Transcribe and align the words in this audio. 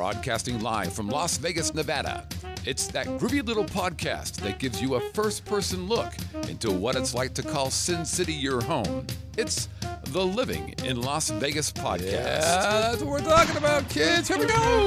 broadcasting 0.00 0.58
live 0.60 0.90
from 0.94 1.10
Las 1.10 1.36
Vegas, 1.36 1.74
Nevada. 1.74 2.26
It's 2.64 2.86
that 2.86 3.06
groovy 3.06 3.46
little 3.46 3.66
podcast 3.66 4.36
that 4.36 4.58
gives 4.58 4.80
you 4.80 4.94
a 4.94 5.00
first 5.12 5.44
person 5.44 5.88
look 5.88 6.14
into 6.48 6.72
what 6.72 6.96
it's 6.96 7.12
like 7.12 7.34
to 7.34 7.42
call 7.42 7.70
Sin 7.70 8.06
City 8.06 8.32
your 8.32 8.62
home. 8.62 9.06
It's 9.36 9.68
the 10.04 10.24
Living 10.24 10.74
in 10.86 11.02
Las 11.02 11.28
Vegas 11.28 11.70
podcast. 11.70 12.12
Yeah, 12.12 12.80
that's 12.80 13.02
what 13.02 13.10
we're 13.10 13.18
talking 13.18 13.58
about, 13.58 13.90
kids. 13.90 14.28
Here 14.28 14.38
we 14.38 14.46
go. 14.46 14.86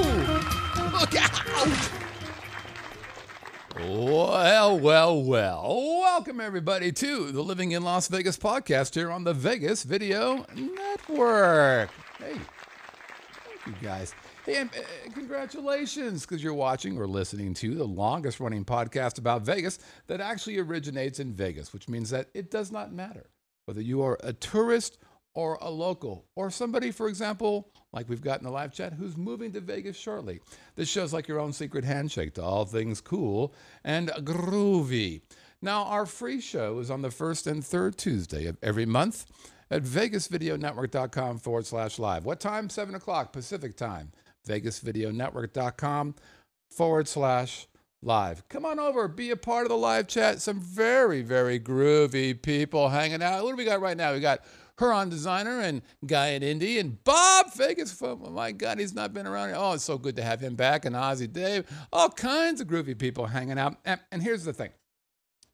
Look 0.98 1.14
out! 1.14 1.90
Well, 3.76 4.80
well, 4.80 5.22
well. 5.22 6.00
Welcome, 6.00 6.40
everybody, 6.40 6.90
to 6.90 7.30
the 7.30 7.40
Living 7.40 7.70
in 7.70 7.84
Las 7.84 8.08
Vegas 8.08 8.36
podcast 8.36 8.96
here 8.96 9.12
on 9.12 9.22
the 9.22 9.32
Vegas 9.32 9.84
Video 9.84 10.44
Network. 10.56 11.90
Hey, 12.18 12.34
thank 13.44 13.66
you 13.66 13.74
guys. 13.80 14.12
And, 14.46 14.70
uh, 14.70 15.10
congratulations, 15.12 16.26
because 16.26 16.42
you're 16.42 16.52
watching 16.54 16.98
or 16.98 17.06
listening 17.06 17.54
to 17.54 17.74
the 17.74 17.84
longest 17.84 18.40
running 18.40 18.64
podcast 18.64 19.18
about 19.18 19.42
Vegas 19.42 19.78
that 20.06 20.20
actually 20.20 20.58
originates 20.58 21.18
in 21.18 21.32
Vegas, 21.32 21.72
which 21.72 21.88
means 21.88 22.10
that 22.10 22.28
it 22.34 22.50
does 22.50 22.70
not 22.70 22.92
matter 22.92 23.30
whether 23.66 23.80
you 23.80 24.02
are 24.02 24.18
a 24.22 24.32
tourist 24.32 24.98
or 25.34 25.58
a 25.60 25.70
local 25.70 26.26
or 26.36 26.50
somebody, 26.50 26.90
for 26.90 27.08
example, 27.08 27.70
like 27.92 28.08
we've 28.08 28.22
got 28.22 28.38
in 28.38 28.44
the 28.44 28.50
live 28.50 28.72
chat, 28.72 28.92
who's 28.92 29.16
moving 29.16 29.52
to 29.52 29.60
Vegas 29.60 29.96
shortly. 29.96 30.40
This 30.76 30.88
show's 30.88 31.12
like 31.12 31.28
your 31.28 31.40
own 31.40 31.52
secret 31.52 31.84
handshake 31.84 32.34
to 32.34 32.42
all 32.42 32.64
things 32.64 33.00
cool 33.00 33.54
and 33.82 34.08
groovy. 34.08 35.22
Now, 35.62 35.84
our 35.84 36.06
free 36.06 36.40
show 36.40 36.78
is 36.78 36.90
on 36.90 37.02
the 37.02 37.10
first 37.10 37.46
and 37.46 37.64
third 37.64 37.96
Tuesday 37.96 38.46
of 38.46 38.58
every 38.62 38.86
month 38.86 39.24
at 39.70 39.82
vegasvideonetwork.com 39.82 41.38
forward 41.38 41.66
slash 41.66 41.98
live. 41.98 42.24
What 42.24 42.38
time? 42.38 42.68
7 42.68 42.94
o'clock 42.94 43.32
Pacific 43.32 43.76
time. 43.76 44.12
vegasvideonetwork.com 44.48 46.14
forward 46.70 47.08
slash 47.08 47.66
live. 48.02 48.46
Come 48.48 48.64
on 48.64 48.78
over, 48.78 49.08
be 49.08 49.30
a 49.30 49.36
part 49.36 49.64
of 49.64 49.70
the 49.70 49.76
live 49.76 50.06
chat. 50.06 50.40
Some 50.40 50.60
very, 50.60 51.22
very 51.22 51.58
groovy 51.58 52.40
people 52.40 52.88
hanging 52.88 53.22
out. 53.22 53.44
What 53.44 53.50
do 53.50 53.56
we 53.56 53.64
got 53.64 53.80
right 53.80 53.96
now? 53.96 54.12
We 54.12 54.20
got 54.20 54.40
Huron 54.78 55.08
designer 55.08 55.60
and 55.60 55.82
guy 56.04 56.28
in 56.28 56.42
Indy 56.42 56.78
and 56.78 57.02
Bob 57.04 57.54
Vegas. 57.54 57.96
Oh 58.02 58.16
my 58.16 58.52
God, 58.52 58.78
he's 58.78 58.94
not 58.94 59.14
been 59.14 59.26
around. 59.26 59.54
Oh, 59.56 59.72
it's 59.72 59.84
so 59.84 59.98
good 59.98 60.16
to 60.16 60.22
have 60.22 60.40
him 60.40 60.56
back. 60.56 60.84
And 60.84 60.96
Ozzy 60.96 61.32
Dave, 61.32 61.64
all 61.92 62.10
kinds 62.10 62.60
of 62.60 62.66
groovy 62.66 62.98
people 62.98 63.26
hanging 63.26 63.58
out. 63.58 63.76
And, 63.84 64.00
and 64.10 64.22
here's 64.22 64.44
the 64.44 64.52
thing 64.52 64.70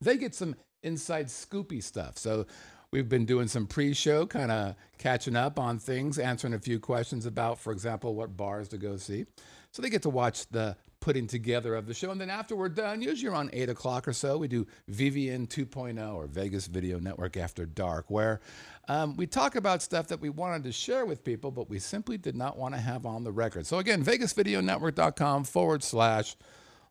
they 0.01 0.17
get 0.17 0.35
some 0.35 0.57
inside 0.83 1.27
scoopy 1.27 1.83
stuff. 1.83 2.17
So 2.17 2.47
we've 2.93 3.09
been 3.09 3.25
doing 3.25 3.47
some 3.47 3.67
pre-show, 3.67 4.27
kind 4.27 4.51
of 4.51 4.75
catching 4.99 5.37
up 5.37 5.59
on 5.59 5.79
things, 5.79 6.19
answering 6.19 6.55
a 6.55 6.59
few 6.59 6.81
questions 6.81 7.25
about, 7.27 7.59
for 7.59 7.73
example, 7.73 8.15
what 8.15 8.37
bars 8.37 8.69
to 8.69 8.79
go 8.79 8.97
see. 8.97 9.27
So 9.71 9.81
they 9.83 9.91
get 9.91 10.03
to 10.03 10.11
watch 10.11 10.49
the 10.49 10.77
putting 11.01 11.27
together 11.27 11.77
of 11.77 11.87
the 11.87 11.95
show. 11.95 12.11
And 12.11 12.21
then 12.21 12.29
after 12.29 12.57
we're 12.57 12.69
done, 12.69 13.01
usually 13.01 13.33
around 13.33 13.51
8 13.53 13.71
o'clock 13.71 14.09
or 14.09 14.13
so, 14.13 14.37
we 14.37 14.49
do 14.49 14.67
VVN 14.91 15.49
2.0 15.49 16.15
or 16.15 16.27
Vegas 16.27 16.67
Video 16.67 16.99
Network 16.99 17.37
After 17.37 17.65
Dark, 17.65 18.11
where 18.11 18.41
um, 18.89 19.17
we 19.17 19.27
talk 19.27 19.55
about 19.55 19.83
stuff 19.83 20.09
that 20.09 20.21
we 20.21 20.29
wanted 20.29 20.65
to 20.65 20.73
share 20.73 21.07
with 21.07 21.25
people, 21.25 21.51
but 21.51 21.71
we 21.71 21.79
simply 21.79 22.19
did 22.19 22.37
not 22.37 22.59
want 22.59 22.75
to 22.75 22.81
have 22.81 23.07
on 23.07 23.25
the 23.25 23.33
record. 23.33 23.67
So 23.67 23.79
again, 23.79 24.05
vegasvideonetwork.com 24.05 25.45
forward 25.45 25.83
slash 25.83 26.37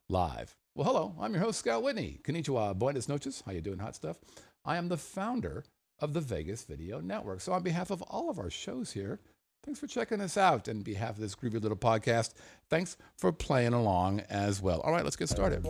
live. 0.08 0.56
Well, 0.76 0.88
hello, 0.88 1.16
I'm 1.20 1.34
your 1.34 1.44
host, 1.44 1.60
Scott 1.60 1.84
Whitney. 1.84 2.20
Konnichiwa, 2.24 2.80
buenas 2.80 3.10
noches. 3.10 3.44
How 3.46 3.52
you 3.52 3.62
doing, 3.62 3.80
hot 3.80 3.96
stuff? 3.96 4.18
I 4.64 4.78
am 4.78 4.88
the 4.88 4.98
founder 4.98 5.66
of 6.02 6.14
the 6.14 6.22
Vegas 6.22 6.64
Video 6.64 7.00
Network. 7.00 7.42
So 7.42 7.54
on 7.54 7.64
behalf 7.64 7.92
of 7.92 8.02
all 8.04 8.30
of 8.30 8.40
our 8.40 8.50
shows 8.50 8.92
here, 8.92 9.20
Thanks 9.64 9.80
for 9.80 9.88
checking 9.88 10.22
us 10.22 10.38
out. 10.38 10.68
And 10.68 10.84
behalf 10.84 11.12
of 11.12 11.20
this 11.20 11.36
groovy 11.36 11.62
little 11.62 11.78
podcast, 11.78 12.34
thanks 12.70 12.98
for 13.18 13.32
playing 13.32 13.74
along 13.74 14.22
as 14.30 14.62
well. 14.62 14.80
All 14.82 14.92
right, 14.92 15.04
let's 15.04 15.18
get 15.18 15.30
started. 15.30 15.66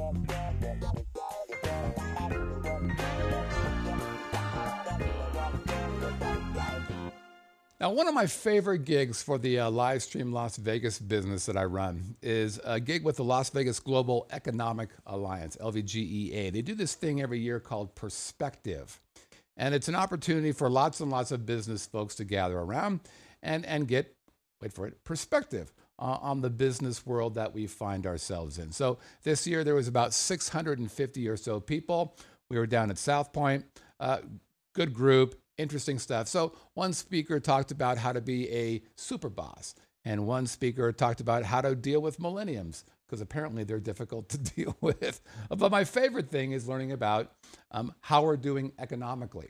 Now, 7.81 7.91
one 7.91 8.09
of 8.09 8.13
my 8.13 8.27
favorite 8.27 8.83
gigs 8.83 9.23
for 9.23 9.37
the 9.37 9.59
uh, 9.59 9.71
live 9.71 10.03
stream 10.03 10.33
Las 10.33 10.57
Vegas 10.57 10.99
business 10.99 11.45
that 11.45 11.55
I 11.55 11.63
run 11.63 12.17
is 12.21 12.59
a 12.65 12.77
gig 12.77 13.05
with 13.05 13.15
the 13.15 13.23
Las 13.23 13.49
Vegas 13.51 13.79
Global 13.79 14.27
Economic 14.31 14.89
Alliance, 15.07 15.55
LVGEA. 15.61 16.51
They 16.51 16.61
do 16.61 16.75
this 16.75 16.93
thing 16.93 17.21
every 17.21 17.39
year 17.39 17.61
called 17.61 17.95
Perspective. 17.95 18.99
And 19.59 19.75
it's 19.75 19.89
an 19.89 19.95
opportunity 19.95 20.53
for 20.53 20.69
lots 20.69 21.01
and 21.01 21.11
lots 21.11 21.31
of 21.31 21.45
business 21.45 21.85
folks 21.85 22.15
to 22.15 22.23
gather 22.23 22.57
around 22.57 23.01
and, 23.43 23.65
and 23.65 23.87
get, 23.87 24.15
wait 24.61 24.71
for 24.71 24.87
it, 24.87 25.03
perspective 25.03 25.73
uh, 25.99 26.17
on 26.21 26.39
the 26.39 26.49
business 26.49 27.05
world 27.05 27.35
that 27.35 27.53
we 27.53 27.67
find 27.67 28.07
ourselves 28.07 28.57
in. 28.57 28.71
So 28.71 28.99
this 29.23 29.45
year 29.45 29.65
there 29.65 29.75
was 29.75 29.89
about 29.89 30.13
650 30.13 31.27
or 31.27 31.35
so 31.35 31.59
people. 31.59 32.15
We 32.49 32.57
were 32.57 32.67
down 32.67 32.89
at 32.89 32.97
South 32.97 33.33
Point. 33.33 33.65
Uh, 33.99 34.19
good 34.73 34.93
group, 34.93 35.35
interesting 35.57 35.99
stuff. 35.99 36.29
So 36.29 36.53
one 36.73 36.93
speaker 36.93 37.41
talked 37.41 37.71
about 37.71 37.97
how 37.97 38.13
to 38.13 38.21
be 38.21 38.49
a 38.49 38.81
super 38.95 39.29
boss, 39.29 39.75
and 40.05 40.25
one 40.25 40.47
speaker 40.47 40.93
talked 40.93 41.19
about 41.19 41.43
how 41.43 41.59
to 41.59 41.75
deal 41.75 42.01
with 42.01 42.17
millenniums 42.17 42.85
because 43.09 43.21
apparently 43.21 43.63
they're 43.63 43.79
difficult 43.79 44.29
to 44.29 44.37
deal 44.55 44.77
with. 44.81 45.21
But 45.49 45.71
my 45.71 45.83
favorite 45.83 46.29
thing 46.29 46.51
is 46.51 46.67
learning 46.67 46.91
about 46.91 47.31
um, 47.71 47.93
how 48.01 48.23
we're 48.23 48.37
doing 48.37 48.71
economically 48.77 49.49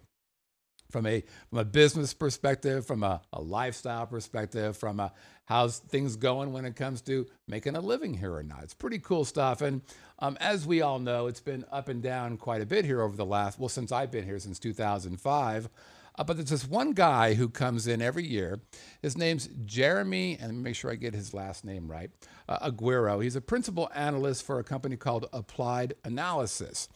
from 0.89 1.05
a 1.05 1.23
from 1.49 1.59
a 1.59 1.65
business 1.65 2.13
perspective, 2.13 2.85
from 2.85 3.03
a, 3.03 3.21
a 3.33 3.41
lifestyle 3.41 4.07
perspective, 4.07 4.75
from 4.75 4.99
a 4.99 5.11
how's 5.45 5.79
things 5.79 6.15
going 6.15 6.51
when 6.51 6.65
it 6.65 6.75
comes 6.75 7.01
to 7.01 7.27
making 7.47 7.75
a 7.75 7.81
living 7.81 8.13
here 8.13 8.33
or 8.33 8.43
not. 8.43 8.63
It's 8.63 8.73
pretty 8.73 8.99
cool 8.99 9.25
stuff. 9.25 9.61
And 9.61 9.81
um, 10.19 10.37
as 10.39 10.65
we 10.65 10.81
all 10.81 10.99
know, 10.99 11.27
it's 11.27 11.39
been 11.39 11.65
up 11.71 11.89
and 11.89 12.01
down 12.01 12.37
quite 12.37 12.61
a 12.61 12.65
bit 12.65 12.85
here 12.85 13.01
over 13.01 13.15
the 13.15 13.25
last 13.25 13.59
well 13.59 13.69
since 13.69 13.91
I've 13.91 14.11
been 14.11 14.25
here 14.25 14.39
since 14.39 14.59
2005. 14.59 15.69
Uh, 16.19 16.23
but 16.25 16.35
there's 16.35 16.49
this 16.49 16.67
one 16.67 16.91
guy 16.91 17.33
who 17.33 17.47
comes 17.47 17.87
in 17.87 18.01
every 18.01 18.27
year. 18.27 18.59
His 19.01 19.17
name's 19.17 19.47
Jeremy, 19.63 20.37
and 20.39 20.61
make 20.61 20.75
sure 20.75 20.91
I 20.91 20.95
get 20.95 21.13
his 21.13 21.33
last 21.33 21.63
name 21.63 21.89
right. 21.89 22.11
Uh, 22.49 22.69
Aguero. 22.69 23.23
He's 23.23 23.37
a 23.37 23.41
principal 23.41 23.89
analyst 23.95 24.45
for 24.45 24.59
a 24.59 24.63
company 24.63 24.97
called 24.97 25.27
Applied 25.31 25.93
Analysis. 26.03 26.89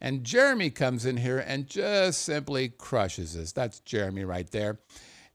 And 0.00 0.24
Jeremy 0.24 0.70
comes 0.70 1.06
in 1.06 1.18
here 1.18 1.38
and 1.38 1.68
just 1.68 2.22
simply 2.22 2.70
crushes 2.70 3.36
us. 3.36 3.52
That's 3.52 3.78
Jeremy 3.78 4.24
right 4.24 4.50
there. 4.50 4.80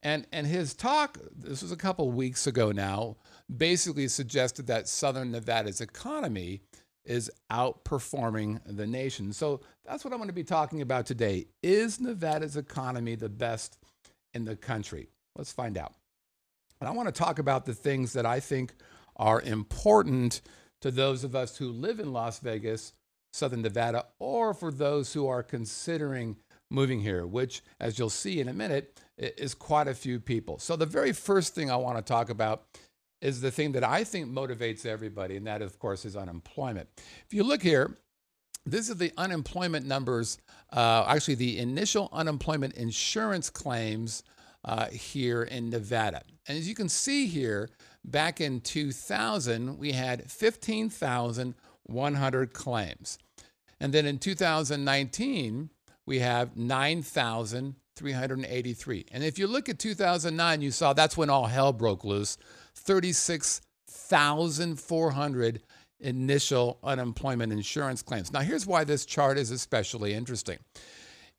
And, 0.04 0.28
and 0.34 0.46
his 0.46 0.74
talk, 0.74 1.18
this 1.34 1.62
was 1.62 1.72
a 1.72 1.78
couple 1.78 2.12
weeks 2.12 2.46
ago 2.46 2.74
now, 2.74 3.16
basically 3.56 4.10
suggested 4.10 4.68
that 4.68 4.90
Southern 4.90 5.32
Nevada's 5.32 5.80
economy 5.80 6.62
is 7.06 7.32
outperforming 7.52 8.60
the 8.66 8.88
nation. 8.88 9.34
So 9.34 9.62
that's 9.86 10.04
what 10.04 10.14
I'm 10.14 10.20
going 10.20 10.30
to 10.30 10.34
be 10.34 10.44
talking 10.44 10.82
about 10.82 11.06
today. 11.06 11.48
Is 11.64 12.00
Nevada's 12.00 12.58
economy 12.58 13.16
the 13.16 13.30
best 13.30 13.78
in 14.34 14.46
the 14.46 14.56
country? 14.56 15.10
Let's 15.36 15.52
find 15.52 15.78
out. 15.78 15.94
And 16.80 16.88
I 16.88 16.92
want 16.92 17.08
to 17.08 17.12
talk 17.14 17.40
about 17.40 17.66
the 17.66 17.74
things 17.74 18.14
that 18.14 18.26
I 18.26 18.40
think 18.40 18.74
are 19.16 19.42
important 19.42 20.42
to 20.82 20.92
those 20.92 21.24
of 21.24 21.36
us 21.36 21.58
who 21.58 21.70
live 21.70 22.00
in 22.00 22.14
Las 22.14 22.40
Vegas 22.40 22.94
Southern 23.32 23.62
Nevada, 23.62 24.06
or 24.18 24.54
for 24.54 24.72
those 24.72 25.14
who 25.14 25.28
are 25.28 25.44
considering 25.44 26.38
moving 26.72 27.02
here, 27.02 27.26
which, 27.26 27.62
as 27.80 28.00
you'll 28.00 28.10
see 28.10 28.40
in 28.40 28.48
a 28.48 28.54
minute, 28.54 29.00
is 29.18 29.54
quite 29.54 29.88
a 29.88 29.94
few 29.94 30.20
people. 30.20 30.58
So, 30.58 30.76
the 30.76 30.86
very 30.86 31.12
first 31.12 31.54
thing 31.54 31.70
I 31.70 31.76
want 31.76 31.98
to 31.98 32.02
talk 32.02 32.30
about 32.30 32.64
is 33.22 33.42
the 33.42 33.52
thing 33.52 33.74
that 33.74 33.84
I 33.84 34.04
think 34.04 34.28
motivates 34.28 34.86
everybody, 34.86 35.38
and 35.38 35.48
that, 35.48 35.62
of 35.62 35.80
course, 35.80 36.06
is 36.06 36.16
unemployment. 36.16 36.90
If 37.26 37.34
you 37.34 37.44
look 37.44 37.62
here, 37.62 37.98
this 38.66 38.90
is 38.90 38.98
the 38.98 39.12
unemployment 39.18 39.86
numbers, 39.86 40.38
uh, 40.74 41.06
actually, 41.08 41.36
the 41.36 41.60
initial 41.60 42.10
unemployment 42.12 42.76
insurance 42.76 43.50
claims 43.50 44.24
uh, 44.66 44.88
here 44.88 45.44
in 45.44 45.70
Nevada. 45.70 46.22
And 46.48 46.58
as 46.58 46.68
you 46.68 46.76
can 46.76 46.90
see 46.90 47.28
here, 47.28 47.70
back 48.06 48.42
in 48.42 48.62
2000, 48.62 49.78
we 49.78 49.92
had 49.92 50.30
15,000. 50.30 51.56
100 51.90 52.54
claims. 52.54 53.18
And 53.80 53.94
then 53.94 54.06
in 54.06 54.20
2019, 54.20 55.70
we 56.06 56.20
have 56.20 56.56
9,383. 56.58 59.06
And 59.12 59.24
if 59.24 59.40
you 59.40 59.48
look 59.48 59.70
at 59.70 59.80
2009, 59.80 60.62
you 60.62 60.72
saw 60.72 60.92
that's 60.94 61.18
when 61.18 61.30
all 61.30 61.48
hell 61.48 61.74
broke 61.74 62.04
loose 62.04 62.38
36,400 62.80 65.62
initial 66.00 66.80
unemployment 66.84 67.52
insurance 67.52 68.02
claims. 68.02 68.32
Now, 68.32 68.40
here's 68.40 68.66
why 68.66 68.84
this 68.84 69.06
chart 69.06 69.38
is 69.38 69.52
especially 69.52 70.14
interesting. 70.14 70.58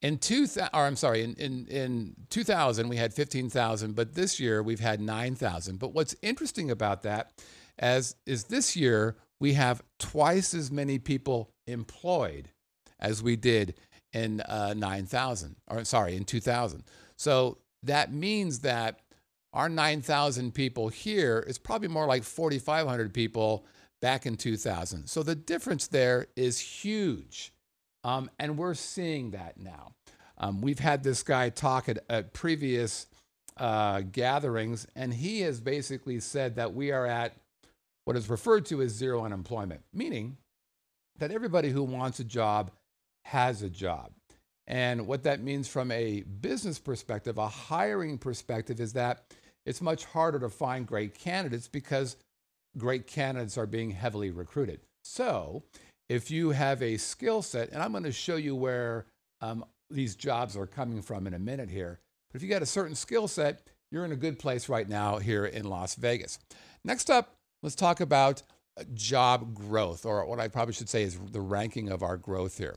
In 0.03 0.19
two, 0.19 0.47
or 0.73 0.87
I'm 0.87 0.97
sorry, 0.97 1.23
in, 1.23 1.35
in, 1.35 1.67
in 1.67 2.15
2000, 2.31 2.89
we 2.89 2.97
had 2.97 3.13
15,000, 3.13 3.95
but 3.95 4.15
this 4.15 4.41
year 4.41 4.63
we've 4.63 4.81
had 4.81 5.01
9,000. 5.01 5.79
But 5.79 5.93
what's 5.93 6.17
interesting 6.23 6.71
about 6.71 7.03
that 7.03 7.33
as 7.79 8.17
is 8.27 8.45
this 8.45 8.77
year 8.77 9.17
we 9.41 9.55
have 9.55 9.83
twice 9.99 10.55
as 10.55 10.71
many 10.71 10.99
people 10.99 11.51
employed 11.67 12.51
as 12.99 13.23
we 13.23 13.37
did 13.37 13.75
in 14.13 14.41
uh, 14.43 14.75
9,000, 14.77 15.57
or 15.69 15.85
sorry, 15.85 16.17
in 16.17 16.25
2000. 16.25 16.85
So 17.17 17.59
that 17.83 18.13
means 18.13 18.61
that 18.61 19.01
Our 19.53 19.69
9,000 19.69 20.55
people 20.55 20.89
here 20.89 21.45
is 21.47 21.59
probably 21.59 21.89
more 21.89 22.07
like 22.07 22.23
4,500 22.23 23.13
people 23.13 23.67
back 24.01 24.27
in 24.27 24.37
2000. 24.37 25.09
So 25.09 25.23
the 25.23 25.35
difference 25.35 25.89
there 25.89 26.29
is 26.37 26.59
huge. 26.59 27.53
Um, 28.05 28.31
and 28.39 28.57
we're 28.57 28.75
seeing 28.75 29.33
that 29.33 29.59
now. 29.59 29.93
Um, 30.39 30.63
we've 30.63 30.79
had 30.79 31.03
this 31.03 31.23
guy 31.23 31.51
talk 31.51 31.89
at, 31.89 31.99
at 32.09 32.33
previous 32.33 33.07
uh, 33.59 34.01
gatherings, 34.01 34.87
and 34.97 35.13
he 35.13 35.41
has 35.43 35.61
basically 35.61 36.21
said 36.21 36.57
that 36.57 36.73
we 36.73 36.93
are 36.93 37.07
at 37.07 37.35
what 38.05 38.17
is 38.17 38.31
referred 38.31 38.65
to 38.67 38.81
as 38.81 38.93
zero 38.93 39.25
unemployment, 39.25 39.83
meaning 39.93 40.39
that 41.19 41.31
everybody 41.31 41.69
who 41.69 41.83
wants 41.83 42.21
a 42.21 42.25
job 42.25 42.71
has 43.27 43.63
a 43.63 43.69
job. 43.69 44.13
And 44.67 45.07
what 45.07 45.25
that 45.25 45.43
means 45.43 45.69
from 45.69 45.91
a 45.91 46.23
business 46.23 46.79
perspective, 46.79 47.37
a 47.37 47.49
hiring 47.49 48.17
perspective, 48.17 48.81
is 48.81 48.95
that 48.95 49.25
it's 49.67 49.81
much 49.81 50.05
harder 50.07 50.39
to 50.39 50.49
find 50.49 50.87
great 50.87 51.19
candidates 51.19 51.69
because 51.69 52.17
great 52.79 53.07
candidates 53.07 53.59
are 53.59 53.67
being 53.67 53.91
heavily 53.91 54.31
recruited. 54.31 54.81
So, 55.05 55.63
if 56.09 56.31
you 56.31 56.51
have 56.51 56.83
a 56.83 56.97
skill 56.97 57.43
set, 57.43 57.71
and 57.71 57.83
I'm 57.83 57.93
going 57.93 58.05
to 58.05 58.13
show 58.13 58.37
you 58.37 58.57
where 58.57 59.07
um, 59.41 59.65
these 59.91 60.17
jobs 60.17 60.57
are 60.57 60.67
coming 60.67 61.03
from 61.03 61.27
in 61.27 61.35
a 61.35 61.39
minute 61.39 61.71
here, 61.71 62.01
but 62.31 62.37
if 62.37 62.43
you 62.43 62.49
got 62.49 62.63
a 62.63 62.67
certain 62.67 62.95
skill 62.95 63.29
set, 63.29 63.63
you're 63.91 64.05
in 64.05 64.13
a 64.13 64.17
good 64.17 64.39
place 64.39 64.69
right 64.69 64.89
now 64.89 65.19
here 65.19 65.47
in 65.47 65.65
Las 65.65 65.95
Vegas. 65.95 66.39
Next 66.85 67.11
up, 67.11 67.35
let's 67.63 67.75
talk 67.75 68.01
about 68.01 68.43
uh, 68.79 68.85
job 68.95 69.55
growth, 69.55 70.05
or 70.05 70.25
what 70.27 70.41
I 70.41 70.49
probably 70.49 70.75
should 70.75 70.89
say 70.89 71.03
is 71.03 71.19
the 71.19 71.41
ranking 71.41 71.91
of 71.91 72.03
our 72.03 72.17
growth 72.17 72.59
here. 72.59 72.77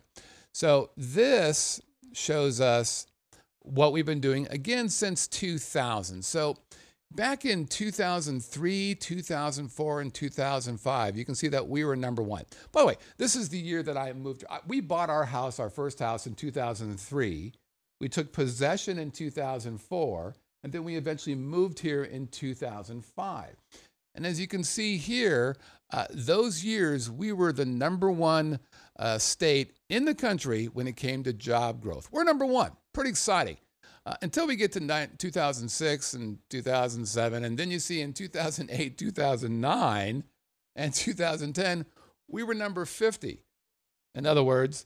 So, 0.54 0.92
this 0.96 1.82
shows 2.14 2.62
us 2.62 3.08
what 3.64 3.92
we've 3.92 4.06
been 4.06 4.20
doing 4.20 4.48
again 4.50 4.90
since 4.90 5.28
2000. 5.28 6.24
So, 6.24 6.58
Back 7.16 7.46
in 7.46 7.68
2003, 7.68 8.96
2004, 8.96 10.02
and 10.02 10.12
2005, 10.12 11.16
you 11.16 11.26
can 11.26 11.36
see 11.36 11.48
that 11.50 11.68
we 11.68 11.86
were 11.86 11.96
number 11.96 12.24
one. 12.24 12.44
By 12.72 12.82
the 12.82 12.88
way, 12.88 12.96
this 13.18 13.36
is 13.36 13.50
the 13.50 13.60
year 13.60 13.84
that 13.84 13.96
I 13.96 14.14
moved. 14.14 14.44
We 14.66 14.82
bought 14.82 15.12
our 15.12 15.26
house, 15.26 15.60
our 15.60 15.70
first 15.70 16.00
house, 16.00 16.26
in 16.26 16.34
2003. 16.34 17.54
We 18.02 18.10
took 18.10 18.34
possession 18.34 18.98
in 18.98 19.12
2004, 19.12 20.36
and 20.64 20.74
then 20.74 20.84
we 20.84 20.96
eventually 20.96 21.36
moved 21.36 21.78
here 21.78 22.04
in 22.04 22.28
2005. 22.30 23.56
And 24.16 24.26
as 24.26 24.40
you 24.40 24.48
can 24.48 24.64
see 24.64 24.98
here, 24.98 25.56
uh, 25.92 26.08
those 26.10 26.64
years 26.64 27.12
we 27.12 27.32
were 27.32 27.54
the 27.54 27.66
number 27.66 28.10
one 28.10 28.60
uh, 28.98 29.18
state 29.18 29.74
in 29.90 30.06
the 30.06 30.16
country 30.16 30.66
when 30.66 30.88
it 30.88 30.96
came 30.96 31.24
to 31.24 31.34
job 31.34 31.82
growth. 31.82 32.10
We're 32.12 32.24
number 32.24 32.46
one. 32.46 32.72
Pretty 32.94 33.10
exciting 33.10 33.58
uh, 34.06 34.16
until 34.22 34.48
we 34.48 34.56
get 34.56 34.72
to 34.74 35.08
2006 35.18 36.14
and 36.14 36.38
2007. 36.50 37.44
And 37.44 37.58
then 37.58 37.72
you 37.72 37.80
see 37.80 38.02
in 38.02 38.14
2008, 38.14 38.98
2009, 38.98 40.24
and 40.76 40.94
2010, 40.94 41.86
we 42.28 42.44
were 42.44 42.54
number 42.54 42.86
50. 42.86 43.44
In 44.16 44.26
other 44.26 44.44
words, 44.44 44.86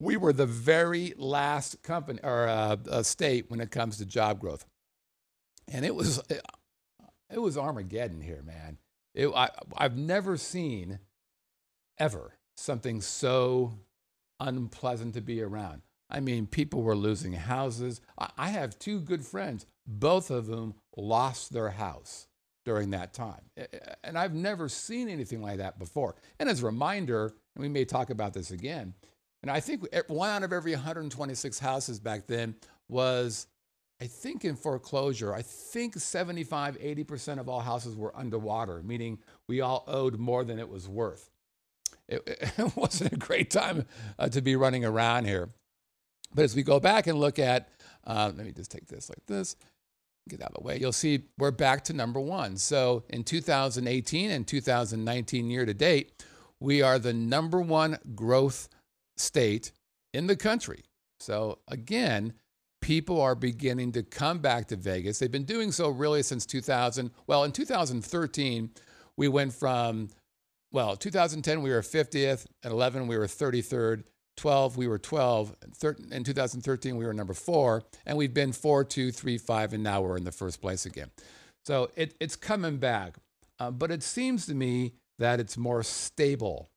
we 0.00 0.16
were 0.16 0.32
the 0.32 0.46
very 0.46 1.12
last 1.16 1.82
company 1.82 2.20
or 2.22 2.48
uh, 2.48 2.76
uh, 2.90 3.02
state 3.02 3.50
when 3.50 3.60
it 3.60 3.70
comes 3.70 3.98
to 3.98 4.06
job 4.06 4.40
growth. 4.40 4.64
And 5.70 5.84
it 5.84 5.94
was, 5.94 6.22
it 7.30 7.38
was 7.38 7.58
Armageddon 7.58 8.20
here, 8.20 8.42
man. 8.42 8.78
It, 9.14 9.28
I, 9.28 9.50
I've 9.76 9.96
never 9.96 10.36
seen 10.36 11.00
ever 11.98 12.37
something 12.58 13.00
so 13.00 13.72
unpleasant 14.40 15.14
to 15.14 15.20
be 15.20 15.42
around. 15.42 15.82
I 16.10 16.20
mean, 16.20 16.46
people 16.46 16.82
were 16.82 16.96
losing 16.96 17.32
houses. 17.32 18.00
I 18.36 18.48
have 18.48 18.78
two 18.78 19.00
good 19.00 19.24
friends, 19.24 19.66
both 19.86 20.30
of 20.30 20.46
whom 20.46 20.74
lost 20.96 21.52
their 21.52 21.70
house 21.70 22.26
during 22.64 22.90
that 22.90 23.12
time. 23.12 23.42
And 24.02 24.18
I've 24.18 24.34
never 24.34 24.68
seen 24.68 25.08
anything 25.08 25.42
like 25.42 25.58
that 25.58 25.78
before. 25.78 26.16
And 26.40 26.48
as 26.48 26.62
a 26.62 26.66
reminder, 26.66 27.34
and 27.54 27.62
we 27.62 27.68
may 27.68 27.84
talk 27.84 28.10
about 28.10 28.32
this 28.32 28.50
again, 28.50 28.94
and 29.42 29.50
I 29.50 29.60
think 29.60 29.86
one 30.08 30.30
out 30.30 30.42
of 30.42 30.52
every 30.52 30.72
126 30.72 31.58
houses 31.58 32.00
back 32.00 32.26
then 32.26 32.56
was, 32.88 33.46
I 34.00 34.06
think, 34.06 34.44
in 34.44 34.56
foreclosure. 34.56 35.32
I 35.34 35.42
think 35.42 35.96
75, 35.96 36.78
80% 36.78 37.38
of 37.38 37.48
all 37.48 37.60
houses 37.60 37.94
were 37.96 38.16
underwater, 38.16 38.82
meaning 38.82 39.18
we 39.46 39.60
all 39.60 39.84
owed 39.86 40.18
more 40.18 40.42
than 40.42 40.58
it 40.58 40.68
was 40.68 40.88
worth. 40.88 41.30
It, 42.08 42.22
it 42.58 42.76
wasn't 42.76 43.12
a 43.12 43.16
great 43.16 43.50
time 43.50 43.86
uh, 44.18 44.28
to 44.28 44.40
be 44.40 44.56
running 44.56 44.84
around 44.84 45.26
here. 45.26 45.50
But 46.34 46.44
as 46.44 46.54
we 46.54 46.62
go 46.62 46.80
back 46.80 47.06
and 47.06 47.18
look 47.18 47.38
at, 47.38 47.70
uh, 48.06 48.32
let 48.34 48.46
me 48.46 48.52
just 48.52 48.70
take 48.70 48.86
this 48.86 49.08
like 49.08 49.24
this, 49.26 49.56
get 50.28 50.42
out 50.42 50.50
of 50.50 50.62
the 50.62 50.66
way, 50.66 50.78
you'll 50.78 50.92
see 50.92 51.24
we're 51.38 51.50
back 51.50 51.84
to 51.84 51.92
number 51.92 52.20
one. 52.20 52.56
So 52.56 53.04
in 53.08 53.24
2018 53.24 54.30
and 54.30 54.46
2019 54.46 55.50
year 55.50 55.64
to 55.64 55.74
date, 55.74 56.24
we 56.60 56.82
are 56.82 56.98
the 56.98 57.12
number 57.12 57.60
one 57.60 57.98
growth 58.14 58.68
state 59.16 59.72
in 60.12 60.26
the 60.26 60.36
country. 60.36 60.82
So 61.20 61.58
again, 61.68 62.34
people 62.80 63.20
are 63.20 63.34
beginning 63.34 63.92
to 63.92 64.02
come 64.02 64.38
back 64.38 64.68
to 64.68 64.76
Vegas. 64.76 65.18
They've 65.18 65.30
been 65.30 65.44
doing 65.44 65.72
so 65.72 65.88
really 65.88 66.22
since 66.22 66.46
2000. 66.46 67.10
Well, 67.26 67.44
in 67.44 67.52
2013, 67.52 68.70
we 69.16 69.28
went 69.28 69.52
from, 69.52 70.08
well, 70.72 70.96
2010, 70.96 71.62
we 71.62 71.70
were 71.70 71.80
50th, 71.80 72.46
and 72.62 72.72
11, 72.72 73.06
we 73.06 73.16
were 73.16 73.26
33rd. 73.26 74.04
12, 74.36 74.76
we 74.76 74.86
were 74.86 74.98
12. 74.98 75.56
and 75.82 76.12
In 76.12 76.24
2013, 76.24 76.96
we 76.96 77.04
were 77.04 77.12
number 77.12 77.34
four, 77.34 77.82
and 78.06 78.16
we've 78.16 78.32
been 78.32 78.52
four, 78.52 78.84
two, 78.84 79.10
three, 79.10 79.36
five, 79.36 79.72
and 79.72 79.82
now 79.82 80.00
we're 80.00 80.16
in 80.16 80.24
the 80.24 80.32
first 80.32 80.60
place 80.60 80.86
again. 80.86 81.10
So 81.66 81.90
it, 81.96 82.14
it's 82.20 82.36
coming 82.36 82.76
back. 82.76 83.16
Uh, 83.58 83.72
but 83.72 83.90
it 83.90 84.02
seems 84.02 84.46
to 84.46 84.54
me 84.54 84.94
that 85.18 85.40
it's 85.40 85.56
more 85.56 85.82
stable 85.82 86.70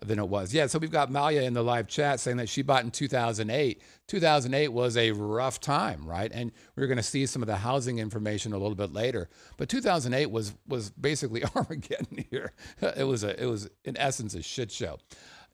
than 0.00 0.18
it 0.18 0.28
was. 0.28 0.54
Yeah, 0.54 0.66
so 0.66 0.78
we've 0.78 0.92
got 0.92 1.10
Malia 1.10 1.42
in 1.42 1.54
the 1.54 1.62
live 1.62 1.88
chat 1.88 2.20
saying 2.20 2.36
that 2.36 2.48
she 2.48 2.62
bought 2.62 2.84
in 2.84 2.90
2008. 2.90 3.82
2008 4.06 4.68
was 4.68 4.96
a 4.96 5.10
rough 5.10 5.60
time, 5.60 6.06
right? 6.06 6.30
And 6.32 6.52
we're 6.76 6.86
going 6.86 6.98
to 6.98 7.02
see 7.02 7.26
some 7.26 7.42
of 7.42 7.48
the 7.48 7.56
housing 7.56 7.98
information 7.98 8.52
a 8.52 8.58
little 8.58 8.76
bit 8.76 8.92
later. 8.92 9.28
But 9.56 9.68
2008 9.68 10.30
was 10.30 10.54
was 10.68 10.90
basically 10.90 11.42
Armageddon 11.54 12.24
here. 12.30 12.52
It 12.80 13.04
was 13.04 13.24
a 13.24 13.40
it 13.42 13.46
was 13.46 13.68
in 13.84 13.96
essence 13.96 14.34
a 14.34 14.42
shit 14.42 14.70
show. 14.70 14.98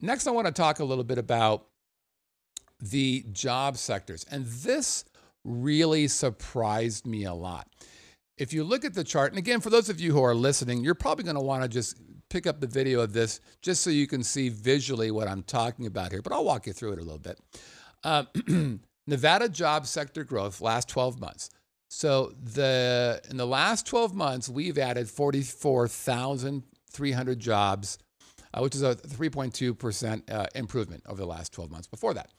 Next, 0.00 0.26
I 0.26 0.30
want 0.30 0.46
to 0.46 0.52
talk 0.52 0.80
a 0.80 0.84
little 0.84 1.04
bit 1.04 1.18
about 1.18 1.66
the 2.80 3.24
job 3.32 3.76
sectors. 3.76 4.26
And 4.30 4.44
this 4.44 5.04
really 5.44 6.08
surprised 6.08 7.06
me 7.06 7.24
a 7.24 7.34
lot. 7.34 7.68
If 8.36 8.52
you 8.52 8.64
look 8.64 8.84
at 8.84 8.94
the 8.94 9.04
chart, 9.04 9.30
and 9.30 9.38
again, 9.38 9.60
for 9.60 9.70
those 9.70 9.88
of 9.88 10.00
you 10.00 10.12
who 10.12 10.22
are 10.22 10.34
listening, 10.34 10.82
you're 10.82 10.94
probably 10.94 11.24
going 11.24 11.36
to 11.36 11.42
want 11.42 11.62
to 11.62 11.68
just 11.68 11.96
pick 12.34 12.46
up 12.48 12.60
the 12.60 12.66
video 12.66 13.00
of 13.00 13.12
this 13.12 13.40
just 13.62 13.82
so 13.82 13.90
you 13.90 14.08
can 14.08 14.24
see 14.24 14.48
visually 14.48 15.12
what 15.12 15.28
I'm 15.28 15.44
talking 15.44 15.86
about 15.86 16.10
here, 16.10 16.20
but 16.20 16.32
I'll 16.32 16.44
walk 16.44 16.66
you 16.66 16.72
through 16.72 16.94
it 16.94 16.98
a 16.98 17.02
little 17.02 17.20
bit. 17.20 17.38
Uh, 18.02 18.24
Nevada 19.06 19.48
job 19.48 19.86
sector 19.86 20.24
growth 20.24 20.60
last 20.60 20.88
12 20.88 21.20
months. 21.20 21.50
So 21.88 22.32
the 22.42 23.20
in 23.30 23.36
the 23.36 23.46
last 23.46 23.86
12 23.86 24.16
months, 24.16 24.48
we've 24.48 24.78
added 24.78 25.08
44,300 25.08 27.38
jobs 27.38 27.98
uh, 28.52 28.60
which 28.60 28.74
is 28.74 28.82
a 28.82 28.94
3.2% 28.94 30.30
uh, 30.30 30.46
improvement 30.54 31.02
over 31.06 31.20
the 31.20 31.26
last 31.26 31.52
12 31.52 31.70
months 31.70 31.86
before 31.86 32.14
that. 32.14 32.30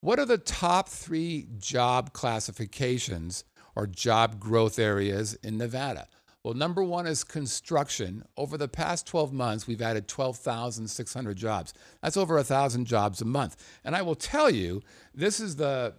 What 0.00 0.18
are 0.18 0.26
the 0.26 0.38
top 0.38 0.88
three 0.88 1.46
job 1.58 2.12
classifications 2.12 3.44
or 3.74 3.86
job 3.86 4.38
growth 4.38 4.78
areas 4.78 5.34
in 5.42 5.56
Nevada? 5.56 6.06
Well, 6.44 6.52
number 6.52 6.84
one 6.84 7.06
is 7.06 7.24
construction. 7.24 8.22
Over 8.36 8.58
the 8.58 8.68
past 8.68 9.06
12 9.06 9.32
months, 9.32 9.66
we've 9.66 9.80
added 9.80 10.06
12,600 10.06 11.36
jobs. 11.38 11.72
That's 12.02 12.18
over 12.18 12.36
1,000 12.36 12.84
jobs 12.84 13.22
a 13.22 13.24
month. 13.24 13.56
And 13.82 13.96
I 13.96 14.02
will 14.02 14.14
tell 14.14 14.50
you, 14.50 14.82
this 15.14 15.40
is 15.40 15.56
the 15.56 15.94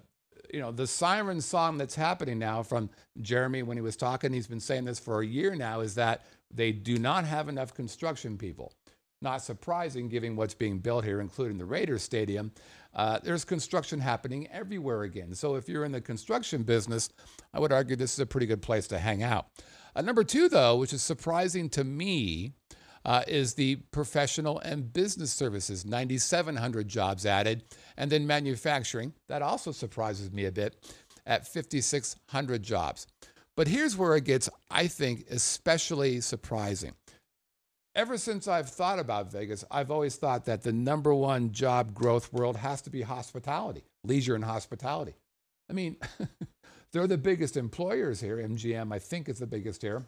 you 0.53 0.59
know 0.61 0.71
the 0.71 0.85
siren 0.85 1.41
song 1.41 1.79
that's 1.79 1.95
happening 1.95 2.37
now 2.37 2.61
from 2.61 2.91
Jeremy 3.19 3.63
when 3.63 3.75
he 3.75 3.81
was 3.81 3.95
talking. 3.95 4.31
He's 4.31 4.45
been 4.45 4.59
saying 4.59 4.85
this 4.85 4.99
for 4.99 5.21
a 5.21 5.25
year 5.25 5.55
now. 5.55 5.81
Is 5.81 5.95
that 5.95 6.23
they 6.53 6.71
do 6.71 6.99
not 6.99 7.25
have 7.25 7.49
enough 7.49 7.73
construction 7.73 8.37
people. 8.37 8.71
Not 9.21 9.41
surprising, 9.41 10.07
given 10.07 10.35
what's 10.35 10.53
being 10.53 10.77
built 10.77 11.03
here, 11.03 11.19
including 11.19 11.57
the 11.57 11.65
Raiders 11.65 12.03
Stadium. 12.03 12.51
Uh, 12.93 13.19
there's 13.23 13.43
construction 13.43 13.99
happening 13.99 14.47
everywhere 14.51 15.01
again. 15.01 15.33
So 15.33 15.55
if 15.55 15.67
you're 15.67 15.83
in 15.83 15.91
the 15.91 15.99
construction 15.99 16.61
business, 16.61 17.09
I 17.53 17.59
would 17.59 17.71
argue 17.71 17.95
this 17.95 18.13
is 18.13 18.19
a 18.19 18.25
pretty 18.25 18.45
good 18.45 18.61
place 18.61 18.87
to 18.87 18.99
hang 18.99 19.23
out. 19.23 19.47
Uh, 19.95 20.01
number 20.01 20.23
two, 20.23 20.49
though, 20.49 20.75
which 20.75 20.93
is 20.93 21.01
surprising 21.01 21.69
to 21.69 21.83
me, 21.83 22.53
uh, 23.05 23.23
is 23.27 23.53
the 23.53 23.75
professional 23.91 24.59
and 24.59 24.91
business 24.91 25.31
services, 25.31 25.85
9,700 25.85 26.87
jobs 26.87 27.25
added. 27.25 27.63
And 27.97 28.11
then 28.11 28.25
manufacturing, 28.27 29.13
that 29.29 29.41
also 29.41 29.71
surprises 29.71 30.31
me 30.31 30.45
a 30.45 30.51
bit, 30.51 30.75
at 31.25 31.47
5,600 31.47 32.63
jobs. 32.63 33.07
But 33.55 33.67
here's 33.67 33.95
where 33.95 34.15
it 34.15 34.25
gets, 34.25 34.49
I 34.69 34.87
think, 34.87 35.25
especially 35.29 36.19
surprising 36.21 36.93
ever 37.95 38.17
since 38.17 38.47
I've 38.47 38.69
thought 38.69 38.99
about 38.99 39.31
Vegas, 39.31 39.63
I've 39.71 39.89
always 39.89 40.17
thought 40.17 40.45
that 40.45 40.61
the 40.61 40.73
number 40.73 41.13
one 41.13 41.51
job 41.51 41.93
growth 41.93 42.31
world 42.33 42.57
has 42.57 42.81
to 42.83 42.89
be 42.89 43.01
hospitality, 43.01 43.85
leisure 44.03 44.35
and 44.35 44.43
hospitality. 44.43 45.15
I 45.69 45.73
mean, 45.73 45.97
they're 46.95 47.07
the 47.07 47.17
biggest 47.17 47.57
employers 47.57 48.21
here. 48.21 48.37
MGM, 48.37 48.93
I 48.93 48.99
think, 48.99 49.27
is 49.27 49.39
the 49.39 49.45
biggest 49.45 49.81
here. 49.81 50.05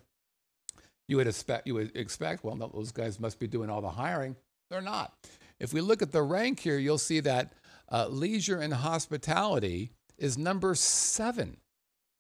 You 1.10 1.18
would 1.18 1.28
expect, 1.28 1.68
you 1.68 1.74
would 1.74 1.94
expect, 1.98 2.46
well, 2.46 2.56
those 2.56 2.94
guys 2.94 3.20
must 3.20 3.42
be 3.42 3.48
doing 3.48 3.70
all 3.70 3.82
the 3.82 3.90
hiring. 3.90 4.38
They're 4.70 4.82
not. 4.82 5.14
If 5.60 5.74
we 5.74 5.82
look 5.82 6.02
at 6.02 6.14
the 6.14 6.22
rank 6.22 6.62
here, 6.62 6.78
you'll 6.78 6.98
see 6.98 7.20
that 7.20 7.52
uh, 7.92 8.08
leisure 8.08 8.62
and 8.62 8.74
hospitality 8.74 9.92
is 10.18 10.38
number 10.38 10.76
seven 10.76 11.58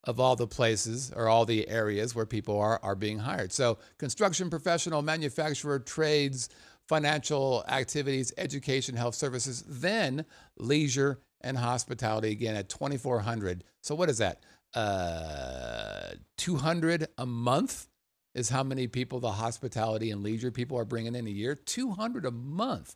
of 0.03 0.19
all 0.19 0.35
the 0.35 0.47
places 0.47 1.13
or 1.15 1.29
all 1.29 1.45
the 1.45 1.69
areas 1.69 2.13
where 2.13 2.25
people 2.25 2.59
are, 2.59 2.81
are 2.83 2.95
being 2.95 3.19
hired. 3.19 3.53
So, 3.53 3.77
construction 3.97 4.49
professional, 4.49 5.01
manufacturer, 5.01 5.79
trades, 5.79 6.49
financial 6.89 7.63
activities, 7.69 8.33
education, 8.37 8.97
health 8.97 9.15
services, 9.15 9.63
then 9.65 10.25
leisure 10.57 11.19
and 11.39 11.57
hospitality 11.57 12.31
again 12.31 12.55
at 12.55 12.67
2,400. 12.67 13.63
So, 13.81 13.95
what 13.95 14.09
is 14.09 14.17
that? 14.17 14.43
Uh, 14.73 16.11
200 16.37 17.07
a 17.17 17.25
month 17.25 17.87
is 18.35 18.49
how 18.49 18.63
many 18.63 18.87
people 18.87 19.19
the 19.19 19.31
hospitality 19.31 20.11
and 20.11 20.21
leisure 20.21 20.51
people 20.51 20.77
are 20.77 20.85
bringing 20.85 21.15
in 21.15 21.25
a 21.25 21.31
year. 21.31 21.55
200 21.55 22.25
a 22.25 22.31
month 22.31 22.95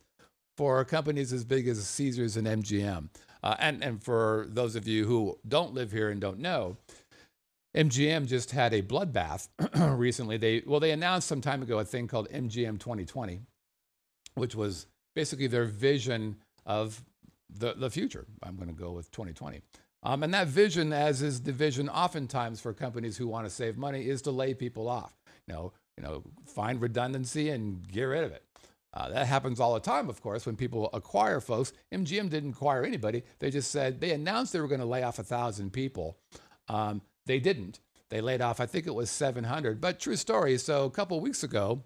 for 0.57 0.85
companies 0.85 1.33
as 1.33 1.43
big 1.43 1.67
as 1.67 1.85
Caesars 1.87 2.37
and 2.37 2.45
MGM. 2.45 3.09
Uh, 3.43 3.55
and, 3.59 3.83
and 3.83 4.03
for 4.03 4.45
those 4.49 4.75
of 4.75 4.87
you 4.87 5.05
who 5.05 5.39
don't 5.47 5.73
live 5.73 5.91
here 5.91 6.09
and 6.09 6.21
don't 6.21 6.39
know, 6.39 6.77
MGM 7.75 8.27
just 8.27 8.51
had 8.51 8.73
a 8.73 8.81
bloodbath 8.81 9.47
recently. 9.97 10.37
They 10.37 10.61
well, 10.65 10.79
they 10.79 10.91
announced 10.91 11.27
some 11.27 11.41
time 11.41 11.61
ago 11.61 11.79
a 11.79 11.85
thing 11.85 12.07
called 12.07 12.29
MGM 12.29 12.79
2020, 12.79 13.39
which 14.35 14.55
was 14.55 14.87
basically 15.15 15.47
their 15.47 15.65
vision 15.65 16.35
of 16.65 17.03
the, 17.49 17.73
the 17.73 17.89
future. 17.89 18.25
I'm 18.43 18.55
going 18.57 18.67
to 18.67 18.73
go 18.73 18.91
with 18.91 19.09
2020. 19.11 19.61
Um, 20.03 20.24
and 20.24 20.34
that 20.34 20.48
vision, 20.48 20.93
as 20.93 21.22
is 21.22 21.41
the 21.41 21.51
vision 21.51 21.88
oftentimes 21.88 22.60
for 22.60 22.74
companies 22.74 23.17
who 23.17 23.27
want 23.27 23.46
to 23.46 23.50
save 23.50 23.77
money, 23.77 24.08
is 24.08 24.22
to 24.24 24.31
lay 24.31 24.53
people 24.53 24.89
off. 24.89 25.13
You 25.48 25.53
know, 25.53 25.74
you 25.98 26.03
know, 26.03 26.24
find 26.46 26.81
redundancy 26.81 27.50
and 27.50 27.88
get 27.88 28.03
rid 28.03 28.24
of 28.24 28.31
it. 28.31 28.43
Uh, 28.93 29.10
that 29.10 29.27
happens 29.27 29.60
all 29.60 29.74
the 29.74 29.79
time, 29.79 30.10
of 30.10 30.22
course, 30.22 30.46
when 30.46 30.55
people 30.55 30.89
acquire 30.93 31.39
folks. 31.39 31.72
MGM 31.93 32.29
didn't 32.29 32.51
acquire 32.51 32.84
anybody. 32.84 33.24
They 33.39 33.50
just 33.50 33.72
said 33.72 34.01
they 34.01 34.12
announced 34.12 34.51
they 34.51 34.60
were 34.60 34.67
going 34.67 34.81
to 34.81 34.86
lay 34.86 35.03
off 35.03 35.20
a 35.20 35.24
thousand 35.24 35.72
people. 35.72 36.17
Um, 36.67 37.01
they 37.25 37.39
didn't. 37.39 37.79
They 38.10 38.20
laid 38.20 38.41
off, 38.41 38.60
I 38.60 38.65
think 38.65 38.88
it 38.88 38.93
was 38.93 39.10
700. 39.10 39.79
But 39.79 40.00
true 40.00 40.17
story. 40.17 40.58
So 40.58 40.84
a 40.84 40.91
couple 40.91 41.20
weeks 41.22 41.43
ago, 41.43 41.84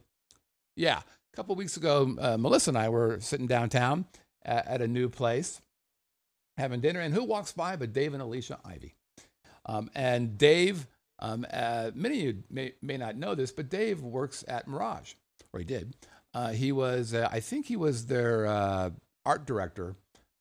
yeah, 0.75 1.01
a 1.33 1.35
couple 1.35 1.55
weeks 1.55 1.77
ago, 1.77 2.15
uh, 2.19 2.37
Melissa 2.37 2.71
and 2.71 2.77
I 2.77 2.89
were 2.89 3.19
sitting 3.19 3.45
downtown 3.45 4.05
at, 4.43 4.67
at, 4.67 4.81
a 4.81 4.87
new 4.87 5.07
place 5.07 5.61
having 6.57 6.81
dinner, 6.81 6.99
and 6.99 7.13
who 7.13 7.23
walks 7.23 7.51
by 7.51 7.75
but 7.75 7.93
Dave 7.93 8.13
and 8.13 8.21
Alicia 8.21 8.59
Ivy? 8.63 8.95
Um, 9.65 9.89
and 9.95 10.37
Dave, 10.37 10.87
um, 11.19 11.45
uh, 11.51 11.91
many 11.93 12.19
of 12.19 12.25
you 12.25 12.43
may, 12.49 12.73
may 12.81 12.97
not 12.97 13.15
know 13.15 13.35
this, 13.35 13.51
but 13.51 13.69
Dave 13.69 14.01
works 14.01 14.43
at 14.47 14.67
Mirage, 14.67 15.13
or 15.53 15.59
he 15.59 15.65
did. 15.65 15.95
Uh, 16.33 16.49
he 16.49 16.71
was, 16.71 17.13
uh, 17.13 17.29
I 17.31 17.39
think 17.39 17.65
he 17.65 17.75
was 17.75 18.07
their 18.07 18.45
uh, 18.45 18.89
art 19.25 19.45
director 19.45 19.95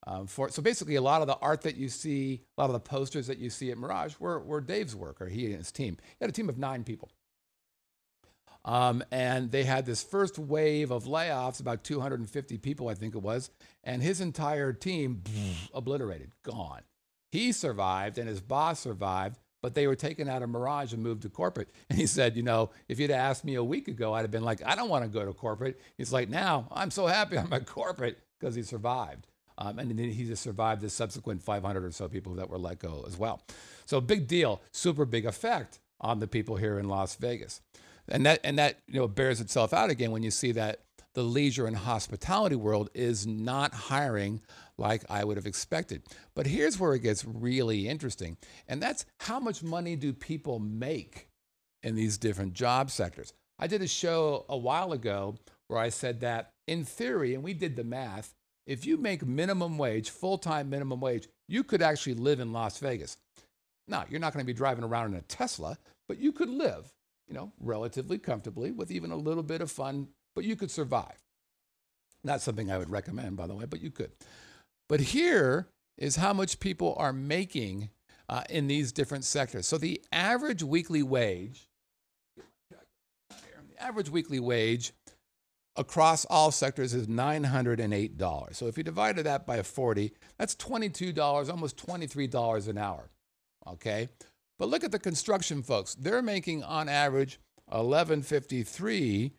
um, 0.07 0.27
for 0.27 0.49
so 0.49 0.61
basically 0.61 0.95
a 0.95 1.01
lot 1.01 1.21
of 1.21 1.27
the 1.27 1.37
art 1.37 1.61
that 1.61 1.77
you 1.77 1.89
see, 1.89 2.41
a 2.57 2.61
lot 2.61 2.69
of 2.69 2.73
the 2.73 2.79
posters 2.79 3.27
that 3.27 3.39
you 3.39 3.49
see 3.49 3.71
at 3.71 3.77
Mirage 3.77 4.15
were, 4.19 4.39
were 4.39 4.61
Dave's 4.61 4.95
work 4.95 5.19
or 5.19 5.27
he 5.27 5.47
and 5.47 5.55
his 5.55 5.71
team. 5.71 5.97
He 6.01 6.17
had 6.21 6.29
a 6.29 6.33
team 6.33 6.49
of 6.49 6.57
nine 6.57 6.83
people. 6.83 7.09
Um, 8.65 9.03
and 9.11 9.51
they 9.51 9.63
had 9.63 9.85
this 9.85 10.03
first 10.03 10.39
wave 10.39 10.89
of 10.91 11.05
layoffs, 11.05 11.59
about 11.59 11.83
250 11.83 12.57
people, 12.57 12.89
I 12.89 12.95
think 12.95 13.13
it 13.13 13.21
was, 13.21 13.51
and 13.83 14.01
his 14.01 14.19
entire 14.19 14.73
team 14.73 15.21
obliterated, 15.73 16.31
gone. 16.43 16.81
He 17.31 17.51
survived 17.51 18.17
and 18.17 18.27
his 18.27 18.41
boss 18.41 18.79
survived, 18.79 19.37
but 19.61 19.75
they 19.75 19.85
were 19.87 19.95
taken 19.95 20.27
out 20.27 20.41
of 20.41 20.49
Mirage 20.49 20.93
and 20.93 21.03
moved 21.03 21.21
to 21.23 21.29
corporate. 21.29 21.69
And 21.89 21.99
he 21.99 22.07
said, 22.07 22.35
You 22.35 22.43
know, 22.43 22.71
if 22.89 22.99
you'd 22.99 23.11
asked 23.11 23.45
me 23.45 23.55
a 23.55 23.63
week 23.63 23.87
ago, 23.87 24.13
I'd 24.13 24.21
have 24.21 24.31
been 24.31 24.43
like, 24.43 24.61
I 24.65 24.75
don't 24.75 24.89
want 24.89 25.03
to 25.03 25.09
go 25.09 25.23
to 25.25 25.33
corporate. 25.33 25.79
He's 25.97 26.11
like, 26.11 26.29
Now 26.29 26.67
I'm 26.71 26.91
so 26.91 27.05
happy 27.05 27.37
I'm 27.37 27.53
at 27.53 27.65
corporate 27.67 28.19
because 28.39 28.55
he 28.55 28.63
survived. 28.63 29.27
Um, 29.57 29.79
and 29.79 29.89
then 29.89 29.97
he 30.09 30.25
just 30.25 30.43
survived 30.43 30.81
the 30.81 30.89
subsequent 30.89 31.41
500 31.41 31.85
or 31.85 31.91
so 31.91 32.09
people 32.09 32.33
that 32.35 32.49
were 32.49 32.57
let 32.57 32.79
go 32.79 33.05
as 33.07 33.17
well. 33.17 33.41
So 33.85 34.01
big 34.01 34.27
deal, 34.27 34.61
super 34.71 35.05
big 35.05 35.25
effect 35.25 35.79
on 36.01 36.19
the 36.19 36.27
people 36.27 36.57
here 36.57 36.77
in 36.77 36.89
Las 36.89 37.15
Vegas. 37.15 37.61
And 38.07 38.25
that, 38.25 38.39
and 38.43 38.59
that 38.59 38.79
you 38.87 38.99
know, 38.99 39.07
bears 39.07 39.41
itself 39.41 39.73
out 39.73 39.89
again 39.89 40.11
when 40.11 40.23
you 40.23 40.31
see 40.31 40.51
that 40.53 40.81
the 41.15 41.23
leisure 41.23 41.65
and 41.65 41.75
hospitality 41.75 42.55
world 42.55 42.89
is 42.93 43.25
not 43.25 43.73
hiring 43.73 44.41
like 44.77 45.03
I 45.09 45.23
would 45.23 45.37
have 45.37 45.45
expected. 45.45 46.03
But 46.35 46.45
here's 46.45 46.79
where 46.79 46.93
it 46.93 46.99
gets 46.99 47.25
really 47.25 47.87
interesting, 47.87 48.37
and 48.67 48.81
that's 48.81 49.05
how 49.21 49.39
much 49.39 49.63
money 49.63 49.95
do 49.95 50.13
people 50.13 50.59
make 50.59 51.29
in 51.83 51.95
these 51.95 52.17
different 52.17 52.53
job 52.53 52.91
sectors? 52.91 53.33
I 53.57 53.67
did 53.67 53.81
a 53.81 53.87
show 53.87 54.45
a 54.49 54.57
while 54.57 54.91
ago 54.91 55.35
where 55.67 55.79
I 55.79 55.89
said 55.89 56.19
that 56.19 56.51
in 56.67 56.83
theory, 56.83 57.33
and 57.33 57.43
we 57.43 57.53
did 57.53 57.75
the 57.75 57.83
math, 57.83 58.33
if 58.67 58.85
you 58.85 58.97
make 58.97 59.25
minimum 59.25 59.77
wage, 59.77 60.09
full 60.09 60.37
time 60.37 60.69
minimum 60.69 60.99
wage, 60.99 61.27
you 61.47 61.63
could 61.63 61.81
actually 61.81 62.15
live 62.15 62.39
in 62.39 62.51
Las 62.51 62.79
Vegas. 62.79 63.17
Now, 63.87 64.05
you're 64.09 64.19
not 64.19 64.33
going 64.33 64.43
to 64.43 64.47
be 64.47 64.53
driving 64.53 64.83
around 64.83 65.13
in 65.13 65.19
a 65.19 65.21
Tesla, 65.21 65.77
but 66.07 66.17
you 66.17 66.31
could 66.31 66.49
live, 66.49 66.91
you 67.27 67.33
know, 67.33 67.51
relatively 67.59 68.17
comfortably 68.17 68.71
with 68.71 68.91
even 68.91 69.11
a 69.11 69.15
little 69.15 69.43
bit 69.43 69.61
of 69.61 69.71
fun, 69.71 70.07
but 70.35 70.43
you 70.43 70.55
could 70.55 70.71
survive. 70.71 71.17
Not 72.23 72.41
something 72.41 72.71
I 72.71 72.77
would 72.77 72.89
recommend, 72.89 73.37
by 73.37 73.47
the 73.47 73.55
way, 73.55 73.65
but 73.65 73.81
you 73.81 73.91
could. 73.91 74.11
But 74.89 74.99
here 74.99 75.67
is 75.97 76.17
how 76.17 76.33
much 76.33 76.59
people 76.59 76.95
are 76.97 77.13
making 77.13 77.89
uh, 78.27 78.43
in 78.49 78.67
these 78.67 78.91
different 78.91 79.23
sectors. 79.23 79.67
So 79.67 79.77
the 79.77 80.01
average 80.11 80.63
weekly 80.63 81.03
wage, 81.03 81.67
the 82.69 83.79
average 83.79 84.09
weekly 84.09 84.39
wage 84.39 84.93
across 85.75 86.25
all 86.25 86.51
sectors 86.51 86.93
is 86.93 87.07
$908. 87.07 88.55
So 88.55 88.67
if 88.67 88.77
you 88.77 88.83
divided 88.83 89.25
that 89.25 89.45
by 89.45 89.61
40, 89.61 90.13
that's 90.37 90.55
$22, 90.55 91.49
almost 91.49 91.77
$23 91.77 92.67
an 92.67 92.77
hour. 92.77 93.09
Okay? 93.67 94.09
But 94.57 94.69
look 94.69 94.83
at 94.83 94.91
the 94.91 94.99
construction 94.99 95.63
folks. 95.63 95.95
They're 95.95 96.21
making 96.21 96.63
on 96.63 96.89
average 96.89 97.39
1153 97.67 99.33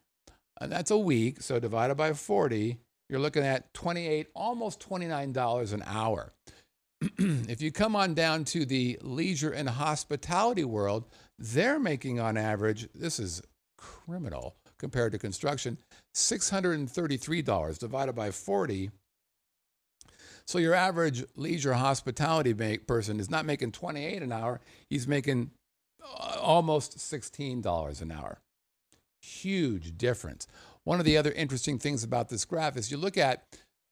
and 0.61 0.73
that's 0.73 0.91
a 0.91 0.99
week, 0.99 1.43
so 1.43 1.59
divided 1.59 1.97
by 1.97 2.13
40, 2.13 2.79
you're 3.09 3.21
looking 3.21 3.45
at 3.45 3.73
28 3.75 4.29
almost 4.35 4.81
$29 4.81 5.73
an 5.73 5.83
hour. 5.87 6.33
if 7.19 7.61
you 7.61 7.71
come 7.71 7.95
on 7.95 8.15
down 8.15 8.45
to 8.45 8.65
the 8.65 8.99
leisure 9.03 9.51
and 9.51 9.69
hospitality 9.69 10.65
world, 10.65 11.05
they're 11.39 11.79
making 11.79 12.19
on 12.19 12.37
average, 12.37 12.89
this 12.95 13.19
is 13.19 13.43
criminal, 13.77 14.57
compared 14.79 15.13
to 15.13 15.19
construction, 15.19 15.79
$633 16.15 17.79
divided 17.79 18.15
by 18.15 18.31
40. 18.31 18.91
So 20.47 20.59
your 20.59 20.75
average 20.75 21.25
leisure 21.35 21.75
hospitality 21.75 22.55
person 22.79 23.19
is 23.19 23.29
not 23.29 23.45
making 23.45 23.73
28 23.73 24.23
an 24.23 24.33
hour, 24.33 24.61
he's 24.89 25.09
making 25.09 25.51
uh, 26.03 26.37
almost 26.41 26.99
$16 26.99 28.03
an 28.03 28.13
hour. 28.13 28.39
Huge 29.21 29.99
difference. 29.99 30.47
One 30.85 31.01
of 31.01 31.05
the 31.05 31.17
other 31.17 31.33
interesting 31.33 31.81
things 31.81 32.05
about 32.05 32.29
this 32.29 32.45
graph 32.45 32.77
is 32.77 32.93
you 32.93 32.97
look 32.97 33.19
at 33.19 33.43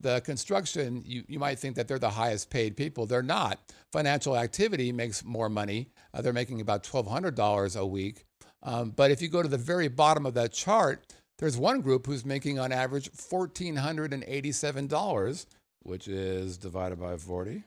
the 0.01 0.21
construction, 0.21 1.03
you, 1.05 1.25
you 1.27 1.41
might 1.41 1.59
think 1.59 1.75
that 1.77 1.89
they're 1.89 1.99
the 1.99 2.11
highest 2.11 2.51
paid 2.51 2.77
people. 2.77 3.07
They're 3.07 3.23
not. 3.23 3.59
Financial 3.93 4.37
activity 4.37 4.93
makes 4.93 5.25
more 5.25 5.49
money. 5.49 5.89
Uh, 6.13 6.21
they're 6.21 6.33
making 6.33 6.61
about 6.61 6.85
$1,200 6.85 7.77
a 7.77 7.87
week. 7.87 8.25
Um, 8.63 8.91
but 8.91 9.11
if 9.11 9.21
you 9.21 9.27
go 9.29 9.43
to 9.43 9.49
the 9.49 9.59
very 9.59 9.89
bottom 9.89 10.25
of 10.27 10.35
that 10.35 10.53
chart, 10.53 11.05
there's 11.39 11.57
one 11.57 11.81
group 11.81 12.07
who's 12.07 12.25
making 12.25 12.61
on 12.61 12.71
average 12.71 13.11
$1,487, 13.13 15.47
which 15.85 16.09
is 16.09 16.59
divided 16.59 17.01
by 17.01 17.17
40. 17.17 17.65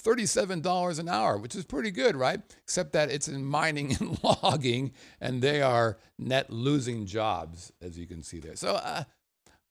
$37 0.00 0.98
an 0.98 1.08
hour, 1.08 1.36
which 1.36 1.54
is 1.54 1.64
pretty 1.64 1.90
good, 1.90 2.16
right? 2.16 2.40
Except 2.62 2.92
that 2.92 3.10
it's 3.10 3.28
in 3.28 3.44
mining 3.44 3.94
and 4.00 4.18
logging, 4.42 4.92
and 5.20 5.42
they 5.42 5.60
are 5.60 5.98
net 6.18 6.50
losing 6.50 7.04
jobs, 7.04 7.72
as 7.82 7.98
you 7.98 8.06
can 8.06 8.22
see 8.22 8.40
there. 8.40 8.56
So, 8.56 8.76
uh, 8.76 9.04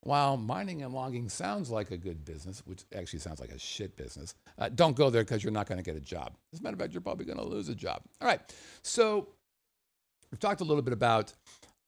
while 0.02 0.38
mining 0.38 0.84
and 0.84 0.94
logging 0.94 1.30
sounds 1.30 1.70
like 1.70 1.92
a 1.92 1.98
good 1.98 2.24
business, 2.24 2.62
which 2.66 2.84
actually 2.96 3.20
sounds 3.20 3.40
like 3.40 3.52
a 3.52 3.60
shit 3.60 3.96
business, 3.98 4.36
uh, 4.58 4.70
don't 4.70 4.96
go 4.96 5.10
there 5.10 5.24
because 5.24 5.44
you're 5.44 5.54
not 5.54 5.68
going 5.68 5.78
to 5.78 5.84
get 5.84 5.96
a 5.96 6.02
job. 6.02 6.36
As 6.54 6.60
a 6.60 6.64
matter 6.64 6.74
of 6.76 6.80
fact, 6.80 6.94
you're 6.94 7.02
probably 7.02 7.26
going 7.26 7.38
to 7.38 7.46
lose 7.46 7.70
a 7.70 7.76
job. 7.76 8.02
All 8.20 8.28
right. 8.28 8.42
So, 8.84 9.28
We've 10.32 10.40
talked 10.40 10.62
a 10.62 10.64
little 10.64 10.82
bit 10.82 10.94
about 10.94 11.34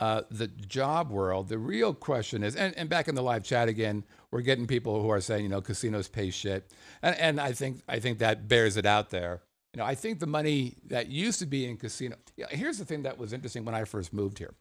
uh, 0.03 0.21
the 0.29 0.47
job 0.47 1.09
world. 1.09 1.47
The 1.47 1.57
real 1.57 1.93
question 1.93 2.43
is, 2.43 2.57
and, 2.57 2.77
and 2.77 2.89
back 2.89 3.07
in 3.07 3.15
the 3.15 3.23
live 3.23 3.45
chat 3.45 3.69
again, 3.69 4.03
we're 4.31 4.41
getting 4.41 4.67
people 4.67 5.01
who 5.01 5.07
are 5.09 5.21
saying, 5.21 5.43
you 5.43 5.49
know, 5.49 5.61
casinos 5.61 6.09
pay 6.09 6.29
shit, 6.29 6.69
and, 7.01 7.15
and 7.17 7.39
I 7.39 7.53
think 7.53 7.81
I 7.87 7.99
think 7.99 8.19
that 8.19 8.49
bears 8.49 8.75
it 8.75 8.85
out 8.85 9.11
there. 9.11 9.43
You 9.73 9.79
know, 9.79 9.85
I 9.85 9.95
think 9.95 10.19
the 10.19 10.27
money 10.27 10.75
that 10.87 11.07
used 11.07 11.39
to 11.39 11.45
be 11.45 11.65
in 11.65 11.77
casino. 11.77 12.17
Yeah, 12.35 12.47
here's 12.49 12.79
the 12.79 12.85
thing 12.85 13.03
that 13.03 13.17
was 13.17 13.31
interesting 13.31 13.63
when 13.63 13.75
I 13.75 13.85
first 13.85 14.11
moved 14.11 14.39
here. 14.39 14.53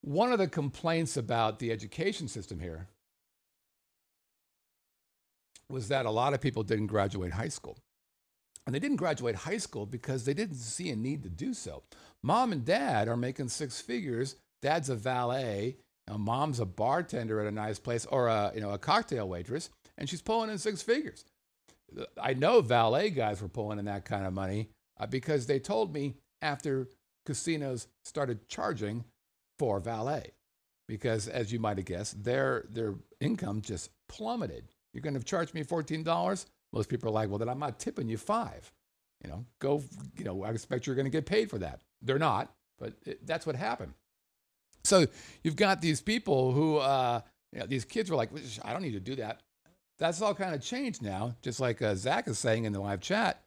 One 0.00 0.32
of 0.32 0.38
the 0.38 0.48
complaints 0.48 1.18
about 1.18 1.58
the 1.58 1.70
education 1.70 2.26
system 2.26 2.58
here 2.58 2.88
was 5.68 5.88
that 5.88 6.06
a 6.06 6.10
lot 6.10 6.32
of 6.32 6.40
people 6.40 6.62
didn't 6.62 6.86
graduate 6.86 7.32
high 7.32 7.48
school. 7.48 7.76
And 8.66 8.74
they 8.74 8.80
didn't 8.80 8.96
graduate 8.96 9.36
high 9.36 9.58
school 9.58 9.86
because 9.86 10.24
they 10.24 10.34
didn't 10.34 10.56
see 10.56 10.90
a 10.90 10.96
need 10.96 11.22
to 11.22 11.28
do 11.28 11.54
so. 11.54 11.84
Mom 12.22 12.52
and 12.52 12.64
dad 12.64 13.08
are 13.08 13.16
making 13.16 13.48
six 13.48 13.80
figures. 13.80 14.36
Dad's 14.60 14.90
a 14.90 14.96
valet. 14.96 15.76
Know, 16.08 16.18
mom's 16.18 16.60
a 16.60 16.66
bartender 16.66 17.40
at 17.40 17.46
a 17.46 17.52
nice 17.52 17.78
place 17.78 18.06
or 18.06 18.28
a, 18.28 18.52
you 18.54 18.60
know, 18.60 18.70
a 18.70 18.78
cocktail 18.78 19.28
waitress, 19.28 19.70
and 19.98 20.08
she's 20.08 20.22
pulling 20.22 20.50
in 20.50 20.58
six 20.58 20.82
figures. 20.82 21.24
I 22.20 22.34
know 22.34 22.60
valet 22.60 23.10
guys 23.10 23.42
were 23.42 23.48
pulling 23.48 23.78
in 23.78 23.86
that 23.86 24.04
kind 24.04 24.24
of 24.24 24.32
money 24.32 24.70
uh, 24.98 25.06
because 25.06 25.46
they 25.46 25.58
told 25.58 25.92
me 25.92 26.14
after 26.42 26.88
casinos 27.24 27.88
started 28.04 28.48
charging 28.48 29.04
for 29.58 29.80
valet 29.80 30.32
because 30.88 31.28
as 31.28 31.52
you 31.52 31.58
might 31.58 31.76
have 31.78 31.86
guessed 31.86 32.22
their 32.22 32.66
their 32.70 32.94
income 33.20 33.60
just 33.60 33.90
plummeted 34.08 34.64
you're 34.92 35.02
going 35.02 35.14
to 35.14 35.22
charge 35.22 35.52
me 35.54 35.64
$14 35.64 36.46
most 36.76 36.88
people 36.90 37.08
are 37.08 37.12
like 37.12 37.28
well 37.28 37.38
then 37.38 37.48
i'm 37.48 37.58
not 37.58 37.78
tipping 37.78 38.08
you 38.08 38.18
five 38.18 38.70
you 39.24 39.30
know 39.30 39.44
go 39.58 39.82
you 40.16 40.24
know 40.24 40.44
i 40.44 40.50
expect 40.50 40.86
you're 40.86 40.96
going 40.96 41.06
to 41.06 41.10
get 41.10 41.26
paid 41.26 41.48
for 41.48 41.58
that. 41.58 41.80
They're 42.02 42.18
not 42.18 42.52
but 42.78 42.92
it, 43.06 43.26
that's 43.26 43.46
what 43.46 43.56
happened. 43.56 43.94
So 44.84 45.06
you've 45.42 45.56
got 45.56 45.80
these 45.80 46.02
people 46.02 46.52
who 46.52 46.76
uh, 46.76 47.22
you 47.52 47.60
know, 47.60 47.66
these 47.66 47.86
kids 47.86 48.10
were 48.10 48.16
like 48.16 48.30
i 48.62 48.72
don't 48.72 48.82
need 48.82 48.92
to 48.92 49.00
do 49.00 49.16
that. 49.16 49.40
That's 49.98 50.20
all 50.20 50.34
kind 50.34 50.54
of 50.54 50.60
changed 50.60 51.02
now 51.02 51.34
just 51.42 51.58
like 51.58 51.80
uh, 51.80 51.94
zach 51.94 52.28
is 52.28 52.38
saying 52.38 52.64
in 52.64 52.72
the 52.72 52.80
live 52.80 53.00
chat. 53.00 53.42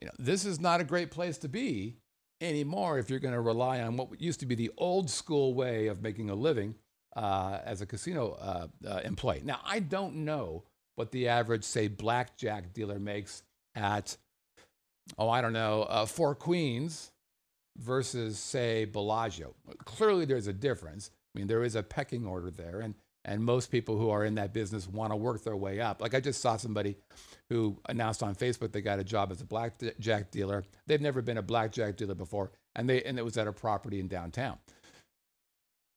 You 0.00 0.06
know 0.06 0.12
this 0.18 0.44
is 0.44 0.60
not 0.60 0.80
a 0.80 0.84
great 0.84 1.10
place 1.10 1.38
to 1.38 1.48
be 1.48 1.96
anymore 2.40 2.98
if 2.98 3.10
you're 3.10 3.18
going 3.20 3.34
to 3.34 3.40
rely 3.40 3.80
on 3.80 3.96
what 3.96 4.20
used 4.20 4.40
to 4.40 4.46
be 4.46 4.54
the 4.54 4.70
old 4.76 5.10
school 5.10 5.54
way 5.54 5.88
of 5.88 6.02
making 6.02 6.30
a 6.30 6.34
living 6.34 6.74
uh, 7.16 7.58
as 7.64 7.80
a 7.80 7.86
casino 7.86 8.36
uh, 8.40 8.66
uh, 8.88 9.00
employee. 9.04 9.42
Now, 9.44 9.60
I 9.64 9.80
don't 9.80 10.16
know 10.24 10.64
what 10.96 11.10
the 11.12 11.28
average, 11.28 11.64
say, 11.64 11.88
blackjack 11.88 12.72
dealer 12.72 12.98
makes 12.98 13.42
at, 13.74 14.16
oh, 15.18 15.28
I 15.28 15.40
don't 15.40 15.52
know, 15.52 15.82
uh, 15.82 16.06
Four 16.06 16.34
Queens 16.34 17.10
versus, 17.78 18.38
say, 18.38 18.84
Bellagio. 18.84 19.54
Clearly, 19.84 20.24
there's 20.24 20.46
a 20.46 20.52
difference. 20.52 21.10
I 21.34 21.38
mean, 21.38 21.46
there 21.46 21.62
is 21.62 21.74
a 21.74 21.82
pecking 21.82 22.26
order 22.26 22.50
there, 22.50 22.80
and 22.80 22.94
and 23.24 23.44
most 23.44 23.70
people 23.70 23.98
who 23.98 24.10
are 24.10 24.24
in 24.24 24.36
that 24.36 24.54
business 24.54 24.88
want 24.88 25.12
to 25.12 25.16
work 25.16 25.44
their 25.44 25.56
way 25.56 25.80
up. 25.80 26.00
Like 26.00 26.14
I 26.14 26.20
just 26.20 26.40
saw 26.40 26.56
somebody 26.56 26.96
who 27.50 27.78
announced 27.88 28.22
on 28.22 28.34
Facebook 28.34 28.72
they 28.72 28.80
got 28.80 28.98
a 28.98 29.04
job 29.04 29.30
as 29.30 29.40
a 29.40 29.44
blackjack 29.44 30.30
dealer. 30.30 30.64
They've 30.86 31.00
never 31.00 31.20
been 31.20 31.38
a 31.38 31.42
blackjack 31.42 31.96
dealer 31.96 32.14
before, 32.14 32.50
and 32.74 32.88
they 32.88 33.02
and 33.02 33.18
it 33.18 33.24
was 33.24 33.36
at 33.36 33.46
a 33.46 33.52
property 33.52 34.00
in 34.00 34.08
downtown. 34.08 34.58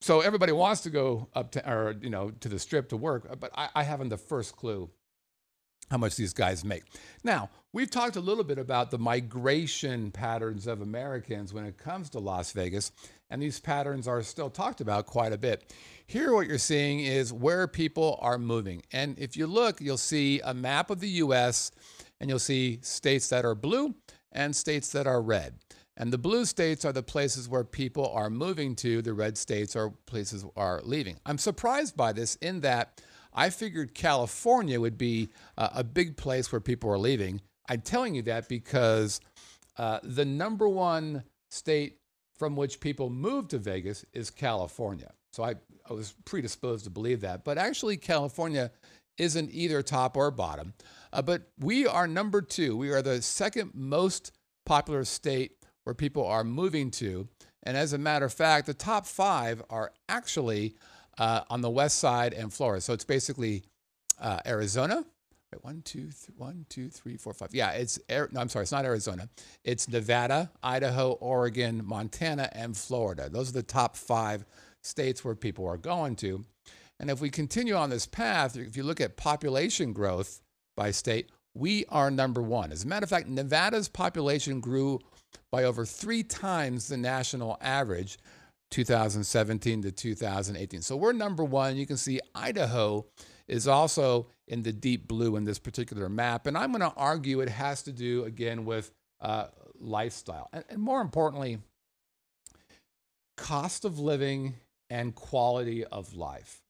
So 0.03 0.19
everybody 0.19 0.51
wants 0.51 0.81
to 0.81 0.89
go 0.89 1.29
up 1.33 1.51
to 1.51 1.65
or 1.65 1.95
you 2.01 2.09
know 2.09 2.31
to 2.41 2.49
the 2.49 2.59
strip 2.59 2.89
to 2.89 2.97
work, 2.97 3.39
but 3.39 3.51
I, 3.55 3.69
I 3.73 3.83
haven't 3.83 4.09
the 4.09 4.17
first 4.17 4.53
clue 4.57 4.89
how 5.89 5.97
much 5.97 6.17
these 6.17 6.33
guys 6.33 6.65
make. 6.65 6.83
Now, 7.23 7.49
we've 7.71 7.89
talked 7.89 8.17
a 8.17 8.19
little 8.19 8.43
bit 8.43 8.57
about 8.57 8.91
the 8.91 8.97
migration 8.97 10.11
patterns 10.11 10.67
of 10.67 10.81
Americans 10.81 11.53
when 11.53 11.63
it 11.63 11.77
comes 11.77 12.09
to 12.09 12.19
Las 12.19 12.51
Vegas, 12.51 12.91
and 13.29 13.41
these 13.41 13.61
patterns 13.61 14.05
are 14.05 14.21
still 14.23 14.49
talked 14.49 14.81
about 14.81 15.05
quite 15.05 15.31
a 15.31 15.37
bit. 15.37 15.73
Here, 16.05 16.33
what 16.33 16.47
you're 16.47 16.57
seeing 16.57 16.99
is 16.99 17.31
where 17.31 17.65
people 17.65 18.19
are 18.21 18.37
moving. 18.37 18.83
And 18.91 19.17
if 19.17 19.37
you 19.37 19.47
look, 19.47 19.79
you'll 19.79 19.95
see 19.95 20.41
a 20.43 20.53
map 20.53 20.89
of 20.89 20.99
the 20.99 21.09
US 21.23 21.71
and 22.19 22.29
you'll 22.29 22.39
see 22.39 22.79
states 22.81 23.29
that 23.29 23.45
are 23.45 23.55
blue 23.55 23.95
and 24.33 24.53
states 24.53 24.91
that 24.91 25.07
are 25.07 25.21
red. 25.21 25.59
And 25.95 26.11
the 26.11 26.17
blue 26.17 26.45
states 26.45 26.85
are 26.85 26.91
the 26.91 27.03
places 27.03 27.47
where 27.47 27.63
people 27.63 28.09
are 28.09 28.29
moving 28.29 28.75
to, 28.77 29.01
the 29.01 29.13
red 29.13 29.37
states 29.37 29.75
are 29.75 29.91
places 30.05 30.45
are 30.55 30.81
leaving. 30.83 31.17
I'm 31.25 31.37
surprised 31.37 31.95
by 31.95 32.13
this 32.13 32.35
in 32.37 32.61
that 32.61 33.01
I 33.33 33.49
figured 33.49 33.93
California 33.93 34.79
would 34.79 34.97
be 34.97 35.29
uh, 35.57 35.69
a 35.73 35.83
big 35.83 36.17
place 36.17 36.51
where 36.51 36.61
people 36.61 36.89
are 36.91 36.97
leaving. 36.97 37.41
I'm 37.69 37.81
telling 37.81 38.15
you 38.15 38.23
that 38.23 38.49
because 38.49 39.21
uh, 39.77 39.99
the 40.03 40.25
number 40.25 40.67
one 40.67 41.23
state 41.49 41.97
from 42.37 42.55
which 42.55 42.79
people 42.79 43.09
move 43.09 43.47
to 43.49 43.57
Vegas 43.57 44.05
is 44.13 44.29
California. 44.29 45.11
So 45.31 45.43
I, 45.43 45.55
I 45.89 45.93
was 45.93 46.13
predisposed 46.25 46.83
to 46.85 46.89
believe 46.89 47.21
that. 47.21 47.43
But 47.43 47.57
actually, 47.57 47.97
California 47.97 48.71
isn't 49.17 49.51
either 49.51 49.81
top 49.81 50.17
or 50.17 50.31
bottom. 50.31 50.73
Uh, 51.11 51.21
but 51.21 51.43
we 51.59 51.87
are 51.87 52.07
number 52.07 52.41
two. 52.41 52.75
We 52.75 52.91
are 52.91 53.01
the 53.01 53.21
second 53.21 53.71
most 53.73 54.31
popular 54.65 55.05
state 55.05 55.62
where 55.83 55.93
people 55.93 56.25
are 56.25 56.43
moving 56.43 56.91
to. 56.91 57.27
And 57.63 57.77
as 57.77 57.93
a 57.93 57.97
matter 57.97 58.25
of 58.25 58.33
fact, 58.33 58.65
the 58.65 58.73
top 58.73 59.05
five 59.05 59.61
are 59.69 59.91
actually 60.09 60.75
uh, 61.17 61.41
on 61.49 61.61
the 61.61 61.69
west 61.69 61.99
side 61.99 62.33
and 62.33 62.51
Florida. 62.51 62.81
So 62.81 62.93
it's 62.93 63.05
basically 63.05 63.63
uh, 64.19 64.39
Arizona. 64.45 65.05
Wait, 65.51 65.63
one, 65.63 65.81
two, 65.83 66.03
th- 66.03 66.29
one, 66.37 66.65
two, 66.69 66.89
three, 66.89 67.15
four, 67.15 67.33
five. 67.33 67.53
Yeah, 67.53 67.71
it's 67.71 67.99
no, 68.09 68.27
I'm 68.37 68.49
sorry, 68.49 68.63
it's 68.63 68.71
not 68.71 68.85
Arizona. 68.85 69.29
It's 69.63 69.87
Nevada, 69.87 70.51
Idaho, 70.63 71.11
Oregon, 71.13 71.85
Montana, 71.85 72.49
and 72.53 72.75
Florida. 72.75 73.29
Those 73.29 73.49
are 73.49 73.53
the 73.53 73.63
top 73.63 73.95
five 73.95 74.45
states 74.81 75.23
where 75.23 75.35
people 75.35 75.67
are 75.67 75.77
going 75.77 76.15
to. 76.17 76.43
And 76.99 77.09
if 77.09 77.21
we 77.21 77.29
continue 77.29 77.75
on 77.75 77.89
this 77.89 78.05
path, 78.05 78.57
if 78.57 78.75
you 78.75 78.83
look 78.83 79.01
at 79.01 79.15
population 79.15 79.93
growth 79.93 80.41
by 80.75 80.91
state, 80.91 81.29
we 81.53 81.85
are 81.89 82.09
number 82.09 82.41
one. 82.41 82.71
As 82.71 82.83
a 82.83 82.87
matter 82.87 83.03
of 83.03 83.09
fact, 83.09 83.27
Nevada's 83.27 83.87
population 83.87 84.59
grew 84.59 84.99
by 85.51 85.63
over 85.63 85.85
three 85.85 86.23
times 86.23 86.87
the 86.87 86.97
national 86.97 87.57
average, 87.61 88.17
2017 88.71 89.83
to 89.83 89.91
2018. 89.91 90.81
So 90.81 90.95
we're 90.95 91.13
number 91.13 91.43
one. 91.43 91.75
You 91.77 91.85
can 91.85 91.97
see 91.97 92.19
Idaho 92.33 93.05
is 93.47 93.67
also 93.67 94.27
in 94.47 94.63
the 94.63 94.73
deep 94.73 95.07
blue 95.07 95.35
in 95.35 95.43
this 95.43 95.59
particular 95.59 96.09
map. 96.09 96.47
And 96.47 96.57
I'm 96.57 96.71
going 96.71 96.81
to 96.81 96.95
argue 96.97 97.41
it 97.41 97.49
has 97.49 97.83
to 97.83 97.91
do, 97.91 98.23
again, 98.23 98.65
with 98.65 98.91
uh, 99.21 99.47
lifestyle. 99.79 100.49
And, 100.51 100.63
and 100.69 100.81
more 100.81 101.01
importantly, 101.01 101.59
cost 103.37 103.85
of 103.85 103.99
living 103.99 104.55
and 104.89 105.15
quality 105.15 105.85
of 105.85 106.13
life. 106.13 106.61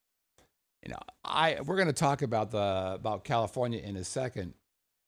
You 0.82 0.92
know, 0.92 0.98
I 1.24 1.58
we're 1.64 1.76
going 1.76 1.88
to 1.88 1.94
talk 1.94 2.22
about 2.22 2.50
the 2.50 2.92
about 2.94 3.24
California 3.24 3.80
in 3.80 3.96
a 3.96 4.04
second, 4.04 4.54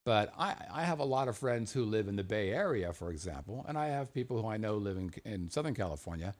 but 0.06 0.32
I, 0.38 0.54
I 0.72 0.82
have 0.84 1.00
a 1.00 1.04
lot 1.04 1.26
of 1.26 1.36
friends 1.36 1.72
who 1.72 1.84
live 1.84 2.06
in 2.06 2.14
the 2.14 2.24
Bay 2.24 2.52
Area, 2.52 2.92
for 2.92 3.10
example, 3.10 3.66
and 3.68 3.76
I 3.76 3.88
have 3.88 4.14
people 4.14 4.40
who 4.40 4.48
I 4.48 4.56
know 4.56 4.76
live 4.76 4.96
in, 4.96 5.12
in 5.24 5.50
Southern 5.50 5.74
California, 5.74 6.32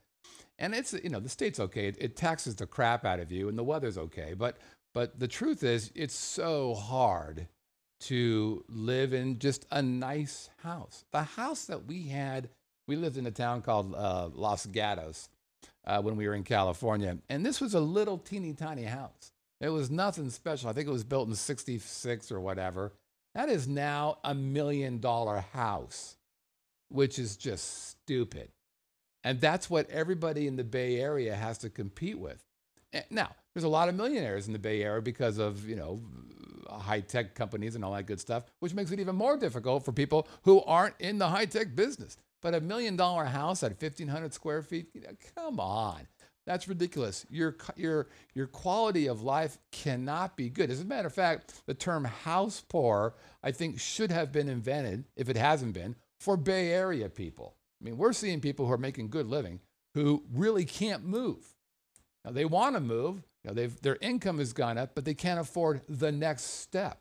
and 0.59 0.72
it's 0.74 0.94
you 0.94 1.11
know 1.11 1.20
the 1.20 1.29
state's 1.29 1.61
okay. 1.61 1.88
It, 1.88 1.96
it 2.00 2.16
taxes 2.16 2.55
the 2.55 2.66
crap 2.66 3.05
out 3.05 3.20
of 3.20 3.31
you, 3.33 3.48
and 3.48 3.59
the 3.59 3.64
weather's 3.64 3.98
okay, 3.98 4.35
but 4.38 4.57
but 4.94 5.18
the 5.18 5.29
truth 5.29 5.64
is, 5.64 5.90
it's 5.94 6.14
so 6.14 6.74
hard 6.74 7.48
to 8.00 8.64
live 8.68 9.12
in 9.12 9.38
just 9.38 9.66
a 9.70 9.83
nice 9.83 10.48
house. 10.62 11.05
The 11.12 11.22
house 11.22 11.64
that 11.66 11.87
we 11.87 12.05
had, 12.05 12.48
we 12.87 12.94
lived 12.96 13.16
in 13.16 13.26
a 13.26 13.31
town 13.31 13.62
called 13.62 13.94
uh, 13.94 14.31
Los 14.33 14.64
Gatos 14.66 15.29
uh, 15.87 16.00
when 16.00 16.16
we 16.16 16.29
were 16.29 16.35
in 16.35 16.44
California. 16.44 17.18
And 17.29 17.44
this 17.44 17.61
was 17.61 17.74
a 17.74 17.81
little 17.81 18.16
teeny 18.16 18.52
tiny 18.55 18.85
house. 18.85 19.33
It 19.61 19.70
was 19.70 19.90
nothing 19.90 20.31
special. 20.31 20.70
I 20.70 20.72
think 20.72 20.87
it 20.88 20.92
was 20.92 21.05
built 21.05 21.29
in 21.29 21.35
66 21.35 22.31
or 22.31 22.40
whatever. 22.40 22.92
That 23.37 23.51
is 23.51 23.68
now 23.68 24.16
a 24.25 24.35
million 24.35 24.99
dollar 24.99 25.44
house, 25.53 26.16
which 26.88 27.18
is 27.18 27.37
just 27.37 27.90
stupid. 27.90 28.49
And 29.25 29.42
that's 29.42 29.68
what 29.68 29.90
everybody 29.90 30.46
in 30.46 30.57
the 30.57 30.64
Bay 30.64 30.99
Area 30.99 31.35
has 31.35 31.59
to 31.59 31.68
compete 31.68 32.18
with. 32.18 32.42
Eh, 32.94 33.03
now, 33.11 33.37
there's 33.53 33.64
a 33.64 33.68
lot 33.68 33.90
of 33.90 33.94
millionaires 33.94 34.46
in 34.46 34.55
the 34.55 34.59
Bay 34.59 34.83
Area 34.83 35.03
because 35.03 35.37
of, 35.37 35.68
you 35.68 35.77
know, 35.77 36.01
high 36.66 37.01
tech 37.01 37.35
companies 37.35 37.75
and 37.75 37.85
all 37.85 37.92
that 37.92 38.07
good 38.07 38.20
stuff, 38.20 38.44
which 38.61 38.72
makes 38.72 38.90
it 38.90 39.01
even 39.01 39.14
more 39.14 39.37
difficult 39.37 39.85
for 39.85 39.92
people 39.92 40.27
who 40.44 40.62
aren't 40.62 40.94
in 40.99 41.18
the 41.18 41.29
high 41.29 41.44
tech 41.44 41.77
business. 41.77 42.16
But 42.40 42.55
a 42.55 42.61
million 42.62 42.96
dollar 42.96 43.27
house 43.27 43.62
at 43.62 43.72
1,500 43.83 44.33
square 44.33 44.62
feet, 44.62 44.87
come 45.35 45.61
on. 45.61 46.07
That's 46.46 46.68
ridiculous. 46.68 47.26
Your, 47.28 47.56
your, 47.74 48.06
your 48.35 48.46
quality 48.46 49.09
of 49.09 49.22
life 49.22 49.59
cannot 49.72 50.37
be 50.37 50.48
good. 50.48 50.70
As 50.70 50.80
a 50.80 50.85
matter 50.85 51.09
of 51.09 51.14
fact, 51.14 51.62
the 51.66 51.74
term 51.74 52.04
house 52.04 52.64
poor, 52.68 53.14
I 53.42 53.50
think, 53.50 53.80
should 53.80 54.12
have 54.12 54.30
been 54.30 54.48
invented, 54.48 55.04
if 55.16 55.28
it 55.28 55.37
hasn't 55.37 55.74
been, 55.74 55.96
for 56.20 56.37
Bay 56.37 56.70
Area 56.70 57.09
people. 57.09 57.56
I 57.80 57.85
mean, 57.85 57.98
we're 57.98 58.12
seeing 58.12 58.40
people 58.40 58.66
who 58.66 58.72
are 58.72 58.78
making 58.78 59.09
good 59.09 59.26
living 59.26 59.61
who 59.94 60.22
really 60.32 60.64
can't 60.64 61.04
move. 61.04 61.54
Now, 62.24 62.30
they 62.30 62.44
want 62.44 62.76
to 62.76 62.80
move, 62.80 63.22
you 63.42 63.52
know, 63.52 63.66
their 63.82 63.98
income 64.00 64.38
has 64.38 64.52
gone 64.52 64.78
up, 64.78 64.94
but 64.94 65.04
they 65.04 65.14
can't 65.14 65.40
afford 65.40 65.80
the 65.88 66.12
next 66.12 66.61
step, 66.61 67.00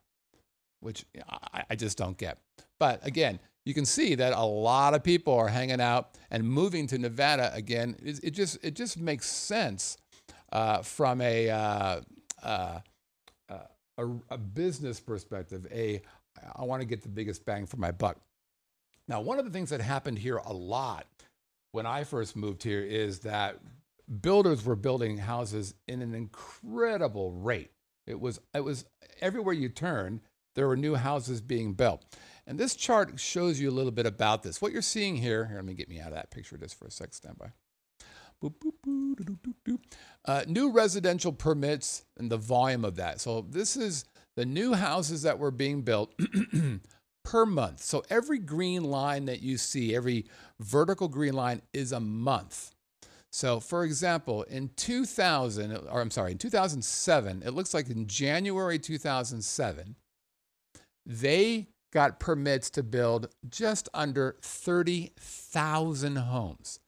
which 0.79 1.05
I, 1.29 1.63
I 1.71 1.75
just 1.75 1.97
don't 1.97 2.17
get. 2.17 2.39
But 2.79 3.05
again, 3.05 3.39
you 3.65 3.73
can 3.73 3.85
see 3.85 4.15
that 4.15 4.33
a 4.33 4.45
lot 4.45 4.93
of 4.93 5.03
people 5.03 5.33
are 5.33 5.47
hanging 5.47 5.81
out 5.81 6.17
and 6.29 6.47
moving 6.47 6.87
to 6.87 6.97
Nevada 6.97 7.51
again. 7.53 7.95
It, 8.03 8.19
it 8.23 8.31
just 8.31 8.57
it 8.63 8.75
just 8.75 8.99
makes 8.99 9.27
sense 9.27 9.97
uh, 10.51 10.81
from 10.83 11.19
a, 11.21 11.49
uh, 11.49 12.01
uh, 12.43 12.79
uh 13.49 13.57
a, 13.97 14.07
a 14.29 14.37
business 14.37 14.99
perspective. 14.99 15.65
A 15.71 16.01
I 16.55 16.63
want 16.63 16.81
to 16.81 16.85
get 16.85 17.01
the 17.01 17.09
biggest 17.09 17.45
bang 17.45 17.65
for 17.65 17.77
my 17.77 17.91
buck. 17.91 18.17
Now, 19.07 19.21
one 19.21 19.39
of 19.39 19.45
the 19.45 19.51
things 19.51 19.69
that 19.69 19.81
happened 19.81 20.19
here 20.19 20.37
a 20.37 20.53
lot 20.53 21.07
when 21.71 21.85
I 21.85 22.03
first 22.03 22.35
moved 22.35 22.63
here 22.63 22.81
is 22.81 23.19
that 23.19 23.59
builders 24.21 24.63
were 24.63 24.75
building 24.75 25.17
houses 25.17 25.73
in 25.87 26.01
an 26.01 26.13
incredible 26.13 27.31
rate. 27.31 27.71
It 28.05 28.19
was 28.19 28.39
it 28.53 28.63
was 28.63 28.85
everywhere 29.21 29.53
you 29.53 29.69
turn, 29.69 30.21
there 30.55 30.67
were 30.67 30.77
new 30.77 30.95
houses 30.95 31.41
being 31.41 31.73
built. 31.73 32.05
And 32.47 32.59
this 32.59 32.75
chart 32.75 33.19
shows 33.19 33.59
you 33.59 33.69
a 33.69 33.71
little 33.71 33.91
bit 33.91 34.05
about 34.05 34.43
this. 34.43 34.61
What 34.61 34.71
you're 34.71 34.81
seeing 34.81 35.15
here, 35.15 35.45
here, 35.45 35.55
let 35.55 35.65
me 35.65 35.73
get 35.73 35.89
me 35.89 35.99
out 35.99 36.09
of 36.09 36.13
that 36.13 36.31
picture 36.31 36.57
just 36.57 36.77
for 36.77 36.85
a 36.85 36.91
sec, 36.91 37.13
stand 37.13 37.37
by. 37.37 37.51
Boop, 38.43 38.55
boop, 38.59 39.37
boop, 39.65 39.79
uh, 40.25 40.43
new 40.47 40.71
residential 40.71 41.31
permits 41.31 42.05
and 42.17 42.29
the 42.29 42.37
volume 42.37 42.85
of 42.85 42.97
that. 42.97 43.19
So 43.19 43.45
this 43.49 43.75
is 43.75 44.05
the 44.35 44.45
new 44.45 44.73
houses 44.73 45.23
that 45.23 45.39
were 45.39 45.51
being 45.51 45.81
built 45.81 46.13
per 47.23 47.45
month. 47.45 47.81
So 47.81 48.03
every 48.09 48.37
green 48.37 48.83
line 48.83 49.25
that 49.25 49.41
you 49.41 49.57
see, 49.57 49.95
every 49.95 50.25
vertical 50.59 51.07
green 51.07 51.33
line 51.33 51.61
is 51.73 51.91
a 51.91 51.99
month. 51.99 52.71
So, 53.31 53.59
for 53.59 53.83
example, 53.83 54.43
in 54.43 54.69
2000, 54.77 55.75
or 55.89 55.99
I'm 55.99 56.11
sorry, 56.11 56.31
in 56.31 56.37
2007, 56.37 57.43
it 57.45 57.51
looks 57.51 57.73
like 57.73 57.89
in 57.89 58.07
January 58.07 58.79
2007, 58.79 59.95
they 61.05 61.67
got 61.95 62.19
permits 62.19 62.69
to 62.69 62.83
build 62.83 63.29
just 63.49 63.87
under 63.93 64.35
30,000 64.41 66.17
homes. 66.17 66.79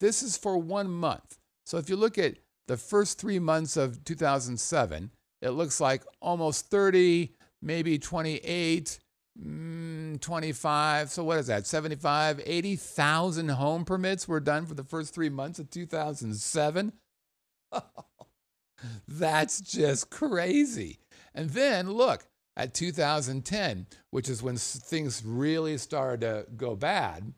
This 0.00 0.22
is 0.22 0.38
for 0.38 0.56
one 0.56 0.90
month. 0.90 1.38
So, 1.66 1.76
if 1.76 1.90
you 1.90 1.96
look 1.96 2.16
at 2.16 2.36
the 2.66 2.78
first 2.78 3.20
three 3.20 3.38
months 3.38 3.76
of 3.76 4.02
2007, 4.02 5.10
it 5.42 5.50
looks 5.50 5.78
like 5.78 6.02
almost 6.22 6.70
30, 6.70 7.34
maybe 7.60 7.98
28, 7.98 8.98
Mm, 9.40 10.20
25. 10.20 11.10
So 11.10 11.24
what 11.24 11.38
is 11.38 11.46
that? 11.46 11.66
75, 11.66 12.42
80,000 12.44 13.48
home 13.50 13.84
permits 13.84 14.28
were 14.28 14.40
done 14.40 14.66
for 14.66 14.74
the 14.74 14.84
first 14.84 15.14
three 15.14 15.28
months 15.28 15.58
of 15.58 15.70
2007. 15.70 16.92
That's 19.08 19.60
just 19.60 20.10
crazy. 20.10 20.98
And 21.34 21.50
then 21.50 21.92
look 21.92 22.26
at 22.56 22.74
2010, 22.74 23.86
which 24.10 24.28
is 24.28 24.42
when 24.42 24.56
things 24.56 25.22
really 25.24 25.78
started 25.78 26.20
to 26.20 26.46
go 26.56 26.74
bad. 26.76 27.32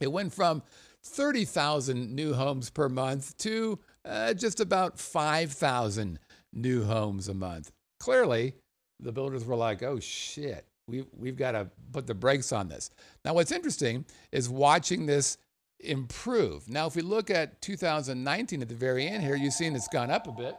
It 0.00 0.10
went 0.10 0.32
from 0.32 0.62
30,000 1.04 2.14
new 2.14 2.32
homes 2.34 2.70
per 2.70 2.88
month 2.88 3.36
to 3.38 3.78
uh, 4.04 4.34
just 4.34 4.60
about 4.60 4.98
5,000 4.98 6.18
new 6.52 6.84
homes 6.84 7.28
a 7.28 7.34
month. 7.34 7.70
Clearly, 8.00 8.54
the 9.00 9.12
builders 9.12 9.44
were 9.44 9.56
like, 9.56 9.82
oh 9.82 10.00
shit, 10.00 10.66
we, 10.88 11.04
we've 11.16 11.36
got 11.36 11.52
to 11.52 11.70
put 11.92 12.06
the 12.06 12.14
brakes 12.14 12.52
on 12.52 12.68
this. 12.68 12.90
Now, 13.24 13.34
what's 13.34 13.52
interesting 13.52 14.04
is 14.30 14.48
watching 14.48 15.06
this 15.06 15.38
improve. 15.80 16.68
Now, 16.68 16.86
if 16.86 16.96
we 16.96 17.02
look 17.02 17.30
at 17.30 17.60
2019 17.62 18.62
at 18.62 18.68
the 18.68 18.74
very 18.74 19.06
end 19.06 19.22
here, 19.22 19.36
you've 19.36 19.52
seen 19.52 19.74
it's 19.74 19.88
gone 19.88 20.10
up 20.10 20.26
a 20.26 20.32
bit. 20.32 20.56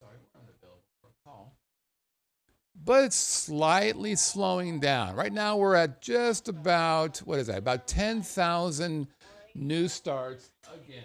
Sorry, 0.00 0.16
we're 0.34 0.40
on 0.40 0.46
the 0.46 0.52
bill 0.60 0.78
for 1.00 1.08
a 1.08 1.28
call. 1.28 1.56
But 2.90 3.04
it's 3.04 3.14
slightly 3.14 4.16
slowing 4.16 4.80
down. 4.80 5.14
Right 5.14 5.32
now, 5.32 5.56
we're 5.56 5.76
at 5.76 6.02
just 6.02 6.48
about, 6.48 7.18
what 7.18 7.38
is 7.38 7.46
that, 7.46 7.58
about 7.58 7.86
10,000 7.86 9.06
new 9.54 9.86
starts 9.86 10.50
again. 10.74 11.04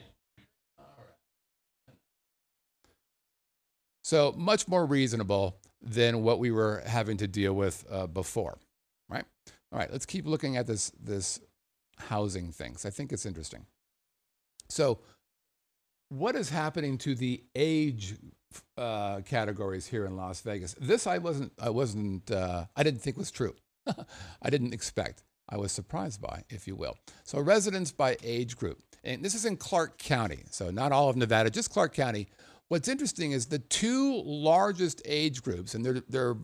So 4.03 4.33
much 4.35 4.67
more 4.67 4.87
reasonable 4.87 5.57
than 5.79 6.23
what 6.23 6.39
we 6.39 6.49
were 6.49 6.81
having 6.87 7.17
to 7.17 7.27
deal 7.27 7.53
with 7.53 7.85
uh, 7.91 8.07
before, 8.07 8.57
right? 9.07 9.25
All 9.71 9.77
right, 9.77 9.91
let's 9.91 10.07
keep 10.07 10.25
looking 10.25 10.57
at 10.57 10.65
this, 10.65 10.91
this 10.99 11.39
housing 11.99 12.51
thing. 12.51 12.77
I 12.83 12.89
think 12.89 13.13
it's 13.13 13.27
interesting. 13.27 13.63
So, 14.69 14.97
what 16.09 16.35
is 16.35 16.49
happening 16.49 16.97
to 16.99 17.13
the 17.13 17.43
age 17.53 18.15
uh, 18.77 19.21
categories 19.21 19.87
here 19.87 20.05
in 20.05 20.15
Las 20.15 20.41
Vegas? 20.41 20.75
This 20.79 21.07
I 21.07 21.17
wasn't, 21.17 21.53
I 21.59 21.69
wasn't, 21.69 22.29
uh, 22.31 22.65
I 22.75 22.83
didn't 22.83 23.01
think 23.01 23.17
was 23.17 23.31
true. 23.31 23.55
I 24.41 24.49
didn't 24.49 24.73
expect. 24.73 25.23
I 25.47 25.57
was 25.57 25.71
surprised 25.71 26.21
by, 26.21 26.43
if 26.49 26.67
you 26.67 26.75
will. 26.75 26.97
So, 27.23 27.39
residents 27.39 27.91
by 27.91 28.17
age 28.23 28.57
group. 28.57 28.81
And 29.03 29.23
this 29.23 29.35
is 29.35 29.45
in 29.45 29.57
Clark 29.57 29.99
County. 29.99 30.43
So, 30.49 30.71
not 30.71 30.91
all 30.91 31.09
of 31.09 31.15
Nevada, 31.15 31.49
just 31.49 31.71
Clark 31.71 31.93
County. 31.93 32.27
What's 32.67 32.87
interesting 32.87 33.31
is 33.31 33.45
the 33.45 33.59
two 33.59 34.23
largest 34.25 35.01
age 35.05 35.43
groups, 35.43 35.75
and 35.75 35.85
they're, 35.85 36.01
they're, 36.09 36.35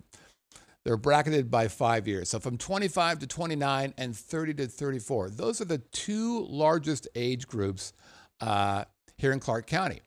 they're 0.83 0.97
bracketed 0.97 1.49
by 1.51 1.67
five 1.67 2.07
years. 2.07 2.29
So 2.29 2.39
from 2.39 2.57
25 2.57 3.19
to 3.19 3.27
29 3.27 3.93
and 3.97 4.15
30 4.15 4.53
to 4.55 4.67
34. 4.67 5.29
Those 5.29 5.61
are 5.61 5.65
the 5.65 5.77
two 5.77 6.45
largest 6.47 7.07
age 7.15 7.47
groups 7.47 7.93
uh, 8.39 8.85
here 9.17 9.31
in 9.31 9.39
Clark 9.39 9.67
County. 9.67 10.01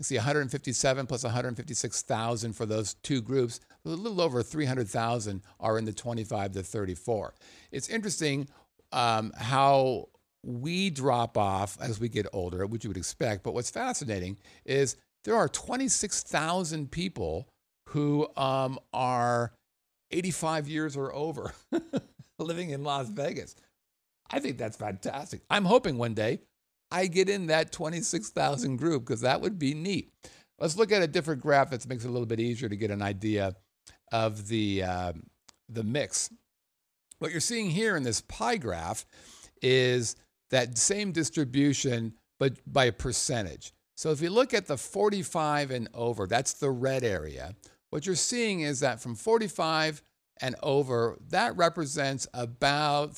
You 0.00 0.04
see 0.04 0.16
157 0.16 1.06
plus 1.06 1.24
156,000 1.24 2.54
for 2.54 2.64
those 2.64 2.94
two 3.02 3.20
groups. 3.20 3.60
A 3.84 3.90
little 3.90 4.22
over 4.22 4.42
300,000 4.42 5.42
are 5.60 5.76
in 5.76 5.84
the 5.84 5.92
25 5.92 6.52
to 6.52 6.62
34. 6.62 7.34
It's 7.70 7.90
interesting 7.90 8.48
um, 8.92 9.30
how 9.36 10.08
we 10.42 10.88
drop 10.88 11.36
off 11.36 11.76
as 11.82 12.00
we 12.00 12.08
get 12.08 12.26
older, 12.32 12.64
which 12.64 12.82
you 12.82 12.88
would 12.88 12.96
expect. 12.96 13.42
But 13.42 13.52
what's 13.52 13.68
fascinating 13.68 14.38
is 14.64 14.96
there 15.24 15.36
are 15.36 15.50
26,000 15.50 16.90
people 16.90 17.46
who 17.90 18.26
um, 18.38 18.78
are 18.94 19.52
85 20.12 20.66
years 20.66 20.96
or 20.96 21.14
over 21.14 21.52
living 22.38 22.70
in 22.70 22.84
Las 22.84 23.10
Vegas. 23.10 23.54
I 24.30 24.40
think 24.40 24.56
that's 24.56 24.78
fantastic. 24.78 25.42
I'm 25.50 25.66
hoping 25.66 25.98
one 25.98 26.14
day 26.14 26.40
I 26.90 27.06
get 27.06 27.28
in 27.28 27.46
that 27.46 27.72
26,000 27.72 28.76
group 28.76 29.04
because 29.04 29.20
that 29.20 29.40
would 29.40 29.58
be 29.58 29.74
neat. 29.74 30.12
Let's 30.58 30.76
look 30.76 30.92
at 30.92 31.02
a 31.02 31.06
different 31.06 31.40
graph 31.40 31.70
that 31.70 31.88
makes 31.88 32.04
it 32.04 32.08
a 32.08 32.10
little 32.10 32.26
bit 32.26 32.40
easier 32.40 32.68
to 32.68 32.76
get 32.76 32.90
an 32.90 33.02
idea 33.02 33.54
of 34.12 34.48
the, 34.48 34.82
uh, 34.82 35.12
the 35.68 35.84
mix. 35.84 36.30
What 37.18 37.30
you're 37.30 37.40
seeing 37.40 37.70
here 37.70 37.96
in 37.96 38.02
this 38.02 38.20
pie 38.22 38.56
graph 38.56 39.06
is 39.62 40.16
that 40.50 40.78
same 40.78 41.12
distribution, 41.12 42.14
but 42.38 42.58
by 42.66 42.86
a 42.86 42.92
percentage. 42.92 43.72
So 43.96 44.10
if 44.10 44.20
you 44.20 44.30
look 44.30 44.54
at 44.54 44.66
the 44.66 44.78
45 44.78 45.70
and 45.70 45.88
over, 45.94 46.26
that's 46.26 46.54
the 46.54 46.70
red 46.70 47.04
area. 47.04 47.54
What 47.90 48.06
you're 48.06 48.16
seeing 48.16 48.60
is 48.60 48.80
that 48.80 49.00
from 49.00 49.14
45 49.14 50.02
and 50.40 50.56
over, 50.62 51.18
that 51.28 51.56
represents 51.56 52.26
about 52.32 53.14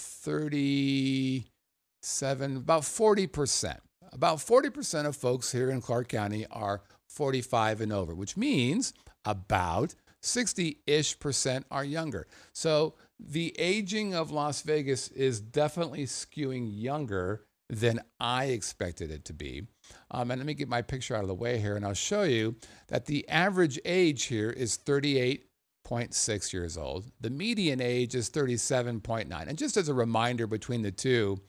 37, 2.02 2.56
about 2.58 2.82
40%. 2.82 3.78
About 4.12 4.38
40% 4.38 5.06
of 5.06 5.16
folks 5.16 5.52
here 5.52 5.70
in 5.70 5.80
Clark 5.80 6.08
County 6.08 6.46
are 6.50 6.82
45 7.08 7.80
and 7.80 7.92
over, 7.92 8.14
which 8.14 8.36
means 8.36 8.92
about 9.24 9.94
60 10.20 10.78
ish 10.86 11.18
percent 11.18 11.64
are 11.70 11.84
younger. 11.84 12.26
So 12.52 12.94
the 13.18 13.54
aging 13.58 14.14
of 14.14 14.30
Las 14.30 14.62
Vegas 14.62 15.08
is 15.08 15.40
definitely 15.40 16.04
skewing 16.04 16.70
younger 16.70 17.44
than 17.70 18.00
I 18.20 18.46
expected 18.46 19.10
it 19.10 19.24
to 19.26 19.32
be. 19.32 19.66
Um, 20.10 20.30
and 20.30 20.40
let 20.40 20.46
me 20.46 20.54
get 20.54 20.68
my 20.68 20.82
picture 20.82 21.16
out 21.16 21.22
of 21.22 21.28
the 21.28 21.34
way 21.34 21.58
here, 21.58 21.76
and 21.76 21.86
I'll 21.86 21.94
show 21.94 22.24
you 22.24 22.56
that 22.88 23.06
the 23.06 23.26
average 23.28 23.80
age 23.84 24.24
here 24.24 24.50
is 24.50 24.76
38.6 24.76 26.52
years 26.52 26.76
old. 26.76 27.10
The 27.20 27.30
median 27.30 27.80
age 27.80 28.14
is 28.14 28.28
37.9. 28.28 29.48
And 29.48 29.56
just 29.56 29.78
as 29.78 29.88
a 29.88 29.94
reminder 29.94 30.46
between 30.46 30.82
the 30.82 30.92
two, 30.92 31.40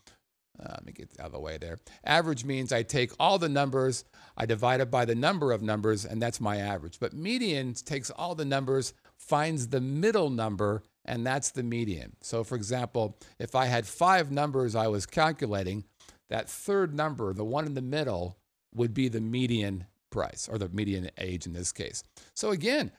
uh, 0.60 0.70
let 0.72 0.86
me 0.86 0.92
get 0.92 1.10
out 1.20 1.28
of 1.28 1.32
the 1.32 1.40
way 1.40 1.58
there. 1.58 1.80
Average 2.04 2.46
means 2.46 2.72
I 2.72 2.84
take 2.84 3.12
all 3.20 3.40
the 3.40 3.50
numbers, 3.50 4.06
I 4.38 4.46
divide 4.46 4.82
it 4.82 4.92
by 4.92 5.06
the 5.06 5.16
number 5.16 5.52
of 5.52 5.62
numbers, 5.62 6.06
and 6.06 6.22
that's 6.22 6.40
my 6.40 6.58
average. 6.58 7.00
But 7.00 7.14
median 7.14 7.74
takes 7.74 8.10
all 8.12 8.36
the 8.36 8.46
numbers, 8.46 8.94
finds 9.18 9.68
the 9.68 9.82
middle 9.82 10.30
number, 10.30 10.84
and 11.06 11.26
that's 11.26 11.52
the 11.52 11.64
median. 11.64 12.16
So, 12.22 12.44
for 12.44 12.56
example, 12.56 13.18
if 13.40 13.56
I 13.56 13.66
had 13.66 13.86
five 13.88 14.32
numbers 14.32 14.76
I 14.76 14.88
was 14.88 15.06
calculating, 15.06 15.86
that 16.30 16.50
third 16.50 16.94
number, 16.94 17.34
the 17.34 17.44
one 17.44 17.66
in 17.66 17.74
the 17.74 17.82
middle, 17.82 18.38
would 18.74 18.94
be 18.94 19.08
the 19.08 19.22
median 19.22 19.86
price 20.10 20.48
or 20.52 20.58
the 20.58 20.70
median 20.70 21.10
age 21.18 21.46
in 21.46 21.54
this 21.54 21.72
case. 21.72 22.04
So 22.34 22.52
again, 22.52 22.92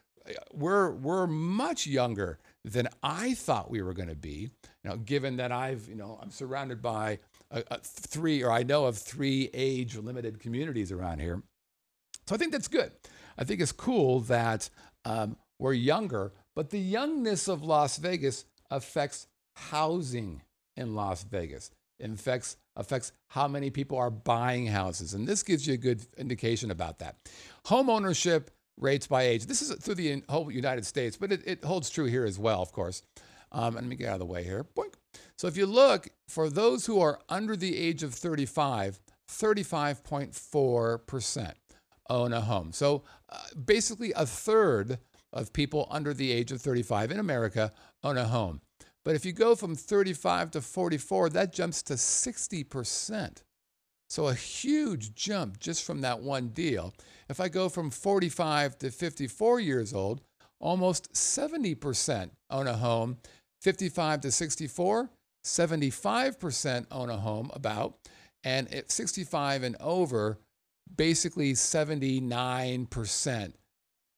we're 0.52 0.90
we're 0.90 1.26
much 1.26 1.86
younger 1.86 2.38
than 2.64 2.88
I 3.02 3.34
thought 3.34 3.70
we 3.70 3.82
were 3.82 3.92
going 3.92 4.08
to 4.08 4.14
be. 4.14 4.50
You 4.82 4.90
know, 4.90 4.96
given 4.96 5.36
that 5.36 5.52
I've 5.52 5.88
you 5.88 5.94
know 5.94 6.18
I'm 6.22 6.30
surrounded 6.30 6.82
by 6.82 7.18
a 7.50 7.78
three 7.78 8.42
or 8.42 8.50
I 8.50 8.62
know 8.62 8.86
of 8.86 8.98
three 8.98 9.50
age 9.54 9.96
limited 9.96 10.40
communities 10.40 10.90
around 10.90 11.20
here. 11.20 11.42
So 12.26 12.34
I 12.34 12.38
think 12.38 12.52
that's 12.52 12.68
good. 12.68 12.92
I 13.38 13.44
think 13.44 13.60
it's 13.60 13.72
cool 13.72 14.20
that 14.20 14.70
um, 15.04 15.36
we're 15.58 15.74
younger, 15.74 16.32
but 16.56 16.70
the 16.70 16.78
youngness 16.78 17.48
of 17.48 17.62
Las 17.62 17.98
Vegas 17.98 18.44
affects 18.70 19.26
housing 19.56 20.42
in 20.76 20.94
Las 20.94 21.24
Vegas. 21.24 21.70
It 21.98 22.10
affects 22.10 22.56
affects 22.76 23.12
how 23.28 23.46
many 23.46 23.70
people 23.70 23.98
are 23.98 24.10
buying 24.10 24.66
houses. 24.66 25.14
And 25.14 25.28
this 25.28 25.44
gives 25.44 25.66
you 25.66 25.74
a 25.74 25.76
good 25.76 26.04
indication 26.18 26.72
about 26.72 26.98
that. 26.98 27.16
Home 27.66 27.88
ownership 27.88 28.50
rates 28.78 29.06
by 29.06 29.22
age. 29.22 29.46
This 29.46 29.62
is 29.62 29.72
through 29.76 29.94
the 29.94 30.22
whole 30.28 30.50
United 30.50 30.84
States, 30.84 31.16
but 31.16 31.30
it, 31.30 31.42
it 31.46 31.64
holds 31.64 31.88
true 31.88 32.06
here 32.06 32.24
as 32.24 32.36
well, 32.36 32.60
of 32.60 32.72
course. 32.72 33.02
Um, 33.52 33.76
let 33.76 33.84
me 33.84 33.94
get 33.94 34.08
out 34.08 34.14
of 34.14 34.18
the 34.20 34.26
way 34.26 34.42
here. 34.42 34.66
Boink. 34.76 34.94
So 35.36 35.46
if 35.46 35.56
you 35.56 35.66
look, 35.66 36.08
for 36.28 36.50
those 36.50 36.86
who 36.86 37.00
are 37.00 37.20
under 37.28 37.56
the 37.56 37.76
age 37.76 38.02
of 38.02 38.14
35, 38.14 39.00
35.4% 39.28 41.52
own 42.10 42.32
a 42.32 42.40
home. 42.40 42.72
So 42.72 43.04
uh, 43.30 43.38
basically, 43.64 44.12
a 44.12 44.26
third 44.26 44.98
of 45.32 45.52
people 45.52 45.88
under 45.90 46.14
the 46.14 46.30
age 46.30 46.52
of 46.52 46.60
35 46.60 47.10
in 47.10 47.18
America 47.18 47.72
own 48.02 48.18
a 48.18 48.26
home. 48.26 48.60
But 49.04 49.16
if 49.16 49.26
you 49.26 49.32
go 49.32 49.54
from 49.54 49.74
35 49.74 50.52
to 50.52 50.60
44, 50.60 51.30
that 51.30 51.52
jumps 51.52 51.82
to 51.84 51.94
60%. 51.94 53.42
So 54.08 54.28
a 54.28 54.34
huge 54.34 55.14
jump 55.14 55.58
just 55.58 55.84
from 55.84 56.02
that 56.02 56.20
one 56.20 56.48
deal. 56.48 56.94
If 57.28 57.40
I 57.40 57.48
go 57.48 57.68
from 57.68 57.90
45 57.90 58.78
to 58.78 58.90
54 58.90 59.60
years 59.60 59.92
old, 59.92 60.20
almost 60.60 61.12
70% 61.12 62.30
own 62.50 62.66
a 62.66 62.76
home. 62.76 63.18
55 63.64 64.20
to 64.20 64.30
64, 64.30 65.10
75% 65.42 66.86
own 66.92 67.08
a 67.08 67.16
home 67.16 67.50
about. 67.54 67.96
And 68.44 68.72
at 68.72 68.92
65 68.92 69.62
and 69.62 69.76
over, 69.80 70.38
basically 70.94 71.54
79%. 71.54 73.52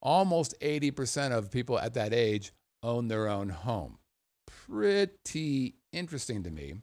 Almost 0.02 0.60
80% 0.60 1.30
of 1.30 1.50
people 1.52 1.78
at 1.78 1.94
that 1.94 2.12
age 2.12 2.52
own 2.82 3.06
their 3.06 3.28
own 3.28 3.48
home. 3.48 3.98
Pretty 4.46 5.76
interesting 5.92 6.42
to 6.42 6.50
me. 6.50 6.74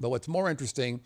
But 0.00 0.10
what's 0.10 0.28
more 0.28 0.50
interesting 0.50 1.02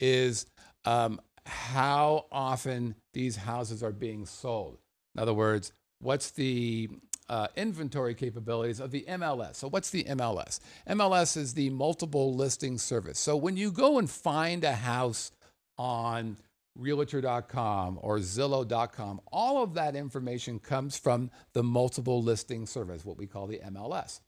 is 0.00 0.46
um, 0.86 1.20
how 1.44 2.24
often 2.32 2.94
these 3.12 3.36
houses 3.36 3.82
are 3.82 3.92
being 3.92 4.24
sold. 4.24 4.78
In 5.14 5.20
other 5.20 5.34
words, 5.34 5.72
what's 6.00 6.30
the 6.30 6.88
uh, 7.28 7.48
inventory 7.56 8.14
capabilities 8.14 8.80
of 8.80 8.90
the 8.90 9.04
MLS. 9.08 9.56
So, 9.56 9.68
what's 9.68 9.90
the 9.90 10.04
MLS? 10.04 10.60
MLS 10.88 11.36
is 11.36 11.54
the 11.54 11.70
multiple 11.70 12.34
listing 12.34 12.78
service. 12.78 13.18
So, 13.18 13.36
when 13.36 13.56
you 13.56 13.72
go 13.72 13.98
and 13.98 14.08
find 14.08 14.64
a 14.64 14.72
house 14.72 15.32
on 15.78 16.36
Realtor.com 16.76 17.98
or 18.02 18.18
Zillow.com, 18.18 19.20
all 19.32 19.62
of 19.62 19.74
that 19.74 19.96
information 19.96 20.58
comes 20.58 20.98
from 20.98 21.30
the 21.52 21.62
multiple 21.62 22.22
listing 22.22 22.66
service, 22.66 23.04
what 23.04 23.16
we 23.16 23.26
call 23.26 23.46
the 23.46 23.60
MLS. 23.70 24.20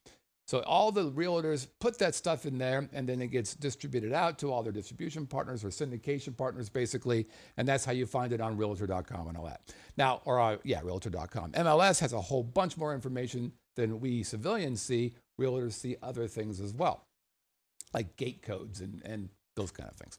So 0.48 0.60
all 0.60 0.90
the 0.90 1.10
realtors 1.10 1.66
put 1.78 1.98
that 1.98 2.14
stuff 2.14 2.46
in 2.46 2.56
there 2.56 2.88
and 2.94 3.06
then 3.06 3.20
it 3.20 3.26
gets 3.26 3.54
distributed 3.54 4.14
out 4.14 4.38
to 4.38 4.50
all 4.50 4.62
their 4.62 4.72
distribution 4.72 5.26
partners 5.26 5.62
or 5.62 5.68
syndication 5.68 6.34
partners 6.34 6.70
basically. 6.70 7.28
And 7.58 7.68
that's 7.68 7.84
how 7.84 7.92
you 7.92 8.06
find 8.06 8.32
it 8.32 8.40
on 8.40 8.56
realtor.com 8.56 9.28
and 9.28 9.36
all 9.36 9.44
that. 9.44 9.60
Now, 9.98 10.22
or 10.24 10.40
uh, 10.40 10.56
yeah, 10.64 10.80
realtor.com. 10.82 11.52
MLS 11.52 12.00
has 12.00 12.14
a 12.14 12.20
whole 12.20 12.42
bunch 12.42 12.78
more 12.78 12.94
information 12.94 13.52
than 13.76 14.00
we 14.00 14.22
civilians 14.22 14.80
see. 14.80 15.14
Realtors 15.38 15.74
see 15.74 15.96
other 16.02 16.26
things 16.26 16.62
as 16.62 16.72
well, 16.72 17.04
like 17.92 18.16
gate 18.16 18.40
codes 18.40 18.80
and, 18.80 19.02
and 19.04 19.28
those 19.54 19.70
kind 19.70 19.90
of 19.90 19.96
things. 19.96 20.18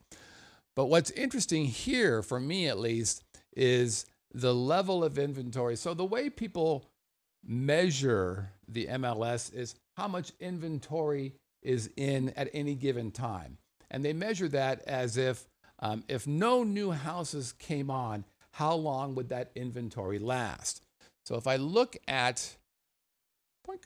But 0.75 0.85
what's 0.85 1.09
interesting 1.11 1.65
here, 1.65 2.21
for 2.21 2.39
me 2.39 2.67
at 2.67 2.77
least, 2.77 3.23
is 3.57 4.05
the 4.31 4.53
level 4.53 5.03
of 5.03 5.17
inventory. 5.17 5.75
So 5.75 5.95
the 5.95 6.05
way 6.05 6.29
people 6.29 6.85
measure 7.43 8.51
the 8.67 8.85
MLS 8.87 9.51
is 9.53 9.73
how 9.99 10.07
much 10.07 10.31
inventory 10.39 11.33
is 11.61 11.89
in 11.97 12.29
at 12.37 12.49
any 12.53 12.73
given 12.73 13.11
time. 13.11 13.57
And 13.91 14.03
they 14.05 14.13
measure 14.13 14.47
that 14.47 14.81
as 14.87 15.17
if 15.17 15.45
um, 15.79 16.03
if 16.07 16.25
no 16.25 16.63
new 16.63 16.91
houses 16.91 17.53
came 17.53 17.91
on, 17.91 18.23
how 18.51 18.73
long 18.75 19.13
would 19.15 19.29
that 19.29 19.51
inventory 19.55 20.19
last? 20.19 20.81
So 21.25 21.35
if 21.35 21.47
I 21.47 21.57
look 21.57 21.97
at, 22.07 22.55
here 23.67 23.77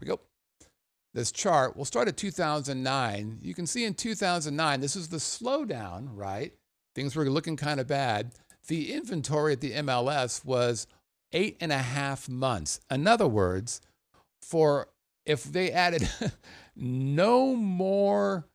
we 0.00 0.06
go, 0.06 0.20
this 1.14 1.32
chart, 1.32 1.74
we'll 1.74 1.84
start 1.84 2.08
at 2.08 2.16
2009. 2.16 3.38
You 3.40 3.54
can 3.54 3.66
see 3.66 3.84
in 3.84 3.94
2009, 3.94 4.80
this 4.80 4.96
is 4.96 5.08
the 5.08 5.16
slowdown, 5.18 6.08
right? 6.12 6.52
Things 6.94 7.16
were 7.16 7.28
looking 7.30 7.56
kind 7.56 7.80
of 7.80 7.86
bad. 7.86 8.32
The 8.68 8.92
inventory 8.92 9.52
at 9.54 9.60
the 9.60 9.72
MLS 9.72 10.44
was 10.44 10.86
eight 11.32 11.56
and 11.60 11.72
a 11.72 11.78
half 11.78 12.28
months. 12.28 12.80
In 12.90 13.06
other 13.06 13.28
words, 13.28 13.80
for 14.42 14.88
if 15.26 15.44
they 15.44 15.70
added 15.70 16.08
no 16.76 17.54
more 17.54 18.46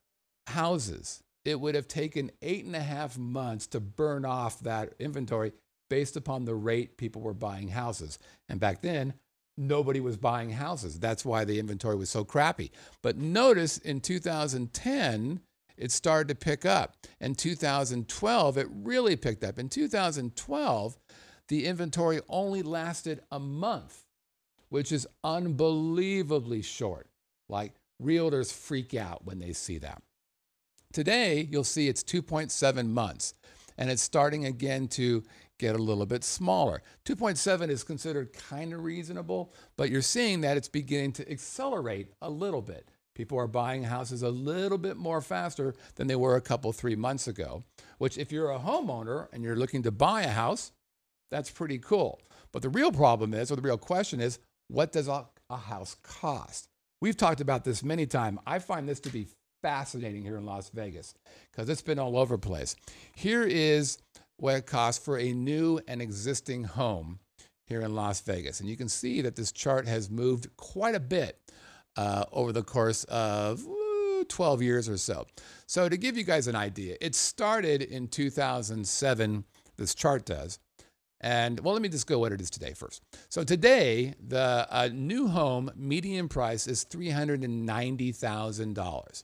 houses, 0.48 1.24
it 1.46 1.60
would 1.60 1.76
have 1.76 1.88
taken 1.88 2.32
eight 2.42 2.66
and 2.66 2.76
a 2.76 2.82
half 2.82 3.18
months 3.18 3.68
to 3.68 3.80
burn 3.80 4.26
off 4.26 4.60
that 4.62 4.94
inventory 5.00 5.54
based 5.90 6.16
upon 6.16 6.46
the 6.46 6.56
rate 6.56 6.98
people 6.98 7.22
were 7.22 7.34
buying 7.34 7.70
houses. 7.70 8.20
And 8.48 8.60
back 8.60 8.82
then, 8.82 9.14
nobody 9.58 10.00
was 10.00 10.18
buying 10.18 10.52
houses. 10.52 11.00
That's 11.00 11.26
why 11.26 11.46
the 11.46 11.60
inventory 11.60 11.96
was 11.96 12.10
so 12.10 12.24
crappy. 12.24 12.72
But 13.02 13.18
notice 13.18 13.78
in 13.78 14.00
2010, 14.02 15.42
it 15.78 15.92
started 15.92 16.28
to 16.28 16.36
pick 16.36 16.66
up. 16.66 16.96
In 17.20 17.36
2012, 17.36 18.58
it 18.58 18.68
really 18.70 19.16
picked 19.16 19.44
up. 19.44 19.58
In 19.58 19.70
2012, 19.70 20.98
the 21.48 21.66
inventory 21.66 22.22
only 22.30 22.62
lasted 22.62 23.22
a 23.32 23.40
month 23.40 24.04
which 24.70 24.92
is 24.92 25.08
unbelievably 25.24 26.62
short. 26.62 27.08
Like 27.48 27.74
realtors 28.02 28.54
freak 28.54 28.94
out 28.96 29.26
when 29.26 29.40
they 29.40 29.54
see 29.54 29.78
that. 29.80 30.02
Today, 30.92 31.48
you'll 31.52 31.64
see 31.64 31.88
it's 31.88 32.04
2.7 32.04 32.88
months, 32.88 33.36
and 33.78 33.92
it's 33.92 34.02
starting 34.02 34.46
again 34.46 34.88
to 34.90 35.24
get 35.60 35.76
a 35.76 35.80
little 35.80 36.06
bit 36.06 36.24
smaller. 36.24 36.82
2.7 37.06 37.70
is 37.70 37.84
considered 37.84 38.34
kind 38.34 38.74
of 38.74 38.84
reasonable, 38.84 39.54
but 39.78 39.92
you're 39.92 40.02
seeing 40.02 40.42
that 40.42 40.58
it's 40.58 40.70
beginning 40.70 41.12
to 41.12 41.32
accelerate 41.32 42.08
a 42.22 42.30
little 42.30 42.62
bit. 42.62 42.90
People 43.14 43.38
are 43.38 43.48
buying 43.48 43.84
houses 43.84 44.24
a 44.24 44.30
little 44.30 44.78
bit 44.78 44.96
more 44.96 45.22
faster 45.22 45.76
than 45.96 46.08
they 46.08 46.16
were 46.16 46.38
a 46.38 46.42
couple, 46.42 46.72
three 46.72 46.96
months 46.96 47.28
ago, 47.28 47.64
which, 47.98 48.18
if 48.18 48.32
you're 48.32 48.52
a 48.52 48.60
homeowner 48.60 49.28
and 49.34 49.44
you're 49.44 49.58
looking 49.58 49.84
to 49.84 49.92
buy 49.92 50.22
a 50.22 50.30
house, 50.30 50.72
that's 51.30 51.52
pretty 51.52 51.78
cool. 51.78 52.22
But 52.52 52.62
the 52.62 52.70
real 52.70 52.92
problem 52.92 53.34
is, 53.34 53.52
or 53.52 53.58
the 53.58 53.62
real 53.62 53.78
question 53.78 54.22
is, 54.22 54.40
what 54.70 54.92
does 54.92 55.08
a, 55.08 55.26
a 55.50 55.58
house 55.58 55.98
cost? 56.04 56.70
We've 57.02 57.18
talked 57.18 57.42
about 57.42 57.66
this 57.66 57.84
many 57.84 58.06
times. 58.06 58.40
I 58.46 58.60
find 58.60 58.88
this 58.88 59.00
to 59.02 59.10
be 59.10 59.28
fascinating 59.62 60.24
here 60.24 60.38
in 60.38 60.46
Las 60.46 60.70
Vegas 60.70 61.14
because 61.52 61.70
it's 61.70 61.82
been 61.82 62.00
all 62.00 62.18
over 62.18 62.36
the 62.36 62.42
place. 62.42 62.76
Here 63.16 63.44
is 63.44 63.98
what 64.38 64.56
it 64.56 64.66
costs 64.66 65.04
for 65.04 65.18
a 65.18 65.34
new 65.34 65.80
and 65.88 66.02
existing 66.02 66.64
home 66.64 67.20
here 67.66 67.82
in 67.82 67.94
Las 67.94 68.22
Vegas. 68.22 68.60
And 68.60 68.70
you 68.70 68.78
can 68.78 68.90
see 68.90 69.22
that 69.22 69.36
this 69.36 69.52
chart 69.52 69.88
has 69.88 70.10
moved 70.10 70.48
quite 70.58 70.96
a 70.96 71.00
bit 71.00 71.40
uh, 71.98 72.26
over 72.32 72.52
the 72.52 72.64
course 72.64 73.04
of 73.06 73.66
12 74.28 74.62
years 74.62 74.90
or 74.90 74.98
so. 74.98 75.26
So, 75.68 75.90
to 75.90 75.98
give 75.98 76.18
you 76.18 76.24
guys 76.24 76.48
an 76.48 76.56
idea, 76.56 76.98
it 77.02 77.16
started 77.16 77.82
in 77.82 78.08
2007, 78.08 79.46
this 79.78 79.96
chart 79.96 80.26
does, 80.26 80.60
and 81.22 81.60
well, 81.60 81.74
let 81.74 81.82
me 81.82 81.90
just 81.90 82.08
go 82.08 82.20
what 82.20 82.32
it 82.32 82.40
is 82.40 82.50
today 82.50 82.72
first. 82.74 83.02
So 83.30 83.44
today, 83.44 84.14
the 84.26 84.66
uh, 84.70 84.88
new 84.94 85.28
home 85.28 85.70
median 85.76 86.30
price 86.30 86.66
is 86.68 86.86
$390,000. 86.86 89.24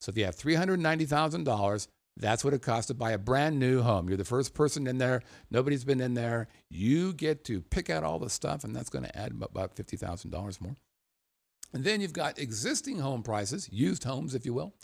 So 0.00 0.10
if 0.10 0.16
you 0.16 0.24
have 0.24 0.34
$390,000, 0.36 1.88
that's 2.16 2.44
what 2.44 2.54
it 2.54 2.62
costs 2.62 2.88
to 2.88 2.94
buy 2.94 3.12
a 3.12 3.18
brand 3.18 3.60
new 3.60 3.82
home. 3.82 4.08
You're 4.08 4.16
the 4.16 4.24
first 4.24 4.54
person 4.54 4.86
in 4.86 4.96
there. 4.98 5.22
Nobody's 5.50 5.84
been 5.84 6.00
in 6.00 6.14
there. 6.14 6.48
You 6.68 7.12
get 7.12 7.44
to 7.44 7.60
pick 7.60 7.90
out 7.90 8.02
all 8.02 8.18
the 8.18 8.30
stuff, 8.30 8.64
and 8.64 8.74
that's 8.74 8.90
going 8.90 9.04
to 9.04 9.16
add 9.16 9.30
about 9.30 9.76
$50,000 9.76 10.60
more. 10.60 10.74
And 11.72 11.84
then 11.84 12.00
you've 12.00 12.12
got 12.12 12.40
existing 12.40 12.98
home 12.98 13.22
prices, 13.22 13.68
used 13.70 14.02
homes, 14.02 14.34
if 14.34 14.44
you 14.44 14.52
will 14.52 14.74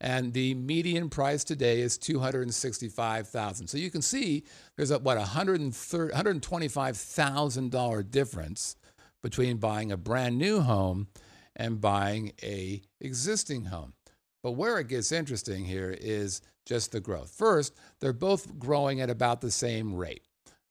and 0.00 0.32
the 0.32 0.54
median 0.54 1.10
price 1.10 1.44
today 1.44 1.80
is 1.80 1.98
265,000. 1.98 3.66
So 3.66 3.76
you 3.76 3.90
can 3.90 4.02
see 4.02 4.44
there's 4.76 4.90
a 4.90 4.98
what 4.98 5.18
a 5.18 5.22
$125,000 5.22 8.10
difference 8.10 8.76
between 9.22 9.58
buying 9.58 9.92
a 9.92 9.98
brand 9.98 10.38
new 10.38 10.60
home 10.60 11.08
and 11.54 11.80
buying 11.80 12.32
a 12.42 12.82
existing 13.00 13.66
home. 13.66 13.92
But 14.42 14.52
where 14.52 14.78
it 14.78 14.88
gets 14.88 15.12
interesting 15.12 15.66
here 15.66 15.94
is 16.00 16.40
just 16.64 16.92
the 16.92 17.00
growth. 17.00 17.30
First, 17.30 17.74
they're 18.00 18.14
both 18.14 18.58
growing 18.58 19.02
at 19.02 19.10
about 19.10 19.42
the 19.42 19.50
same 19.50 19.94
rate, 19.94 20.22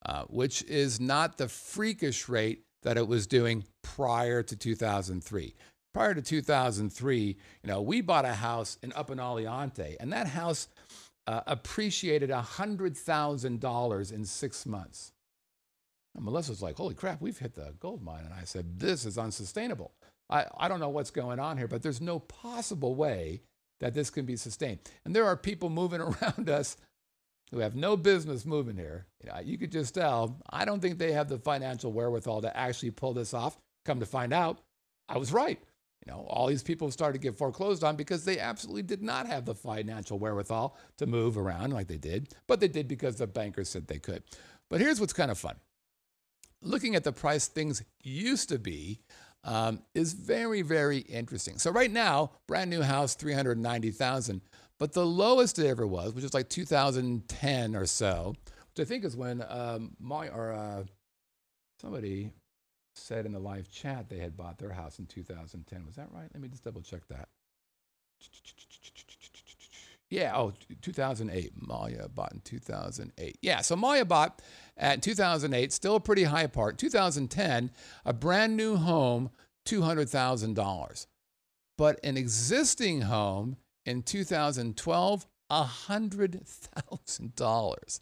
uh, 0.06 0.24
which 0.24 0.64
is 0.64 1.00
not 1.00 1.38
the 1.38 1.48
freakish 1.48 2.28
rate 2.28 2.64
that 2.82 2.98
it 2.98 3.08
was 3.08 3.28
doing 3.28 3.64
prior 3.84 4.42
to 4.42 4.56
2003 4.56 5.54
prior 5.94 6.14
to 6.14 6.22
2003, 6.22 7.22
you 7.26 7.36
know, 7.64 7.82
we 7.82 8.02
bought 8.02 8.26
a 8.26 8.34
house 8.34 8.78
in 8.84 8.94
Up 8.94 9.10
in 9.10 9.18
Aliante, 9.18 9.96
and 10.00 10.12
that 10.14 10.28
house 10.28 10.68
uh, 11.28 11.42
appreciated 11.48 12.30
$100,000 12.30 14.12
in 14.12 14.26
six 14.26 14.66
months. 14.66 15.12
And 16.16 16.26
Melissa's 16.26 16.62
like, 16.62 16.78
holy 16.78 16.96
crap, 16.96 17.22
we've 17.22 17.38
hit 17.38 17.54
the 17.54 17.76
gold 17.80 18.02
mine. 18.02 18.26
And 18.26 18.34
I 18.34 18.44
said, 18.44 18.80
this 18.80 19.06
is 19.06 19.18
unsustainable. 19.18 19.92
I, 20.30 20.46
I 20.58 20.68
don't 20.68 20.80
know 20.80 20.90
what's 20.90 21.12
going 21.12 21.40
on 21.40 21.58
here, 21.58 21.68
but 21.68 21.82
there's 21.82 22.02
no 22.02 22.20
possible 22.20 22.96
way 22.96 23.42
that 23.80 23.94
this 23.94 24.10
can 24.10 24.26
be 24.26 24.36
sustained. 24.36 24.80
And 25.06 25.16
there 25.16 25.26
are 25.26 25.38
people 25.38 25.70
moving 25.70 26.02
around 26.02 26.50
us 26.50 26.78
who 27.52 27.60
have 27.60 27.76
no 27.76 27.98
business 27.98 28.46
moving 28.46 28.76
here. 28.76 29.06
You, 29.24 29.30
know, 29.30 29.40
you 29.40 29.58
could 29.58 29.72
just 29.72 29.96
tell, 29.96 30.40
I 30.50 30.66
don't 30.66 30.80
think 30.82 30.98
they 30.98 31.14
have 31.14 31.30
the 31.30 31.40
financial 31.40 31.92
wherewithal 31.92 32.42
to 32.42 32.56
actually 32.56 32.92
pull 32.92 33.14
this 33.14 33.34
off. 33.34 33.58
Come 33.86 34.00
to 34.00 34.06
find 34.06 34.34
out, 34.34 34.60
I 35.08 35.18
was 35.18 35.32
right. 35.32 35.60
You 36.06 36.14
know, 36.14 36.26
all 36.30 36.48
these 36.48 36.64
people 36.64 36.90
started 36.92 37.22
to 37.22 37.28
get 37.28 37.38
foreclosed 37.38 37.84
on 37.84 37.96
because 37.96 38.24
they 38.24 38.40
absolutely 38.40 38.84
did 38.84 39.02
not 39.02 39.28
have 39.28 39.46
the 39.46 39.56
financial 39.56 40.18
wherewithal 40.18 40.78
to 40.98 41.06
move 41.06 41.38
around 41.38 41.74
like 41.74 41.88
they 41.88 41.98
did, 41.98 42.34
but 42.48 42.60
they 42.60 42.68
did 42.68 42.88
because 42.88 43.18
the 43.18 43.28
bankers 43.28 43.70
said 43.70 43.88
they 43.88 44.00
could. 44.00 44.24
But 44.70 44.80
here's 44.80 45.00
what's 45.00 45.14
kind 45.14 45.32
of 45.32 45.38
fun. 45.38 45.56
Looking 46.62 46.96
at 46.96 47.04
the 47.04 47.12
price 47.12 47.48
things 47.48 47.84
used 48.02 48.50
to 48.50 48.60
be 48.60 49.02
um, 49.44 49.82
is 49.94 50.14
very, 50.14 50.62
very 50.62 51.00
interesting. 51.00 51.58
So 51.58 51.72
right 51.72 51.92
now, 51.92 52.32
brand 52.48 52.70
new 52.70 52.82
house, 52.82 53.16
390,000. 53.16 54.42
But 54.78 54.94
the 54.94 55.06
lowest 55.06 55.60
it 55.60 55.68
ever 55.68 55.86
was, 55.86 56.14
which 56.14 56.24
is 56.24 56.34
like 56.34 56.50
2010 56.50 57.76
or 57.76 57.86
so, 57.86 58.36
which 58.76 58.86
I 58.86 58.88
think 58.88 59.04
is 59.04 59.16
when 59.16 59.44
um, 59.48 59.96
my 60.00 60.30
or 60.30 60.54
uh, 60.54 60.84
somebody 61.82 62.32
said 63.06 63.26
in 63.26 63.32
the 63.32 63.40
live 63.40 63.72
chat 63.72 64.10
they 64.10 64.20
had 64.20 64.38
bought 64.38 64.58
their 64.58 64.74
house 64.74 65.00
in 65.00 65.06
2010. 65.06 65.86
Was 65.86 65.96
that 65.96 66.10
right? 66.12 66.30
Let 66.34 66.42
me 66.42 66.48
just 66.48 66.64
double 66.64 66.82
check 66.82 67.08
that. 67.10 67.30
Yeah, 70.10 70.36
oh, 70.36 70.54
2008. 70.82 71.52
Maya 71.56 72.08
bought 72.10 72.34
in 72.34 72.42
2008. 72.42 73.38
Yeah, 73.42 73.62
so 73.62 73.76
Maya 73.76 74.06
bought 74.06 74.42
at 74.76 75.04
2008, 75.04 75.72
still 75.72 75.98
a 75.98 76.00
pretty 76.00 76.24
high 76.24 76.48
part. 76.48 76.80
2010, 76.80 77.70
a 78.06 78.14
brand 78.14 78.58
new 78.58 78.76
home, 78.76 79.30
$200,000. 79.68 81.06
But 81.78 82.00
an 82.04 82.18
existing 82.18 83.02
home 83.02 83.58
in 83.86 84.02
2012, 84.02 85.28
$100,000. 85.52 88.00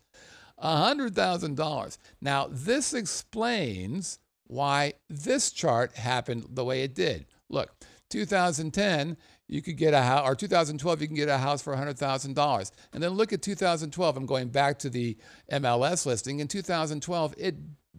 $100,000. 0.64 1.98
Now, 2.22 2.48
this 2.50 2.94
explains 2.94 4.20
why 4.48 4.94
this 5.10 5.52
chart 5.52 5.96
happened 5.96 6.46
the 6.50 6.66
way 6.66 6.84
it 6.84 6.96
did. 6.96 7.26
Look, 7.50 7.72
2010, 8.10 9.18
you 9.48 9.62
could 9.62 9.78
get 9.78 9.94
a 9.94 10.02
house, 10.02 10.28
or 10.28 10.36
2012, 10.36 11.02
you 11.02 11.08
can 11.08 11.16
get 11.16 11.30
a 11.30 11.38
house 11.38 11.62
for 11.62 11.76
$100,000. 11.76 12.72
And 12.94 13.04
then 13.04 13.12
look 13.12 13.32
at 13.32 13.42
2012. 13.42 14.18
I'm 14.18 14.26
going 14.26 14.50
back 14.50 14.80
to 14.80 14.90
the 14.90 15.18
MLS 15.52 16.06
listing. 16.06 16.40
In 16.40 16.48
2012, 16.48 17.36
it 17.38 17.56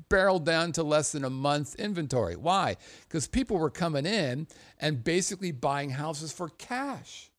barreled 0.09 0.45
down 0.45 0.73
to 0.73 0.83
less 0.83 1.13
than 1.13 1.25
a 1.25 1.31
month 1.31 1.75
inventory. 1.77 2.37
Why? 2.37 2.77
Because 3.03 3.27
people 3.27 3.59
were 3.59 3.71
coming 3.71 4.07
in 4.07 4.47
and 4.79 5.03
basically 5.03 5.53
buying 5.53 5.91
houses 5.91 6.33
for 6.33 6.49
cash. 6.51 7.31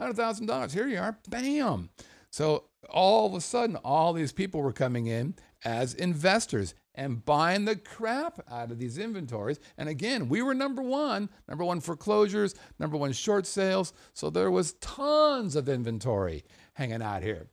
$100,000. 0.00 0.72
Here 0.72 0.88
you 0.88 0.98
are. 0.98 1.18
Bam. 1.28 1.90
So 2.30 2.64
all 2.88 3.26
of 3.26 3.34
a 3.34 3.40
sudden, 3.40 3.76
all 3.76 4.12
these 4.12 4.32
people 4.32 4.62
were 4.62 4.72
coming 4.72 5.06
in 5.06 5.34
as 5.64 5.94
investors 5.94 6.74
and 6.94 7.24
buying 7.24 7.64
the 7.64 7.76
crap 7.76 8.40
out 8.50 8.70
of 8.70 8.78
these 8.78 8.98
inventories. 8.98 9.58
And 9.78 9.88
again, 9.88 10.28
we 10.28 10.42
were 10.42 10.54
number 10.54 10.82
one, 10.82 11.30
number 11.48 11.64
one 11.64 11.80
foreclosures, 11.80 12.54
number 12.78 12.96
one 12.96 13.12
short 13.12 13.46
sales. 13.46 13.92
So 14.12 14.30
there 14.30 14.50
was 14.50 14.74
tons 14.74 15.56
of 15.56 15.68
inventory 15.68 16.44
hanging 16.74 17.02
out 17.02 17.22
here. 17.22 17.48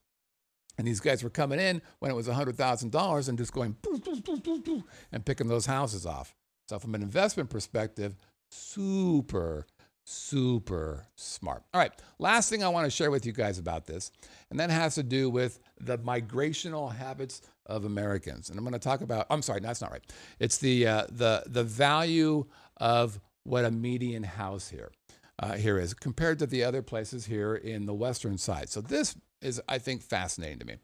And 0.77 0.87
these 0.87 1.01
guys 1.01 1.23
were 1.23 1.29
coming 1.29 1.59
in 1.59 1.81
when 1.99 2.09
it 2.09 2.15
was 2.15 2.27
$100,000 2.27 3.29
and 3.29 3.37
just 3.37 3.51
going 3.53 3.75
boo, 3.81 3.99
boo, 3.99 4.61
boo, 4.61 4.83
and 5.11 5.25
picking 5.25 5.47
those 5.47 5.65
houses 5.65 6.05
off. 6.05 6.33
So, 6.69 6.79
from 6.79 6.95
an 6.95 7.01
investment 7.01 7.49
perspective, 7.49 8.15
super, 8.49 9.65
super 10.09 11.05
smart. 11.15 11.63
All 11.73 11.79
right, 11.79 11.91
last 12.17 12.49
thing 12.49 12.63
I 12.63 12.69
want 12.69 12.85
to 12.85 12.91
share 12.91 13.11
with 13.11 13.25
you 13.25 13.31
guys 13.31 13.59
about 13.59 13.85
this, 13.85 14.11
and 14.49 14.59
that 14.59 14.69
has 14.69 14.95
to 14.95 15.03
do 15.03 15.29
with 15.29 15.59
the 15.79 15.97
migrational 15.99 16.93
habits 16.93 17.41
of 17.67 17.85
Americans. 17.85 18.49
And 18.49 18.57
I'm 18.57 18.65
going 18.65 18.73
to 18.73 18.79
talk 18.79 19.01
about. 19.01 19.27
I'm 19.29 19.41
sorry, 19.41 19.59
that's 19.59 19.81
not 19.81 19.91
right. 19.91 20.03
It's 20.39 20.57
the 20.57 20.87
uh, 20.87 21.03
the 21.11 21.43
the 21.45 21.63
value 21.63 22.45
of 22.77 23.19
what 23.43 23.65
a 23.65 23.71
median 23.71 24.23
house 24.23 24.69
here 24.69 24.91
uh, 25.39 25.53
here 25.53 25.77
is 25.77 25.93
compared 25.93 26.39
to 26.39 26.47
the 26.47 26.63
other 26.63 26.81
places 26.81 27.25
here 27.25 27.55
in 27.55 27.85
the 27.85 27.93
western 27.93 28.37
side. 28.37 28.69
So 28.69 28.81
this 28.81 29.15
is, 29.41 29.61
I 29.69 29.77
think, 29.77 30.01
fascinating 30.01 30.59
to 30.59 30.65
me. 30.65 30.75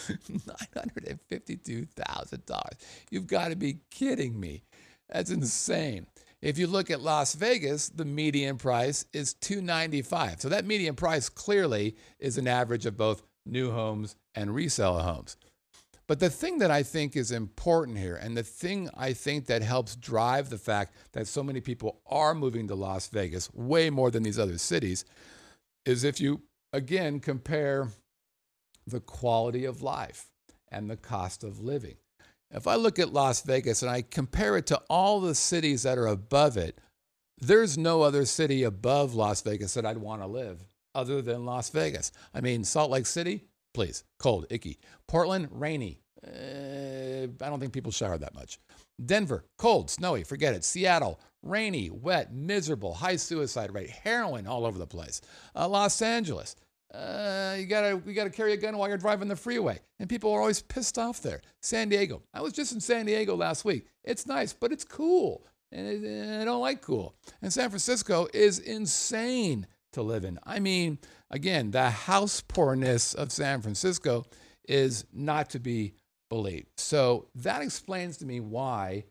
$952,000. 0.08 2.62
You've 3.10 3.26
got 3.26 3.48
to 3.48 3.56
be 3.56 3.80
kidding 3.90 4.40
me. 4.40 4.62
That's 5.10 5.30
insane. 5.30 6.06
If 6.42 6.56
you 6.56 6.66
look 6.66 6.90
at 6.90 7.02
Las 7.02 7.34
Vegas, 7.34 7.90
the 7.90 8.04
median 8.04 8.56
price 8.56 9.04
is 9.12 9.34
295. 9.34 10.40
So 10.40 10.48
that 10.48 10.64
median 10.64 10.94
price 10.94 11.28
clearly 11.28 11.96
is 12.18 12.38
an 12.38 12.48
average 12.48 12.86
of 12.86 12.96
both 12.96 13.22
new 13.44 13.70
homes 13.70 14.16
and 14.34 14.54
resale 14.54 14.98
homes. 14.98 15.36
But 16.06 16.18
the 16.18 16.30
thing 16.30 16.58
that 16.58 16.70
I 16.70 16.82
think 16.82 17.14
is 17.14 17.30
important 17.30 17.98
here, 17.98 18.16
and 18.16 18.36
the 18.36 18.42
thing 18.42 18.88
I 18.96 19.12
think 19.12 19.46
that 19.46 19.62
helps 19.62 19.94
drive 19.94 20.50
the 20.50 20.58
fact 20.58 20.94
that 21.12 21.28
so 21.28 21.42
many 21.42 21.60
people 21.60 22.00
are 22.06 22.34
moving 22.34 22.66
to 22.68 22.74
Las 22.74 23.08
Vegas 23.08 23.52
way 23.54 23.90
more 23.90 24.10
than 24.10 24.22
these 24.22 24.38
other 24.38 24.58
cities, 24.58 25.04
is 25.84 26.02
if 26.02 26.20
you 26.20 26.42
again 26.72 27.20
compare 27.20 27.88
the 28.86 29.00
quality 29.00 29.64
of 29.66 29.82
life 29.82 30.30
and 30.68 30.90
the 30.90 30.96
cost 30.96 31.44
of 31.44 31.60
living. 31.60 31.96
If 32.52 32.66
I 32.66 32.74
look 32.74 32.98
at 32.98 33.12
Las 33.12 33.42
Vegas 33.42 33.82
and 33.82 33.90
I 33.90 34.02
compare 34.02 34.56
it 34.56 34.66
to 34.66 34.80
all 34.88 35.20
the 35.20 35.34
cities 35.34 35.84
that 35.84 35.98
are 35.98 36.08
above 36.08 36.56
it, 36.56 36.78
there's 37.38 37.78
no 37.78 38.02
other 38.02 38.24
city 38.26 38.64
above 38.64 39.14
Las 39.14 39.40
Vegas 39.42 39.74
that 39.74 39.86
I'd 39.86 39.98
want 39.98 40.22
to 40.22 40.26
live 40.26 40.64
other 40.94 41.22
than 41.22 41.46
Las 41.46 41.70
Vegas. 41.70 42.12
I 42.34 42.40
mean, 42.40 42.64
Salt 42.64 42.90
Lake 42.90 43.06
City, 43.06 43.44
please, 43.72 44.04
cold, 44.18 44.46
icky. 44.50 44.78
Portland, 45.06 45.48
rainy. 45.52 46.00
Uh, 46.26 47.28
I 47.40 47.48
don't 47.48 47.60
think 47.60 47.72
people 47.72 47.92
shower 47.92 48.18
that 48.18 48.34
much. 48.34 48.58
Denver, 49.04 49.44
cold, 49.56 49.88
snowy, 49.88 50.24
forget 50.24 50.54
it. 50.54 50.64
Seattle, 50.64 51.20
rainy, 51.42 51.88
wet, 51.88 52.34
miserable, 52.34 52.94
high 52.94 53.16
suicide 53.16 53.72
rate, 53.72 53.90
heroin 53.90 54.46
all 54.46 54.66
over 54.66 54.78
the 54.78 54.86
place. 54.86 55.20
Uh, 55.54 55.68
Los 55.68 56.02
Angeles, 56.02 56.56
uh, 56.94 57.56
you 57.58 57.66
gotta 57.66 57.96
we 57.96 58.14
gotta 58.14 58.30
carry 58.30 58.52
a 58.52 58.56
gun 58.56 58.76
while 58.76 58.88
you're 58.88 58.98
driving 58.98 59.28
the 59.28 59.36
freeway, 59.36 59.78
and 59.98 60.08
people 60.08 60.32
are 60.32 60.40
always 60.40 60.62
pissed 60.62 60.98
off 60.98 61.22
there. 61.22 61.40
San 61.62 61.88
Diego. 61.88 62.22
I 62.34 62.40
was 62.40 62.52
just 62.52 62.72
in 62.72 62.80
San 62.80 63.06
Diego 63.06 63.36
last 63.36 63.64
week. 63.64 63.86
It's 64.04 64.26
nice, 64.26 64.52
but 64.52 64.72
it's 64.72 64.84
cool, 64.84 65.46
and 65.70 65.86
it, 65.86 66.40
I 66.40 66.44
don't 66.44 66.60
like 66.60 66.82
cool. 66.82 67.14
And 67.42 67.52
San 67.52 67.68
Francisco 67.70 68.28
is 68.34 68.58
insane 68.58 69.66
to 69.92 70.02
live 70.02 70.24
in. 70.24 70.38
I 70.44 70.58
mean, 70.58 70.98
again, 71.30 71.70
the 71.70 71.90
house 71.90 72.40
poorness 72.40 73.14
of 73.14 73.32
San 73.32 73.60
Francisco 73.60 74.24
is 74.68 75.04
not 75.12 75.50
to 75.50 75.60
be 75.60 75.94
believed. 76.28 76.68
So 76.78 77.26
that 77.34 77.62
explains 77.62 78.16
to 78.18 78.26
me 78.26 78.40
why 78.40 79.04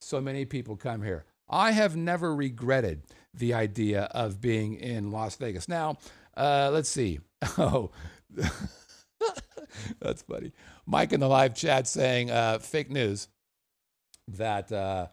so 0.00 0.20
many 0.20 0.44
people 0.44 0.76
come 0.76 1.02
here. 1.02 1.24
I 1.48 1.72
have 1.72 1.96
never 1.96 2.34
regretted 2.34 3.02
the 3.32 3.54
idea 3.54 4.04
of 4.12 4.40
being 4.40 4.74
in 4.74 5.10
Las 5.10 5.36
Vegas. 5.36 5.68
Now, 5.68 5.98
uh, 6.36 6.70
let's 6.72 6.88
see. 6.88 7.20
Oh, 7.58 7.90
that's 10.00 10.22
funny. 10.22 10.52
Mike 10.86 11.12
in 11.12 11.20
the 11.20 11.28
live 11.28 11.54
chat 11.54 11.86
saying 11.86 12.30
uh, 12.30 12.58
fake 12.58 12.90
news 12.90 13.28
that 14.28 14.72
uh, 14.72 15.08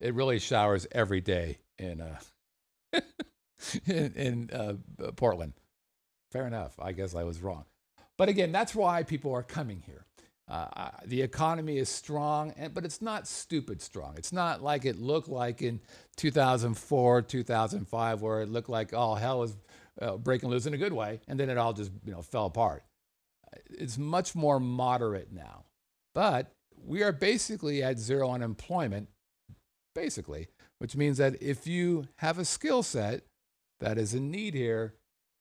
it 0.00 0.14
really 0.14 0.38
showers 0.38 0.86
every 0.92 1.20
day 1.20 1.58
in 1.78 2.00
uh, 2.00 2.18
in, 3.86 4.12
in 4.14 4.50
uh, 4.52 4.74
Portland. 5.16 5.52
Fair 6.32 6.46
enough. 6.46 6.74
I 6.80 6.92
guess 6.92 7.14
I 7.14 7.24
was 7.24 7.40
wrong. 7.40 7.64
But 8.18 8.28
again, 8.28 8.52
that's 8.52 8.74
why 8.74 9.02
people 9.02 9.32
are 9.34 9.42
coming 9.42 9.82
here. 9.84 10.06
Uh, 10.48 10.90
the 11.04 11.22
economy 11.22 11.76
is 11.76 11.88
strong, 11.88 12.54
but 12.72 12.84
it's 12.84 13.02
not 13.02 13.26
stupid 13.26 13.82
strong. 13.82 14.14
It's 14.16 14.32
not 14.32 14.62
like 14.62 14.84
it 14.84 14.96
looked 14.96 15.28
like 15.28 15.60
in 15.60 15.80
2004, 16.16 17.22
2005, 17.22 18.22
where 18.22 18.42
it 18.42 18.48
looked 18.48 18.68
like 18.68 18.94
all 18.94 19.16
hell 19.16 19.40
was 19.40 19.56
uh, 20.00 20.16
breaking 20.16 20.48
loose 20.48 20.66
in 20.66 20.74
a 20.74 20.78
good 20.78 20.92
way, 20.92 21.20
and 21.28 21.38
then 21.38 21.50
it 21.50 21.58
all 21.58 21.72
just 21.72 21.90
you 22.04 22.12
know 22.12 22.22
fell 22.22 22.46
apart. 22.46 22.84
It's 23.70 23.96
much 23.96 24.34
more 24.34 24.60
moderate 24.60 25.32
now, 25.32 25.64
but 26.14 26.52
we 26.84 27.02
are 27.02 27.12
basically 27.12 27.82
at 27.82 27.98
zero 27.98 28.30
unemployment, 28.30 29.08
basically, 29.94 30.48
which 30.78 30.96
means 30.96 31.18
that 31.18 31.40
if 31.42 31.66
you 31.66 32.08
have 32.16 32.38
a 32.38 32.44
skill 32.44 32.82
set 32.82 33.22
that 33.80 33.98
is 33.98 34.14
in 34.14 34.30
need 34.30 34.54
here, 34.54 34.94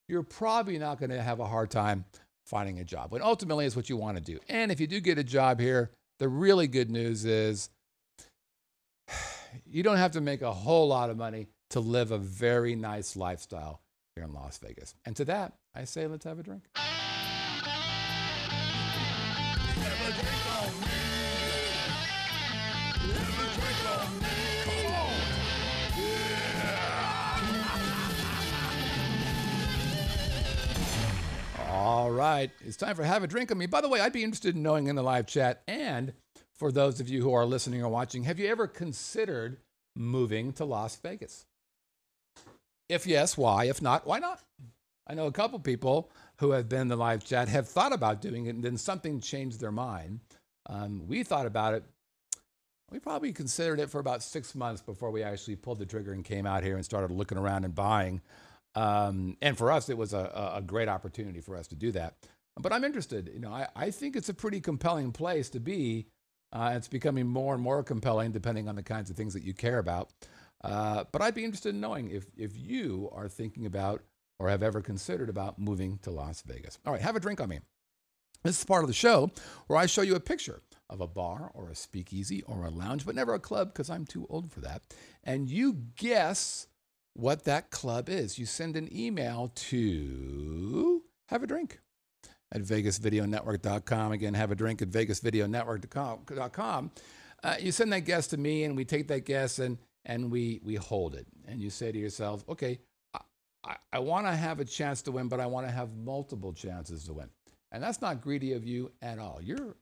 you're 0.08 0.24
probably 0.24 0.78
not 0.78 1.00
going 1.00 1.10
to 1.10 1.22
have 1.22 1.40
a 1.40 1.48
hard 1.48 1.72
time 1.72 2.06
finding 2.46 2.80
a 2.80 2.84
job. 2.84 3.10
But 3.10 3.22
ultimately, 3.22 3.66
it's 3.66 3.76
what 3.76 3.90
you 3.90 3.98
want 3.98 4.18
to 4.18 4.24
do. 4.24 4.40
And 4.48 4.72
if 4.72 4.80
you 4.80 4.88
do 4.88 5.00
get 5.00 5.18
a 5.18 5.24
job 5.24 5.60
here, 5.60 5.92
the 6.20 6.30
really 6.30 6.68
good 6.68 6.90
news 6.90 7.26
is 7.26 7.70
you 9.66 9.84
don't 9.84 9.98
have 9.98 10.12
to 10.12 10.22
make 10.22 10.42
a 10.42 10.54
whole 10.54 10.88
lot 10.88 11.10
of 11.10 11.18
money 11.18 11.48
to 11.72 11.80
live 11.80 12.12
a 12.12 12.18
very 12.18 12.76
nice 12.76 13.16
lifestyle 13.16 13.82
here 14.16 14.24
in 14.24 14.34
Las 14.34 14.58
Vegas. 14.60 14.96
And 15.06 15.14
to 15.18 15.26
that, 15.26 15.54
I 15.74 15.84
say, 15.84 16.08
let's 16.08 16.24
have 16.24 16.40
a 16.40 16.44
drink. 16.44 16.64
All 31.68 32.10
right, 32.10 32.52
it's 32.66 32.78
time 32.78 32.96
for 32.96 33.04
Have 33.04 33.24
a 33.24 33.28
Drink 33.28 33.52
of 33.52 33.58
Me. 33.58 33.66
By 33.66 33.82
the 33.82 33.90
way, 33.90 34.00
I'd 34.00 34.14
be 34.14 34.24
interested 34.24 34.56
in 34.56 34.64
knowing 34.64 34.88
in 34.88 34.96
the 34.96 35.04
live 35.04 35.28
chat, 35.28 35.62
and 35.68 36.14
for 36.54 36.72
those 36.72 37.02
of 37.02 37.10
you 37.10 37.22
who 37.22 37.34
are 37.34 37.46
listening 37.46 37.84
or 37.84 37.90
watching, 37.90 38.24
have 38.24 38.40
you 38.40 38.48
ever 38.48 38.66
considered 38.66 39.58
moving 39.94 40.54
to 40.54 40.64
Las 40.64 40.96
Vegas? 40.96 41.46
If 42.90 43.08
yes, 43.08 43.38
why? 43.38 43.66
If 43.66 43.82
not, 43.82 44.06
why 44.06 44.20
not? 44.20 44.42
I 45.08 45.14
know 45.14 45.28
a 45.28 45.32
couple 45.32 45.60
people 45.60 46.12
who 46.38 46.52
have 46.52 46.68
been 46.68 46.82
in 46.82 46.88
the 46.88 46.96
live 46.96 47.24
chat 47.24 47.48
have 47.48 47.68
thought 47.68 47.94
about 47.94 48.22
doing 48.22 48.46
it 48.46 48.56
and 48.56 48.64
then 48.64 48.78
something 48.78 49.20
changed 49.20 49.60
their 49.60 49.72
mind. 49.72 50.20
Um, 50.68 51.08
we 51.08 51.24
thought 51.24 51.46
about 51.46 51.74
it. 51.74 51.84
We 52.92 53.00
probably 53.00 53.34
considered 53.34 53.80
it 53.80 53.90
for 53.90 54.00
about 54.00 54.24
six 54.24 54.54
months 54.56 54.82
before 54.82 55.12
we 55.12 55.24
actually 55.24 55.56
pulled 55.56 55.80
the 55.80 55.86
trigger 55.86 56.12
and 56.14 56.24
came 56.24 56.46
out 56.46 56.64
here 56.64 56.76
and 56.76 56.86
started 56.86 57.12
looking 57.12 57.38
around 57.38 57.66
and 57.66 57.74
buying. 57.74 58.22
Um, 58.76 59.38
and 59.42 59.58
for 59.58 59.72
us, 59.72 59.90
it 59.90 59.98
was 59.98 60.14
a, 60.14 60.54
a 60.56 60.62
great 60.62 60.88
opportunity 60.88 61.42
for 61.42 61.56
us 61.56 61.68
to 61.68 61.76
do 61.76 61.92
that. 61.94 62.16
But 62.60 62.72
I'm 62.72 62.84
interested. 62.84 63.30
You 63.34 63.40
know, 63.40 63.52
I, 63.52 63.68
I 63.76 63.92
think 63.92 64.16
it's 64.16 64.30
a 64.30 64.34
pretty 64.34 64.62
compelling 64.62 65.12
place 65.12 65.50
to 65.52 65.60
be. 65.60 66.08
Uh, 66.54 66.74
it's 66.76 66.88
becoming 66.88 67.28
more 67.28 67.54
and 67.54 67.64
more 67.64 67.84
compelling 67.84 68.32
depending 68.32 68.70
on 68.70 68.76
the 68.76 68.84
kinds 68.84 69.10
of 69.10 69.18
things 69.18 69.34
that 69.34 69.44
you 69.44 69.54
care 69.54 69.80
about. 69.80 70.12
Uh, 70.64 71.04
but 71.12 71.22
I'd 71.22 71.36
be 71.36 71.44
interested 71.44 71.76
in 71.76 71.82
knowing 71.82 72.10
if, 72.10 72.26
if 72.38 72.58
you 72.58 73.10
are 73.14 73.28
thinking 73.28 73.66
about 73.66 74.02
or 74.40 74.50
have 74.50 74.64
ever 74.64 74.82
considered 74.82 75.30
about 75.30 75.60
moving 75.60 75.98
to 76.00 76.12
Las 76.12 76.42
Vegas. 76.42 76.80
All 76.86 76.94
right, 76.94 77.02
have 77.02 77.16
a 77.16 77.20
drink 77.20 77.40
on 77.40 77.50
me. 77.50 77.60
This 78.44 78.60
is 78.60 78.66
part 78.66 78.84
of 78.84 78.88
the 78.88 78.94
show 78.94 79.32
where 79.68 79.80
I 79.80 79.88
show 79.88 80.02
you 80.02 80.16
a 80.16 80.20
picture 80.20 80.62
of 80.90 81.02
a 81.02 81.08
bar 81.08 81.52
or 81.54 81.70
a 81.70 81.76
speakeasy 81.76 82.44
or 82.44 82.66
a 82.66 82.70
lounge, 82.70 83.06
but 83.06 83.16
never 83.16 83.34
a 83.34 83.40
club 83.40 83.70
because 83.70 83.90
I'm 83.90 84.06
too 84.06 84.28
old 84.30 84.52
for 84.52 84.62
that. 84.62 84.84
And 85.24 85.50
you 85.50 85.74
guess 85.96 86.68
what 87.16 87.46
that 87.46 87.72
club 87.72 88.08
is. 88.08 88.38
You 88.38 88.46
send 88.46 88.76
an 88.76 88.88
email 88.96 89.52
to 89.56 91.02
have 91.30 91.42
a 91.42 91.48
drink 91.48 91.80
at 92.52 92.62
vegasvideonetwork.com. 92.62 94.12
Again, 94.12 94.36
have 94.36 94.52
a 94.52 94.56
drink 94.56 94.82
at 94.82 94.90
vegasvideonetwork.com. 94.90 96.92
Uh, 97.44 97.56
you 97.60 97.72
send 97.72 97.94
that 97.94 98.02
guess 98.02 98.28
to 98.28 98.38
me, 98.38 98.64
and 98.64 98.78
we 98.78 98.86
take 98.86 99.08
that 99.08 99.26
guess 99.26 99.58
and, 99.60 99.78
and 100.06 100.32
we, 100.32 100.60
we 100.64 100.76
hold 100.76 101.16
it. 101.16 101.28
And 101.48 101.62
you 101.62 101.70
say 101.70 101.92
to 101.92 101.98
yourself, 101.98 102.44
okay, 102.48 102.80
I, 103.64 103.76
I 103.92 104.00
want 104.00 104.28
to 104.28 104.36
have 104.36 104.60
a 104.60 104.66
chance 104.66 105.02
to 105.04 105.12
win, 105.12 105.28
but 105.28 105.40
I 105.40 105.46
want 105.46 105.68
to 105.68 105.74
have 105.74 105.96
multiple 105.96 106.54
chances 106.54 107.06
to 107.06 107.14
win. 107.14 107.30
And 107.72 107.84
that's 107.84 108.02
not 108.02 108.22
greedy 108.22 108.54
of 108.54 108.64
you 108.64 108.92
at 109.02 109.20
all. 109.20 109.40
You're 109.42 109.76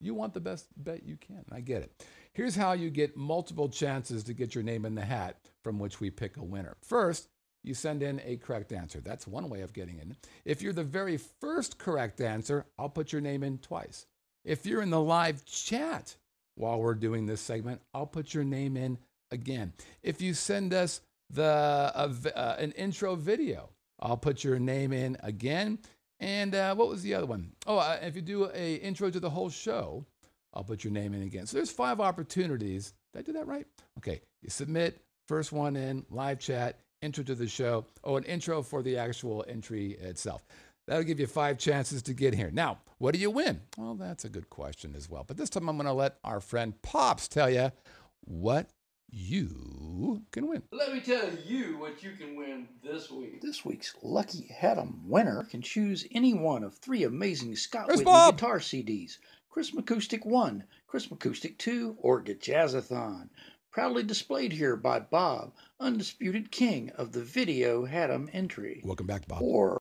you 0.00 0.14
want 0.14 0.34
the 0.34 0.40
best 0.40 0.66
bet 0.76 1.04
you 1.04 1.16
can. 1.16 1.44
I 1.50 1.60
get 1.60 1.82
it. 1.82 2.04
Here's 2.32 2.54
how 2.54 2.72
you 2.72 2.90
get 2.90 3.16
multiple 3.16 3.68
chances 3.68 4.22
to 4.24 4.34
get 4.34 4.54
your 4.54 4.62
name 4.62 4.84
in 4.84 4.94
the 4.94 5.04
hat 5.04 5.38
from 5.64 5.78
which 5.78 6.00
we 6.00 6.10
pick 6.10 6.36
a 6.36 6.44
winner. 6.44 6.76
First, 6.82 7.28
you 7.64 7.72
send 7.74 8.02
in 8.02 8.20
a 8.24 8.36
correct 8.36 8.72
answer. 8.72 9.00
That's 9.00 9.26
one 9.26 9.48
way 9.48 9.62
of 9.62 9.72
getting 9.72 9.98
in. 9.98 10.16
If 10.44 10.60
you're 10.60 10.74
the 10.74 10.84
very 10.84 11.16
first 11.16 11.78
correct 11.78 12.20
answer, 12.20 12.66
I'll 12.78 12.90
put 12.90 13.10
your 13.10 13.22
name 13.22 13.42
in 13.42 13.58
twice. 13.58 14.06
If 14.44 14.66
you're 14.66 14.82
in 14.82 14.90
the 14.90 15.00
live 15.00 15.44
chat 15.46 16.14
while 16.54 16.78
we're 16.78 16.94
doing 16.94 17.26
this 17.26 17.40
segment, 17.40 17.80
I'll 17.92 18.06
put 18.06 18.34
your 18.34 18.44
name 18.44 18.76
in 18.76 18.98
again. 19.30 19.72
If 20.02 20.20
you 20.20 20.34
send 20.34 20.72
us 20.72 21.00
the 21.30 21.92
uh, 21.94 22.12
uh, 22.34 22.56
an 22.58 22.72
intro 22.72 23.14
video. 23.16 23.70
I'll 23.98 24.16
put 24.16 24.44
your 24.44 24.58
name 24.58 24.92
in 24.92 25.16
again. 25.22 25.78
And 26.20 26.54
uh, 26.54 26.74
what 26.74 26.88
was 26.88 27.02
the 27.02 27.14
other 27.14 27.26
one? 27.26 27.52
Oh, 27.66 27.78
uh, 27.78 27.98
if 28.02 28.16
you 28.16 28.22
do 28.22 28.50
a 28.54 28.74
intro 28.76 29.10
to 29.10 29.20
the 29.20 29.30
whole 29.30 29.50
show, 29.50 30.04
I'll 30.54 30.64
put 30.64 30.84
your 30.84 30.92
name 30.92 31.14
in 31.14 31.22
again. 31.22 31.46
So 31.46 31.56
there's 31.56 31.70
five 31.70 32.00
opportunities. 32.00 32.94
Did 33.12 33.20
I 33.20 33.22
do 33.22 33.32
that 33.32 33.46
right? 33.46 33.66
Okay. 33.98 34.20
You 34.42 34.50
submit, 34.50 35.00
first 35.28 35.52
one 35.52 35.76
in, 35.76 36.06
live 36.10 36.38
chat, 36.38 36.78
intro 37.02 37.24
to 37.24 37.34
the 37.34 37.48
show. 37.48 37.86
Oh, 38.04 38.16
an 38.16 38.24
intro 38.24 38.62
for 38.62 38.82
the 38.82 38.96
actual 38.96 39.44
entry 39.48 39.92
itself. 39.92 40.42
That'll 40.86 41.04
give 41.04 41.18
you 41.20 41.26
five 41.26 41.58
chances 41.58 42.00
to 42.02 42.14
get 42.14 42.32
here. 42.32 42.50
Now, 42.52 42.78
what 42.98 43.12
do 43.12 43.20
you 43.20 43.30
win? 43.30 43.60
Well, 43.76 43.94
that's 43.94 44.24
a 44.24 44.28
good 44.28 44.48
question 44.48 44.94
as 44.96 45.10
well. 45.10 45.24
But 45.26 45.36
this 45.36 45.50
time 45.50 45.68
I'm 45.68 45.76
going 45.76 45.86
to 45.86 45.92
let 45.92 46.16
our 46.22 46.40
friend 46.40 46.80
Pops 46.80 47.28
tell 47.28 47.50
you 47.50 47.72
what 48.24 48.70
you 49.10 50.22
can 50.32 50.48
win. 50.48 50.62
Let 50.72 50.92
me 50.92 51.00
tell 51.00 51.30
you 51.44 51.78
what 51.78 52.02
you 52.02 52.12
can 52.12 52.36
win 52.36 52.68
this 52.82 53.10
week. 53.10 53.40
This 53.40 53.64
week's 53.64 53.94
Lucky 54.02 54.46
Haddam 54.54 55.08
winner 55.08 55.44
can 55.44 55.62
choose 55.62 56.06
any 56.12 56.34
one 56.34 56.62
of 56.64 56.76
three 56.76 57.04
amazing 57.04 57.56
Scott 57.56 57.86
Where's 57.86 57.98
Whitney 57.98 58.12
Bob? 58.12 58.36
guitar 58.36 58.58
CDs 58.58 59.18
Christmas 59.48 59.82
Acoustic 59.82 60.26
1, 60.26 60.64
Christmas 60.86 61.16
Acoustic 61.16 61.58
2, 61.58 61.96
or 61.98 62.22
Jazzathon. 62.22 63.30
Proudly 63.72 64.02
displayed 64.02 64.52
here 64.52 64.76
by 64.76 65.00
Bob, 65.00 65.52
undisputed 65.80 66.50
king 66.50 66.90
of 66.90 67.12
the 67.12 67.22
video 67.22 67.84
Haddam 67.84 68.28
entry. 68.32 68.82
Welcome 68.84 69.06
back, 69.06 69.26
Bob. 69.28 69.42
Or 69.42 69.80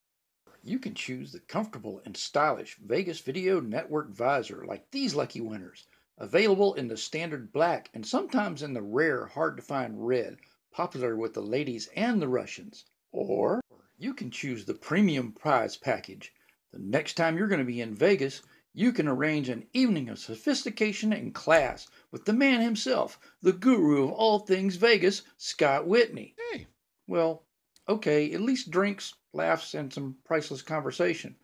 you 0.63 0.79
can 0.79 0.93
choose 0.95 1.31
the 1.31 1.39
comfortable 1.39 2.01
and 2.05 2.15
stylish 2.15 2.77
Vegas 2.85 3.19
Video 3.19 3.59
Network 3.59 4.09
visor 4.11 4.63
like 4.65 4.89
these 4.91 5.13
lucky 5.13 5.41
winners. 5.41 5.87
Available 6.17 6.73
in 6.75 6.87
the 6.87 6.95
standard 6.95 7.51
black 7.51 7.89
and 7.93 8.07
sometimes 8.07 8.63
in 8.63 8.73
the 8.73 8.81
rare, 8.81 9.25
hard 9.25 9.57
to 9.57 9.61
find 9.61 10.07
red, 10.07 10.37
popular 10.71 11.13
with 11.17 11.33
the 11.33 11.41
ladies 11.41 11.89
and 11.93 12.21
the 12.21 12.29
Russians. 12.29 12.85
Or 13.11 13.59
you 13.97 14.13
can 14.13 14.31
choose 14.31 14.63
the 14.63 14.75
premium 14.75 15.33
prize 15.33 15.75
package. 15.75 16.33
The 16.71 16.79
next 16.79 17.15
time 17.15 17.37
you're 17.37 17.49
going 17.49 17.59
to 17.59 17.65
be 17.65 17.81
in 17.81 17.95
Vegas, 17.95 18.41
you 18.71 18.93
can 18.93 19.09
arrange 19.09 19.49
an 19.49 19.67
evening 19.73 20.07
of 20.07 20.17
sophistication 20.17 21.11
and 21.11 21.35
class 21.35 21.89
with 22.11 22.23
the 22.23 22.31
man 22.31 22.61
himself, 22.61 23.19
the 23.41 23.51
guru 23.51 24.05
of 24.05 24.11
all 24.11 24.39
things 24.39 24.77
Vegas, 24.77 25.23
Scott 25.35 25.85
Whitney. 25.85 26.33
Hey, 26.51 26.67
Well, 27.07 27.45
okay, 27.89 28.31
at 28.31 28.39
least 28.39 28.71
drinks, 28.71 29.15
laughs, 29.33 29.73
and 29.73 29.91
some 29.91 30.15
priceless 30.23 30.61
conversation. 30.61 31.35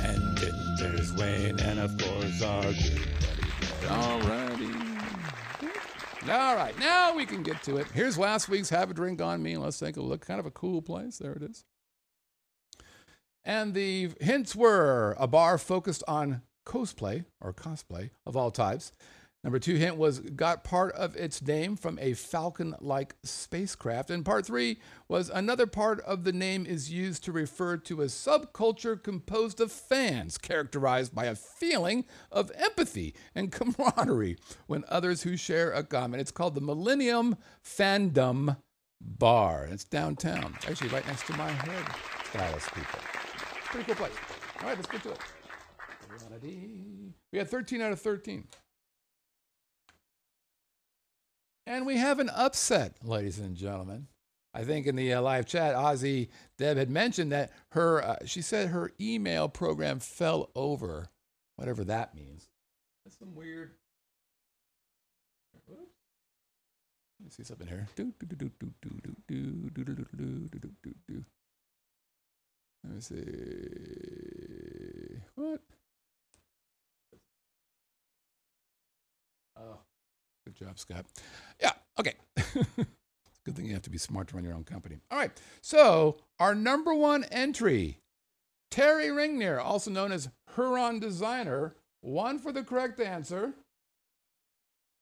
And 0.01 0.37
then 0.37 0.75
there's 0.79 1.13
Wayne 1.13 1.59
and 1.59 1.79
of 1.79 1.97
course 1.97 2.41
our 2.41 2.63
good 2.63 3.07
buddy. 3.21 3.87
Alrighty. 3.87 4.91
All 6.29 6.55
right, 6.55 6.77
now 6.79 7.15
we 7.15 7.25
can 7.25 7.41
get 7.41 7.63
to 7.63 7.77
it. 7.77 7.87
Here's 7.93 8.17
last 8.17 8.47
week's 8.47 8.69
Have 8.69 8.91
a 8.91 8.93
Drink 8.93 9.21
on 9.21 9.41
Me. 9.41 9.57
Let's 9.57 9.79
take 9.79 9.97
a 9.97 10.01
look. 10.01 10.25
Kind 10.25 10.39
of 10.39 10.45
a 10.45 10.51
cool 10.51 10.81
place. 10.81 11.17
There 11.17 11.33
it 11.33 11.41
is. 11.41 11.65
And 13.43 13.73
the 13.73 14.11
hints 14.19 14.55
were 14.55 15.15
a 15.19 15.27
bar 15.27 15.57
focused 15.57 16.03
on 16.07 16.41
cosplay 16.65 17.25
or 17.39 17.53
cosplay 17.53 18.11
of 18.25 18.37
all 18.37 18.51
types. 18.51 18.91
Number 19.43 19.57
two 19.57 19.75
hint 19.75 19.97
was 19.97 20.19
got 20.19 20.63
part 20.63 20.93
of 20.93 21.15
its 21.15 21.41
name 21.41 21.75
from 21.75 21.97
a 21.99 22.13
falcon 22.13 22.75
like 22.79 23.15
spacecraft. 23.23 24.11
And 24.11 24.23
part 24.23 24.45
three 24.45 24.77
was 25.07 25.31
another 25.31 25.65
part 25.65 25.99
of 26.01 26.23
the 26.23 26.31
name 26.31 26.67
is 26.67 26.91
used 26.91 27.23
to 27.23 27.31
refer 27.31 27.77
to 27.77 28.03
a 28.03 28.05
subculture 28.05 29.01
composed 29.01 29.59
of 29.59 29.71
fans, 29.71 30.37
characterized 30.37 31.15
by 31.15 31.25
a 31.25 31.33
feeling 31.33 32.05
of 32.31 32.51
empathy 32.55 33.15
and 33.33 33.51
camaraderie 33.51 34.37
when 34.67 34.83
others 34.87 35.23
who 35.23 35.35
share 35.35 35.71
a 35.71 35.83
common. 35.83 36.19
It's 36.19 36.29
called 36.29 36.53
the 36.53 36.61
Millennium 36.61 37.35
Fandom 37.65 38.57
Bar. 39.01 39.67
It's 39.71 39.85
downtown, 39.85 40.55
actually 40.67 40.89
right 40.89 41.07
next 41.07 41.25
to 41.25 41.33
my 41.33 41.49
head 41.49 41.85
stylist 42.31 42.71
people. 42.75 43.10
Pretty 43.71 43.85
cool 43.85 43.95
place. 43.95 44.11
All 44.59 44.67
right, 44.67 44.75
let's 44.75 44.89
get 44.89 45.01
to 45.03 45.11
it. 45.11 45.19
We 47.31 47.37
had 47.37 47.49
13 47.49 47.81
out 47.81 47.93
of 47.93 48.01
13. 48.01 48.45
And 51.65 51.85
we 51.85 51.95
have 51.95 52.19
an 52.19 52.29
upset, 52.35 52.95
ladies 53.01 53.39
and 53.39 53.55
gentlemen. 53.55 54.07
I 54.53 54.65
think 54.65 54.87
in 54.87 54.97
the 54.97 55.13
uh, 55.13 55.21
live 55.21 55.45
chat, 55.45 55.75
Ozzy 55.75 56.27
Deb 56.57 56.75
had 56.75 56.89
mentioned 56.89 57.31
that 57.31 57.53
her, 57.71 58.03
uh, 58.03 58.17
she 58.25 58.41
said 58.41 58.69
her 58.69 58.91
email 58.99 59.47
program 59.47 59.99
fell 59.99 60.49
over, 60.53 61.07
whatever 61.55 61.85
that 61.85 62.13
means. 62.13 62.49
That's 63.05 63.17
some 63.17 63.33
weird. 63.35 63.71
Let 65.69 67.25
me 67.25 67.29
see 67.29 67.43
something 67.43 67.67
here. 67.67 67.87
Let 72.83 72.93
me 72.93 73.01
see. 73.01 73.17
What? 75.35 75.61
Oh. 79.59 79.79
Good 80.45 80.55
job, 80.55 80.79
Scott. 80.79 81.05
Yeah, 81.61 81.73
okay. 81.99 82.13
Good 83.45 83.55
thing 83.55 83.65
you 83.65 83.73
have 83.73 83.81
to 83.83 83.89
be 83.89 83.97
smart 83.97 84.27
to 84.29 84.35
run 84.35 84.43
your 84.43 84.53
own 84.53 84.63
company. 84.63 84.97
All 85.09 85.17
right, 85.17 85.31
so 85.61 86.17
our 86.39 86.53
number 86.55 86.93
one 86.93 87.23
entry, 87.25 87.99
Terry 88.69 89.07
Ringnier, 89.07 89.63
also 89.63 89.91
known 89.91 90.11
as 90.11 90.29
Huron 90.55 90.99
Designer, 90.99 91.75
one 92.01 92.39
for 92.39 92.51
the 92.51 92.63
correct 92.63 92.99
answer. 92.99 93.53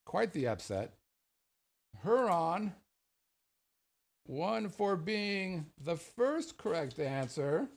Quite 0.05 0.33
the 0.33 0.47
upset. 0.47 0.93
Huron, 2.03 2.73
one 4.29 4.69
for 4.69 4.95
being 4.95 5.65
the 5.83 5.95
first 5.95 6.55
correct 6.57 6.99
answer. 6.99 7.67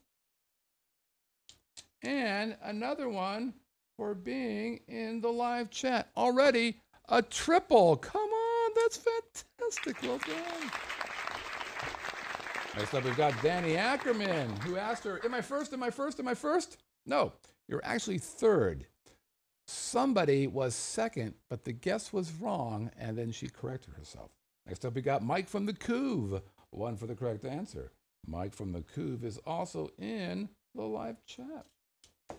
And 2.02 2.56
another 2.62 3.08
one 3.08 3.54
for 3.96 4.14
being 4.14 4.80
in 4.86 5.22
the 5.22 5.30
live 5.30 5.70
chat. 5.70 6.10
Already 6.14 6.76
a 7.08 7.22
triple. 7.22 7.96
Come 7.96 8.20
on, 8.20 8.70
that's 8.76 8.98
fantastic. 8.98 10.02
Well 10.02 10.18
done. 10.18 10.70
Next 12.76 12.94
up, 12.94 13.04
we've 13.04 13.16
got 13.16 13.40
Danny 13.42 13.76
Ackerman, 13.76 14.54
who 14.60 14.76
asked 14.76 15.04
her, 15.04 15.20
Am 15.24 15.32
I 15.32 15.40
first? 15.40 15.72
Am 15.72 15.82
I 15.82 15.90
first? 15.90 16.20
Am 16.20 16.28
I 16.28 16.34
first? 16.34 16.76
No, 17.06 17.32
you're 17.66 17.84
actually 17.84 18.18
third. 18.18 18.86
Somebody 19.66 20.46
was 20.46 20.74
second, 20.74 21.34
but 21.48 21.64
the 21.64 21.72
guess 21.72 22.12
was 22.12 22.32
wrong, 22.32 22.90
and 22.98 23.16
then 23.16 23.30
she 23.32 23.48
corrected 23.48 23.94
herself. 23.94 24.30
Next 24.66 24.84
up, 24.84 24.94
we 24.94 25.02
got 25.02 25.22
Mike 25.22 25.48
from 25.48 25.66
the 25.66 25.72
Couve, 25.72 26.40
one 26.70 26.96
for 26.96 27.06
the 27.06 27.14
correct 27.14 27.44
answer. 27.44 27.92
Mike 28.26 28.54
from 28.54 28.72
the 28.72 28.82
Couve 28.82 29.24
is 29.24 29.38
also 29.38 29.90
in 29.98 30.48
the 30.74 30.82
live 30.82 31.24
chat. 31.26 31.66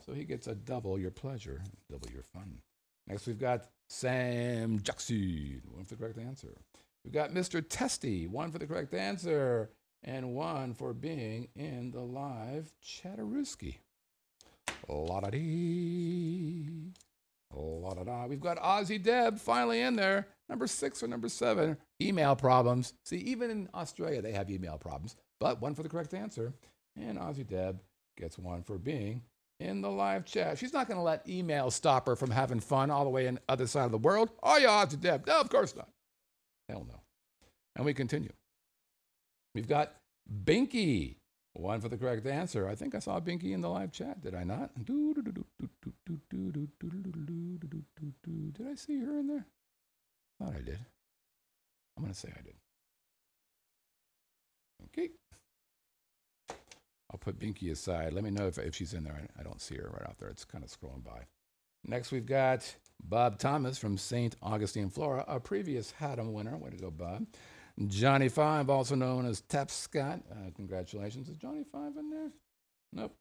So 0.06 0.14
he 0.14 0.24
gets 0.24 0.48
a 0.48 0.56
double 0.56 0.98
your 0.98 1.12
pleasure, 1.12 1.62
double 1.92 2.10
your 2.12 2.24
fun. 2.24 2.60
Next, 3.08 3.28
we've 3.28 3.40
got 3.40 3.68
Sam 3.90 4.82
Jackson, 4.82 5.62
one 5.74 5.86
for 5.86 5.96
the 5.96 6.04
correct 6.04 6.18
answer. 6.18 6.56
We've 7.04 7.14
got 7.14 7.32
Mr. 7.32 7.64
Testy, 7.68 8.28
one 8.28 8.52
for 8.52 8.60
the 8.60 8.68
correct 8.68 8.94
answer, 8.94 9.70
and 10.04 10.34
one 10.34 10.74
for 10.74 10.94
being 10.94 11.50
in 11.56 11.92
the 11.92 12.00
live 12.02 12.72
Chatterooski. 12.82 13.76
La 14.88 15.20
da 15.20 15.30
dee. 15.30 16.94
La 17.54 17.94
da 17.94 18.04
da. 18.04 18.26
We've 18.26 18.40
got 18.40 18.58
Ozzy 18.58 19.02
Deb 19.02 19.40
finally 19.40 19.82
in 19.82 19.96
there. 19.96 20.28
Number 20.54 20.68
six 20.68 21.02
or 21.02 21.08
number 21.08 21.30
seven. 21.30 21.78
Email 22.00 22.36
problems. 22.36 22.94
See, 23.06 23.18
even 23.18 23.50
in 23.50 23.68
Australia, 23.74 24.22
they 24.22 24.34
have 24.34 24.52
email 24.52 24.78
problems, 24.78 25.16
but 25.40 25.60
one 25.60 25.74
for 25.74 25.82
the 25.82 25.90
correct 25.90 26.14
answer. 26.14 26.54
And 26.96 27.18
Ozzy 27.18 27.44
Deb 27.44 27.82
gets 28.20 28.38
one 28.38 28.62
for 28.62 28.78
being 28.78 29.24
in 29.60 29.82
the 29.82 29.90
live 29.90 30.26
chat. 30.26 30.60
She's 30.60 30.72
not 30.72 30.88
going 30.88 31.00
to 31.00 31.04
let 31.04 31.28
email 31.28 31.72
stop 31.72 32.06
her 32.06 32.16
from 32.16 32.30
having 32.30 32.60
fun 32.60 32.92
all 32.92 33.04
the 33.04 33.10
way 33.10 33.26
in 33.26 33.34
the 33.34 33.42
other 33.50 33.66
side 33.66 33.86
of 33.86 33.92
the 33.92 33.98
world. 33.98 34.30
Oh, 34.44 34.58
yeah, 34.58 34.70
odds 34.70 34.94
of 34.94 35.02
Deb. 35.02 35.26
No, 35.26 35.42
of 35.42 35.50
course 35.50 35.76
not. 35.76 35.90
Hell 36.70 36.86
no. 36.88 37.02
And 37.76 37.84
we 37.84 37.96
continue. 37.96 38.34
We've 39.56 39.68
got 39.68 39.96
Binky. 40.46 41.16
One 41.54 41.82
for 41.82 41.90
the 41.90 41.98
correct 41.98 42.28
answer. 42.28 42.70
I 42.70 42.76
think 42.76 42.94
I 42.94 43.00
saw 43.00 43.20
Binky 43.20 43.54
in 43.54 43.62
the 43.62 43.70
live 43.70 43.92
chat. 43.92 44.22
Did 44.22 44.36
I 44.36 44.44
not? 44.44 44.70
Did 44.86 44.94
I 48.70 48.76
see 48.76 49.00
her 49.00 49.18
in 49.18 49.26
there? 49.28 49.48
Thought 50.40 50.56
I 50.56 50.62
did. 50.62 50.80
I'm 51.98 52.04
going 52.04 52.14
to 52.14 52.20
say 52.20 52.30
I 52.36 52.42
did. 52.42 52.56
Okay. 54.88 55.10
I'll 57.12 57.20
put 57.20 57.40
Binky 57.40 57.72
aside. 57.72 58.14
Let 58.14 58.24
me 58.24 58.32
know 58.32 58.48
if, 58.48 58.58
if 58.58 58.76
she's 58.76 58.94
in 58.94 59.04
there. 59.04 59.22
I, 59.40 59.44
don't 59.44 59.62
see 59.62 59.76
her 59.76 59.90
right 59.94 60.10
out 60.10 60.18
there. 60.18 60.30
It's 60.30 60.46
kind 60.46 60.64
of 60.64 60.70
scrolling 60.72 61.04
by. 61.04 61.26
Next, 61.86 62.12
we've 62.12 62.26
got 62.26 62.76
Bob 63.04 63.38
Thomas 63.38 63.78
from 63.78 63.98
St. 63.98 64.36
Augustine, 64.42 64.90
Florida, 64.90 65.24
a 65.28 65.40
previous 65.40 65.92
Haddam 65.92 66.34
winner. 66.34 66.58
Way 66.58 66.72
to 66.72 66.78
go, 66.78 66.90
Bob. 66.90 67.28
Johnny 67.88 68.30
Five, 68.30 68.70
also 68.70 68.96
known 68.96 69.26
as 69.26 69.42
Tap 69.42 69.70
Scott. 69.70 70.22
Uh, 70.32 70.50
congratulations. 70.56 71.30
Is 71.30 71.38
Johnny 71.38 71.64
Five 71.72 71.98
in 71.98 72.10
there? 72.10 72.32
Nope. 72.94 73.16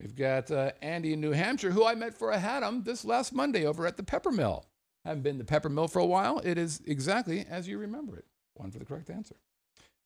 We've 0.00 0.14
got 0.14 0.50
uh, 0.50 0.72
Andy 0.82 1.12
in 1.12 1.20
New 1.20 1.32
Hampshire, 1.32 1.70
who 1.70 1.84
I 1.84 1.94
met 1.94 2.14
for 2.14 2.30
a 2.30 2.38
Haddam 2.38 2.82
this 2.84 3.04
last 3.04 3.32
Monday 3.32 3.66
over 3.66 3.86
at 3.86 3.96
the 3.96 4.02
Pepper 4.02 4.30
Mill. 4.30 4.64
Haven't 5.04 5.22
been 5.22 5.38
to 5.38 5.44
Pepper 5.44 5.68
Mill 5.68 5.88
for 5.88 5.98
a 5.98 6.06
while. 6.06 6.38
It 6.38 6.56
is 6.56 6.80
exactly 6.86 7.44
as 7.48 7.68
you 7.68 7.78
remember 7.78 8.16
it. 8.16 8.24
One 8.54 8.70
for 8.70 8.78
the 8.78 8.84
correct 8.84 9.10
answer. 9.10 9.36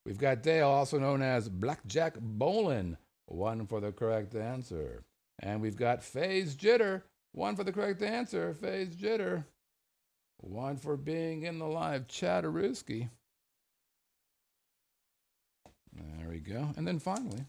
We've 0.05 0.17
got 0.17 0.43
Dale, 0.43 0.67
also 0.67 0.99
known 0.99 1.21
as 1.21 1.49
Blackjack 1.49 2.17
Bolin, 2.17 2.97
one 3.27 3.67
for 3.67 3.79
the 3.79 3.91
correct 3.91 4.35
answer. 4.35 5.03
And 5.39 5.61
we've 5.61 5.77
got 5.77 6.03
phase 6.03 6.55
jitter, 6.55 7.03
one 7.31 7.55
for 7.55 7.63
the 7.63 7.71
correct 7.71 8.01
answer, 8.01 8.53
phase 8.53 8.95
jitter. 8.95 9.45
One 10.41 10.77
for 10.77 10.95
being 10.95 11.43
in 11.43 11.59
the 11.59 11.67
live 11.67 12.07
Chatterooski. 12.07 13.09
There 15.93 16.29
we 16.29 16.39
go. 16.39 16.69
And 16.77 16.87
then 16.87 16.99
finally, 16.99 17.45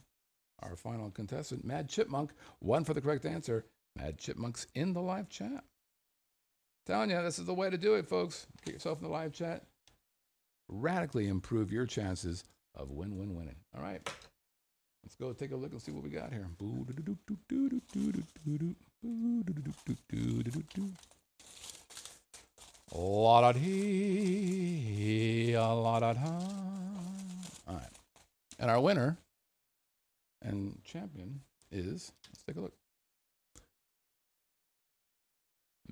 our 0.60 0.74
final 0.74 1.10
contestant, 1.10 1.64
Mad 1.64 1.88
Chipmunk, 1.88 2.32
one 2.58 2.84
for 2.84 2.92
the 2.94 3.00
correct 3.00 3.24
answer. 3.24 3.64
Mad 3.96 4.18
Chipmunk's 4.18 4.66
in 4.74 4.92
the 4.92 5.02
live 5.02 5.28
chat. 5.28 5.64
Telling 6.90 7.10
you, 7.10 7.22
this 7.22 7.38
is 7.38 7.44
the 7.44 7.54
way 7.54 7.70
to 7.70 7.78
do 7.78 7.94
it, 7.94 8.08
folks. 8.08 8.48
Get 8.64 8.74
yourself 8.74 8.98
in 8.98 9.04
the 9.04 9.10
live 9.10 9.32
chat. 9.32 9.62
Radically 10.66 11.28
improve 11.28 11.70
your 11.70 11.86
chances 11.86 12.42
of 12.74 12.90
win 12.90 13.16
win 13.16 13.36
winning. 13.36 13.54
All 13.76 13.80
right. 13.80 14.04
Let's 15.04 15.14
go 15.14 15.32
take 15.32 15.52
a 15.52 15.56
look 15.56 15.70
and 15.70 15.80
see 15.80 15.92
what 15.92 16.02
we 16.02 16.10
got 16.10 16.32
here. 16.32 16.48
La 22.92 23.40
da 23.40 23.52
dee, 23.52 25.56
la 25.56 26.00
da 26.00 26.12
da. 26.12 26.28
All 27.68 27.76
right. 27.76 27.92
And 28.58 28.68
our 28.68 28.80
winner 28.80 29.16
and 30.42 30.76
champion 30.82 31.38
is, 31.70 32.10
let's 32.32 32.42
take 32.42 32.56
a 32.56 32.60
look. 32.60 32.74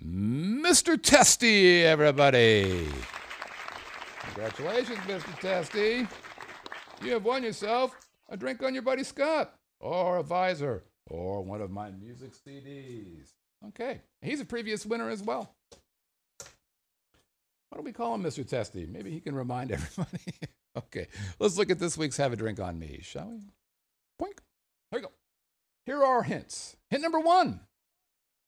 Mr. 0.05 1.01
Testy, 1.01 1.83
everybody. 1.85 2.89
Congratulations, 4.21 4.99
Mr. 4.99 5.41
Testy. 5.41 6.07
You 7.03 7.13
have 7.13 7.25
won 7.25 7.43
yourself 7.43 7.97
a 8.29 8.37
drink 8.37 8.63
on 8.63 8.75
your 8.75 8.83
buddy 8.83 9.03
Scott, 9.03 9.55
or 9.81 10.19
a 10.19 10.23
visor, 10.23 10.85
or 11.09 11.43
one 11.43 11.61
of 11.61 11.71
my 11.71 11.91
music 11.91 12.33
CDs. 12.33 13.31
Okay, 13.69 14.03
he's 14.23 14.41
a 14.41 14.45
previous 14.45 14.87
winner 14.87 15.09
as 15.11 15.23
well. 15.23 15.55
Why 16.39 17.77
don't 17.77 17.85
we 17.85 17.93
call 17.93 18.15
him 18.15 18.23
Mr. 18.23 18.47
Testy? 18.47 18.87
Maybe 18.87 19.11
he 19.11 19.21
can 19.21 19.35
remind 19.35 19.73
everybody. 19.73 20.23
okay, 20.77 21.09
let's 21.41 21.57
look 21.59 21.71
at 21.71 21.79
this 21.81 21.99
week's 21.99 22.17
Have 22.19 22.33
a 22.33 22.37
Drink 22.37 22.61
on 22.61 22.79
Me, 22.79 23.01
shall 23.03 23.31
we? 23.31 23.39
Boink. 24.23 24.39
Here 24.91 25.01
we 25.01 25.01
go. 25.01 25.13
Here 25.87 25.99
are 25.99 26.05
our 26.05 26.23
hints. 26.23 26.77
Hint 26.91 27.03
number 27.03 27.21
one 27.21 27.61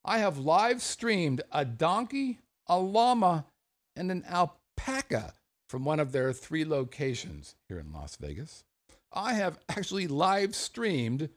I 0.05 0.19
have 0.19 0.39
live 0.39 0.81
streamed 0.81 1.43
a 1.53 1.65
donkey, 1.65 2.39
a 2.67 2.79
llama, 2.79 3.47
and 3.95 4.11
an 4.11 4.25
alpaca 4.29 5.35
from 5.69 5.85
one 5.85 6.01
of 6.01 6.13
their 6.13 6.33
three 6.33 6.65
locations 6.65 7.55
here 7.69 7.79
in 7.79 7.93
Las 7.93 8.17
Vegas. 8.17 8.65
I 9.13 9.35
have 9.35 9.59
actually 9.69 10.09
live 10.09 10.55
streamed 10.55 11.29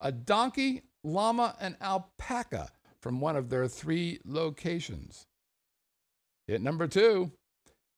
a 0.00 0.10
donkey, 0.10 0.82
llama, 1.04 1.56
and 1.60 1.76
alpaca 1.80 2.70
from 3.00 3.20
one 3.20 3.36
of 3.36 3.48
their 3.48 3.68
three 3.68 4.20
locations. 4.24 5.26
Hit 6.46 6.60
number 6.60 6.86
two 6.86 7.32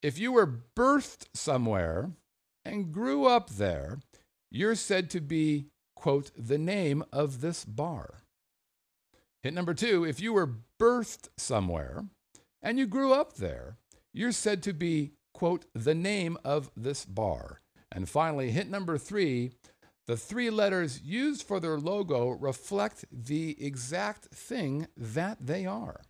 if 0.02 0.18
you 0.18 0.32
were 0.32 0.62
birthed 0.76 1.26
somewhere 1.32 2.10
and 2.64 2.92
grew 2.92 3.24
up 3.24 3.50
there, 3.50 4.00
you're 4.50 4.74
said 4.74 5.08
to 5.10 5.20
be, 5.20 5.66
quote, 5.94 6.32
the 6.36 6.58
name 6.58 7.04
of 7.12 7.40
this 7.40 7.64
bar. 7.64 8.21
Hit 9.42 9.54
number 9.54 9.74
two 9.74 10.04
if 10.04 10.20
you 10.20 10.32
were 10.32 10.54
birthed 10.80 11.28
somewhere 11.36 12.04
and 12.62 12.78
you 12.78 12.86
grew 12.86 13.12
up 13.12 13.34
there, 13.34 13.76
you're 14.12 14.32
said 14.32 14.62
to 14.62 14.72
be, 14.72 15.12
quote, 15.34 15.64
the 15.74 15.94
name 15.94 16.38
of 16.44 16.70
this 16.76 17.04
bar. 17.04 17.60
And 17.90 18.08
finally, 18.08 18.50
hit 18.50 18.70
number 18.70 18.98
three 18.98 19.52
the 20.06 20.16
three 20.16 20.50
letters 20.50 21.00
used 21.00 21.46
for 21.46 21.60
their 21.60 21.78
logo 21.78 22.30
reflect 22.30 23.04
the 23.12 23.56
exact 23.64 24.26
thing 24.34 24.88
that 24.96 25.46
they 25.46 25.64
are. 25.64 26.00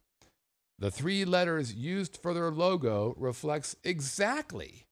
The 0.79 0.91
three 0.91 1.25
letters 1.25 1.75
used 1.75 2.17
for 2.17 2.33
their 2.33 2.51
logo 2.51 3.15
reflects 3.19 3.77
exactly 3.85 4.87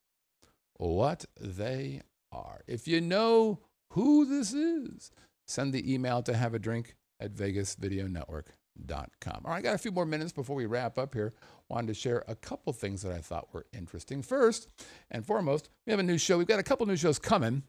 what 0.76 1.24
they 1.40 2.02
are. 2.30 2.60
If 2.66 2.86
you 2.86 3.00
know 3.00 3.60
who 3.94 4.26
this 4.26 4.52
is, 4.52 5.10
send 5.46 5.72
the 5.72 5.92
email 5.92 6.22
to 6.22 6.36
have 6.36 6.54
a 6.54 6.58
drink 6.58 6.94
at 7.20 7.34
vegasvideonetwork.com. 7.34 9.42
All 9.44 9.50
right, 9.50 9.58
I 9.58 9.60
got 9.60 9.74
a 9.74 9.78
few 9.78 9.92
more 9.92 10.06
minutes 10.06 10.32
before 10.32 10.56
we 10.56 10.66
wrap 10.66 10.98
up 10.98 11.14
here. 11.14 11.34
Wanted 11.68 11.88
to 11.88 11.94
share 11.94 12.24
a 12.26 12.34
couple 12.34 12.72
things 12.72 13.02
that 13.02 13.12
I 13.12 13.18
thought 13.18 13.52
were 13.52 13.66
interesting. 13.72 14.22
First 14.22 14.68
and 15.10 15.26
foremost, 15.26 15.68
we 15.86 15.90
have 15.90 16.00
a 16.00 16.04
new 16.04 16.18
show. 16.18 16.38
We've 16.38 16.46
got 16.46 16.58
a 16.58 16.64
couple 16.64 16.86
new 16.86 16.96
shows 16.96 17.18
coming 17.18 17.64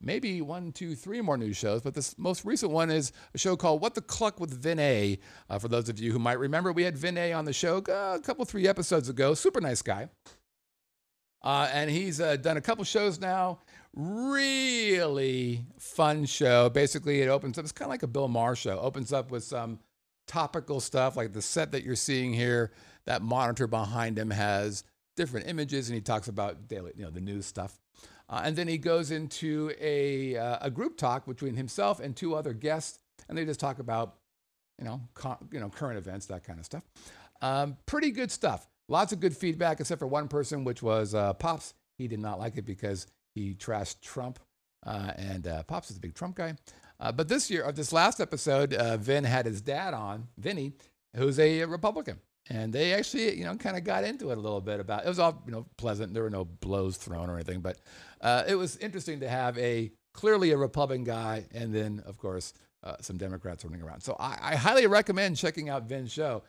maybe 0.00 0.42
one, 0.42 0.72
two, 0.72 0.94
three 0.94 1.20
more 1.20 1.36
new 1.36 1.52
shows. 1.52 1.82
But 1.82 1.94
this 1.94 2.16
most 2.18 2.44
recent 2.44 2.72
one 2.72 2.90
is 2.90 3.12
a 3.34 3.38
show 3.38 3.56
called 3.56 3.80
What 3.80 3.94
the 3.94 4.02
Cluck 4.02 4.40
with 4.40 4.50
Vin 4.50 4.78
A. 4.78 5.18
Uh, 5.48 5.58
for 5.58 5.68
those 5.68 5.88
of 5.88 5.98
you 5.98 6.12
who 6.12 6.18
might 6.18 6.38
remember, 6.38 6.72
we 6.72 6.82
had 6.82 6.96
Vin 6.96 7.18
A 7.18 7.32
on 7.32 7.44
the 7.44 7.52
show 7.52 7.78
a 7.78 8.20
couple, 8.20 8.44
three 8.44 8.68
episodes 8.68 9.08
ago. 9.08 9.34
Super 9.34 9.60
nice 9.60 9.82
guy. 9.82 10.08
Uh, 11.42 11.68
and 11.72 11.90
he's 11.90 12.20
uh, 12.20 12.36
done 12.36 12.56
a 12.56 12.60
couple 12.60 12.84
shows 12.84 13.20
now. 13.20 13.60
Really 13.96 15.64
fun 15.78 16.26
show. 16.26 16.68
Basically, 16.68 17.22
it 17.22 17.28
opens 17.28 17.58
up, 17.58 17.64
it's 17.64 17.72
kind 17.72 17.86
of 17.86 17.90
like 17.90 18.02
a 18.02 18.06
Bill 18.06 18.28
Maher 18.28 18.54
show. 18.54 18.78
Opens 18.78 19.10
up 19.10 19.30
with 19.30 19.42
some 19.42 19.78
topical 20.26 20.80
stuff 20.80 21.16
like 21.16 21.32
the 21.32 21.40
set 21.40 21.72
that 21.72 21.82
you're 21.82 21.96
seeing 21.96 22.34
here. 22.34 22.72
That 23.06 23.22
monitor 23.22 23.66
behind 23.66 24.18
him 24.18 24.30
has 24.30 24.84
different 25.16 25.48
images, 25.48 25.88
and 25.88 25.94
he 25.94 26.02
talks 26.02 26.28
about 26.28 26.68
daily, 26.68 26.92
you 26.94 27.04
know, 27.04 27.10
the 27.10 27.20
news 27.20 27.46
stuff. 27.46 27.80
Uh, 28.28 28.42
and 28.44 28.54
then 28.54 28.68
he 28.68 28.76
goes 28.76 29.10
into 29.10 29.72
a, 29.80 30.36
uh, 30.36 30.58
a 30.60 30.70
group 30.70 30.98
talk 30.98 31.24
between 31.24 31.54
himself 31.54 31.98
and 31.98 32.14
two 32.14 32.34
other 32.34 32.52
guests, 32.52 32.98
and 33.28 33.38
they 33.38 33.46
just 33.46 33.60
talk 33.60 33.78
about, 33.78 34.16
you 34.78 34.84
know, 34.84 35.00
you 35.52 35.60
know, 35.60 35.70
current 35.70 35.96
events, 35.96 36.26
that 36.26 36.44
kind 36.44 36.58
of 36.58 36.66
stuff. 36.66 36.82
Um, 37.40 37.78
pretty 37.86 38.10
good 38.10 38.30
stuff. 38.30 38.68
Lots 38.88 39.12
of 39.12 39.20
good 39.20 39.34
feedback, 39.34 39.80
except 39.80 40.00
for 40.00 40.06
one 40.06 40.28
person, 40.28 40.64
which 40.64 40.82
was 40.82 41.14
uh, 41.14 41.32
Pops. 41.32 41.72
He 41.96 42.08
did 42.08 42.18
not 42.18 42.38
like 42.38 42.58
it 42.58 42.66
because 42.66 43.06
he 43.36 43.54
trashed 43.54 44.00
Trump, 44.00 44.40
uh, 44.84 45.12
and 45.16 45.46
uh, 45.46 45.62
Pops 45.64 45.90
is 45.90 45.98
a 45.98 46.00
big 46.00 46.14
Trump 46.14 46.36
guy. 46.36 46.54
Uh, 46.98 47.12
but 47.12 47.28
this 47.28 47.50
year, 47.50 47.62
or 47.62 47.72
this 47.72 47.92
last 47.92 48.20
episode, 48.20 48.74
Vin 49.00 49.24
had 49.24 49.44
his 49.44 49.60
dad 49.60 49.92
on, 49.92 50.28
Vinny, 50.38 50.72
who's 51.14 51.38
a 51.38 51.64
Republican 51.66 52.18
and 52.48 52.72
they 52.72 52.94
actually 52.94 53.36
you 53.36 53.44
know 53.44 53.56
kind 53.56 53.76
of 53.76 53.84
got 53.84 54.04
into 54.04 54.30
it 54.30 54.38
a 54.38 54.40
little 54.40 54.60
bit 54.60 54.80
about 54.80 55.04
it 55.04 55.08
was 55.08 55.18
all 55.18 55.42
you 55.46 55.52
know 55.52 55.66
pleasant 55.76 56.14
there 56.14 56.22
were 56.22 56.30
no 56.30 56.44
blows 56.44 56.96
thrown 56.96 57.28
or 57.28 57.34
anything 57.34 57.60
but 57.60 57.78
uh, 58.20 58.44
it 58.46 58.54
was 58.54 58.76
interesting 58.78 59.20
to 59.20 59.28
have 59.28 59.56
a 59.58 59.90
clearly 60.12 60.50
a 60.52 60.56
republican 60.56 61.04
guy 61.04 61.44
and 61.52 61.74
then 61.74 62.02
of 62.06 62.18
course 62.18 62.52
uh, 62.86 62.96
some 63.00 63.16
democrats 63.16 63.64
running 63.64 63.82
around. 63.82 64.00
So 64.00 64.16
I, 64.20 64.38
I, 64.40 64.54
highly 64.54 64.86
recommend 64.86 65.36
checking 65.36 65.68
out 65.68 65.88
vin's 65.88 66.12
show. 66.12 66.44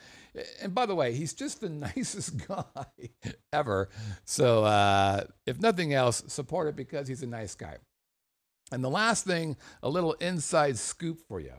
And 0.62 0.74
by 0.76 0.86
the 0.86 0.94
way 0.94 1.14
he's 1.14 1.34
just 1.34 1.62
the 1.62 1.70
nicest 1.96 2.48
guy 2.48 3.10
ever. 3.54 3.90
So 4.26 4.64
uh, 4.64 5.24
if 5.48 5.60
nothing 5.60 5.94
else 5.94 6.24
support 6.28 6.68
it 6.68 6.76
because 6.76 7.08
he's 7.08 7.24
a 7.24 7.28
nice 7.28 7.56
guy. 7.56 7.78
And 8.72 8.84
the 8.84 8.90
last 8.90 9.26
thing 9.26 9.58
a 9.82 9.90
little 9.90 10.14
inside 10.14 10.78
scoop 10.78 11.22
for 11.28 11.40
you. 11.40 11.54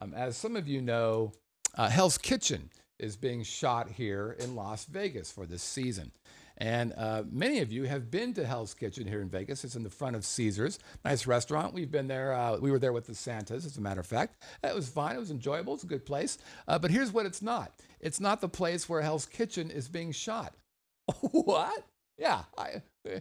Um, 0.00 0.14
as 0.14 0.36
some 0.36 0.56
of 0.56 0.66
you 0.66 0.80
know 0.80 1.32
uh, 1.76 1.90
hell's 1.90 2.16
kitchen 2.16 2.70
is 2.98 3.16
being 3.16 3.42
shot 3.42 3.90
here 3.90 4.34
in 4.38 4.54
Las 4.54 4.86
Vegas 4.86 5.30
for 5.30 5.44
this 5.44 5.62
season. 5.62 6.10
And 6.58 6.94
uh, 6.96 7.24
many 7.30 7.60
of 7.60 7.70
you 7.70 7.84
have 7.84 8.10
been 8.10 8.32
to 8.34 8.46
Hell's 8.46 8.72
Kitchen 8.72 9.06
here 9.06 9.20
in 9.20 9.28
Vegas. 9.28 9.64
It's 9.64 9.76
in 9.76 9.82
the 9.82 9.90
front 9.90 10.16
of 10.16 10.24
Caesars. 10.24 10.78
Nice 11.04 11.26
restaurant. 11.26 11.74
We've 11.74 11.90
been 11.90 12.08
there. 12.08 12.32
Uh, 12.32 12.56
we 12.58 12.70
were 12.70 12.78
there 12.78 12.92
with 12.92 13.06
the 13.06 13.14
Santas, 13.14 13.66
as 13.66 13.76
a 13.76 13.80
matter 13.80 14.00
of 14.00 14.06
fact. 14.06 14.42
It 14.64 14.74
was 14.74 14.88
fine. 14.88 15.16
It 15.16 15.20
was 15.20 15.30
enjoyable. 15.30 15.74
It's 15.74 15.84
a 15.84 15.88
good 15.88 16.06
place. 16.06 16.38
Uh, 16.66 16.78
but 16.78 16.90
here's 16.90 17.12
what 17.12 17.26
it's 17.26 17.42
not 17.42 17.72
it's 18.00 18.20
not 18.20 18.40
the 18.40 18.48
place 18.48 18.88
where 18.88 19.02
Hell's 19.02 19.26
Kitchen 19.26 19.70
is 19.70 19.88
being 19.88 20.12
shot. 20.12 20.54
what? 21.20 21.84
Yeah. 22.18 22.44
I, 22.56 22.82
uh, 23.08 23.20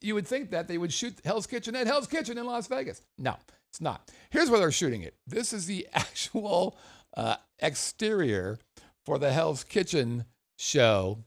you 0.00 0.14
would 0.14 0.26
think 0.26 0.50
that 0.50 0.68
they 0.68 0.78
would 0.78 0.92
shoot 0.92 1.14
Hell's 1.24 1.46
Kitchen 1.46 1.76
at 1.76 1.86
Hell's 1.86 2.06
Kitchen 2.06 2.38
in 2.38 2.46
Las 2.46 2.66
Vegas. 2.66 3.02
No, 3.18 3.36
it's 3.70 3.80
not. 3.80 4.10
Here's 4.30 4.50
where 4.50 4.60
they're 4.60 4.72
shooting 4.72 5.02
it. 5.02 5.14
This 5.26 5.52
is 5.52 5.66
the 5.66 5.86
actual 5.94 6.76
uh, 7.16 7.36
exterior 7.58 8.58
for 9.04 9.18
the 9.18 9.32
Hell's 9.32 9.64
Kitchen 9.64 10.24
show. 10.58 11.18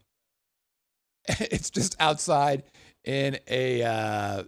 It's 1.39 1.69
just 1.69 1.95
outside 1.99 2.63
in 3.03 3.39
a, 3.47 3.83
uh, 3.83 4.43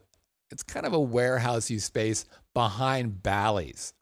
it's 0.51 0.63
kind 0.63 0.85
of 0.85 0.93
a 0.93 0.97
warehousey 0.97 1.81
space 1.81 2.25
behind 2.53 3.23
Bally's. 3.23 3.93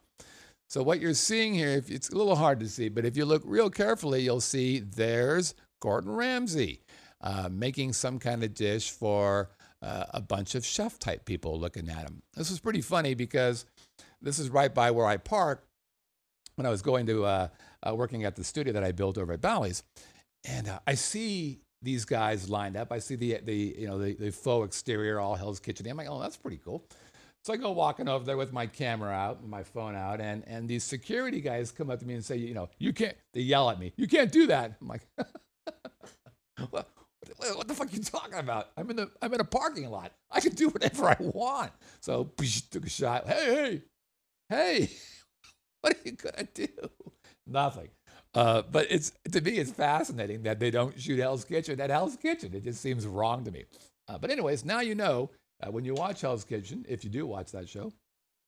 So 0.70 0.84
what 0.84 1.00
you're 1.00 1.14
seeing 1.14 1.54
here, 1.54 1.84
it's 1.88 2.10
a 2.10 2.18
little 2.18 2.36
hard 2.36 2.60
to 2.60 2.68
see, 2.68 2.90
but 2.90 3.06
if 3.06 3.16
you 3.16 3.26
look 3.26 3.44
real 3.46 3.70
carefully, 3.70 4.24
you'll 4.24 4.42
see 4.42 4.80
there's 4.80 5.56
Gordon 5.80 6.12
Ramsay 6.12 6.82
uh, 7.22 7.50
making 7.52 7.94
some 7.94 8.20
kind 8.20 8.44
of 8.44 8.54
dish 8.54 8.92
for 8.92 9.50
uh, 9.82 10.06
a 10.14 10.22
bunch 10.22 10.56
of 10.56 10.66
chef 10.66 10.98
type 11.00 11.26
people 11.26 11.60
looking 11.60 11.90
at 11.90 12.02
him. 12.02 12.22
This 12.34 12.50
was 12.50 12.60
pretty 12.60 12.82
funny 12.82 13.14
because 13.14 13.66
this 14.22 14.40
is 14.40 14.50
right 14.50 14.74
by 14.74 14.92
where 14.92 15.06
I 15.06 15.18
park 15.18 15.66
when 16.56 16.66
I 16.66 16.70
was 16.70 16.82
going 16.82 17.06
to 17.08 17.26
uh, 17.26 17.48
uh, 17.88 17.96
working 17.96 18.24
at 18.24 18.36
the 18.36 18.44
studio 18.44 18.74
that 18.74 18.84
I 18.84 18.92
built 18.92 19.18
over 19.18 19.34
at 19.34 19.42
Bally's, 19.42 19.84
and 20.44 20.68
uh, 20.68 20.80
I 20.88 20.96
see 20.96 21.60
these 21.86 22.04
guys 22.04 22.50
lined 22.50 22.76
up. 22.76 22.92
I 22.92 23.00
see 23.00 23.16
the 23.16 23.40
the 23.44 23.76
you 23.78 23.88
know 23.88 23.98
the, 23.98 24.16
the 24.16 24.32
faux 24.32 24.66
exterior, 24.68 25.20
all 25.20 25.36
Hell's 25.36 25.60
Kitchen. 25.60 25.88
I'm 25.88 25.96
like, 25.96 26.10
oh, 26.10 26.20
that's 26.20 26.36
pretty 26.36 26.60
cool. 26.64 26.84
So 27.46 27.54
I 27.54 27.58
go 27.58 27.72
walking 27.72 28.10
over 28.10 28.26
there 28.26 28.38
with 28.38 28.52
my 28.52 28.66
camera 28.66 29.14
out, 29.14 29.48
my 29.48 29.62
phone 29.64 29.96
out, 29.96 30.20
and 30.20 30.44
and 30.48 30.68
these 30.68 30.84
security 30.84 31.42
guys 31.42 31.72
come 31.72 31.90
up 31.92 32.00
to 32.00 32.06
me 32.06 32.16
and 32.16 32.26
say, 32.26 32.38
you 32.38 32.56
know, 32.56 32.70
you 32.80 32.92
can't. 32.92 33.16
They 33.34 33.42
yell 33.42 33.70
at 33.70 33.80
me, 33.80 33.94
you 33.96 34.08
can't 34.08 34.32
do 34.32 34.48
that. 34.48 34.74
I'm 34.82 34.88
like, 34.88 35.02
what, 36.72 36.88
what 37.38 37.68
the 37.68 37.76
fuck 37.76 37.88
are 37.88 37.96
you 37.96 38.02
talking 38.02 38.40
about? 38.40 38.70
I'm 38.76 38.90
in 38.90 38.96
the 38.96 39.12
I'm 39.22 39.34
in 39.34 39.40
a 39.40 39.46
parking 39.46 39.90
lot. 39.92 40.12
I 40.32 40.40
can 40.40 40.54
do 40.54 40.70
whatever 40.70 41.08
I 41.08 41.18
want. 41.20 41.72
So 42.02 42.32
took 42.72 42.86
a 42.86 42.90
shot. 42.90 43.28
Hey, 43.28 43.46
hey, 43.56 43.82
hey, 44.50 44.90
what 45.82 45.94
are 45.94 46.00
you 46.04 46.14
gonna 46.14 46.48
do? 46.52 46.68
Nothing. 47.46 47.90
Uh, 48.36 48.64
but 48.70 48.88
it's 48.90 49.14
to 49.32 49.42
me, 49.42 49.52
it's 49.52 49.72
fascinating 49.72 50.44
that 50.44 50.60
they 50.60 50.70
don't 50.70 51.00
shoot 51.00 51.20
Hell's 51.20 51.46
Kitchen 51.46 51.80
at 51.80 51.90
Hell's 51.90 52.18
Kitchen. 52.18 52.54
It 52.54 52.66
just 52.66 52.82
seems 52.82 53.08
wrong 53.08 53.46
to 53.46 53.52
me. 53.52 53.64
Uh, 54.08 54.18
but 54.18 54.30
anyways, 54.30 54.66
now 54.66 54.82
you 54.82 54.94
know 54.94 55.32
uh, 55.66 55.72
when 55.72 55.86
you 55.86 55.94
watch 55.94 56.22
Hell's 56.22 56.44
Kitchen, 56.44 56.86
if 56.88 57.04
you 57.04 57.10
do 57.10 57.26
watch 57.26 57.52
that 57.54 57.70
show, 57.70 57.94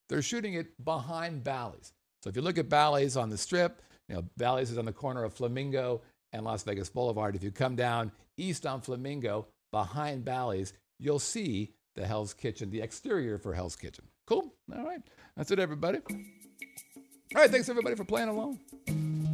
they're 0.09 0.21
shooting 0.21 0.55
it 0.55 0.83
behind 0.83 1.43
Bally's. 1.43 1.93
So 2.21 2.29
if 2.29 2.35
you 2.35 2.41
look 2.41 2.57
at 2.57 2.67
Bally's 2.67 3.15
on 3.15 3.29
the 3.29 3.37
Strip, 3.37 3.81
you 4.09 4.15
know 4.15 4.25
Bally's 4.35 4.71
is 4.71 4.77
on 4.77 4.85
the 4.85 4.93
corner 4.93 5.23
of 5.23 5.33
Flamingo 5.33 6.01
and 6.33 6.43
Las 6.43 6.63
Vegas 6.63 6.89
Boulevard. 6.89 7.35
If 7.35 7.43
you 7.43 7.51
come 7.51 7.75
down 7.75 8.11
east 8.37 8.65
on 8.65 8.81
Flamingo 8.81 9.47
behind 9.71 10.25
Bally's, 10.25 10.73
you'll 10.99 11.19
see 11.19 11.71
the 11.95 12.05
Hell's 12.05 12.33
Kitchen, 12.33 12.69
the 12.69 12.81
exterior 12.81 13.37
for 13.37 13.53
Hell's 13.53 13.77
Kitchen. 13.77 14.05
Cool. 14.27 14.53
All 14.75 14.83
right, 14.83 15.01
that's 15.37 15.49
it, 15.51 15.59
everybody. 15.59 15.99
All 17.35 17.41
right, 17.41 17.49
thanks 17.49 17.69
everybody 17.69 17.95
for 17.95 18.03
playing 18.03 18.29
along. 18.29 19.26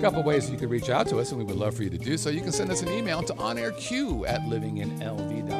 A 0.00 0.02
couple 0.02 0.22
ways 0.22 0.48
you 0.48 0.56
can 0.56 0.70
reach 0.70 0.88
out 0.88 1.06
to 1.08 1.18
us, 1.18 1.30
and 1.30 1.38
we 1.38 1.44
would 1.44 1.56
love 1.56 1.74
for 1.74 1.82
you 1.82 1.90
to 1.90 1.98
do 1.98 2.16
so. 2.16 2.30
You 2.30 2.40
can 2.40 2.52
send 2.52 2.70
us 2.70 2.80
an 2.80 2.88
email 2.88 3.22
to 3.22 3.34
onairq 3.34 4.26
at 4.26 4.40
livinginlv.com. 4.44 5.59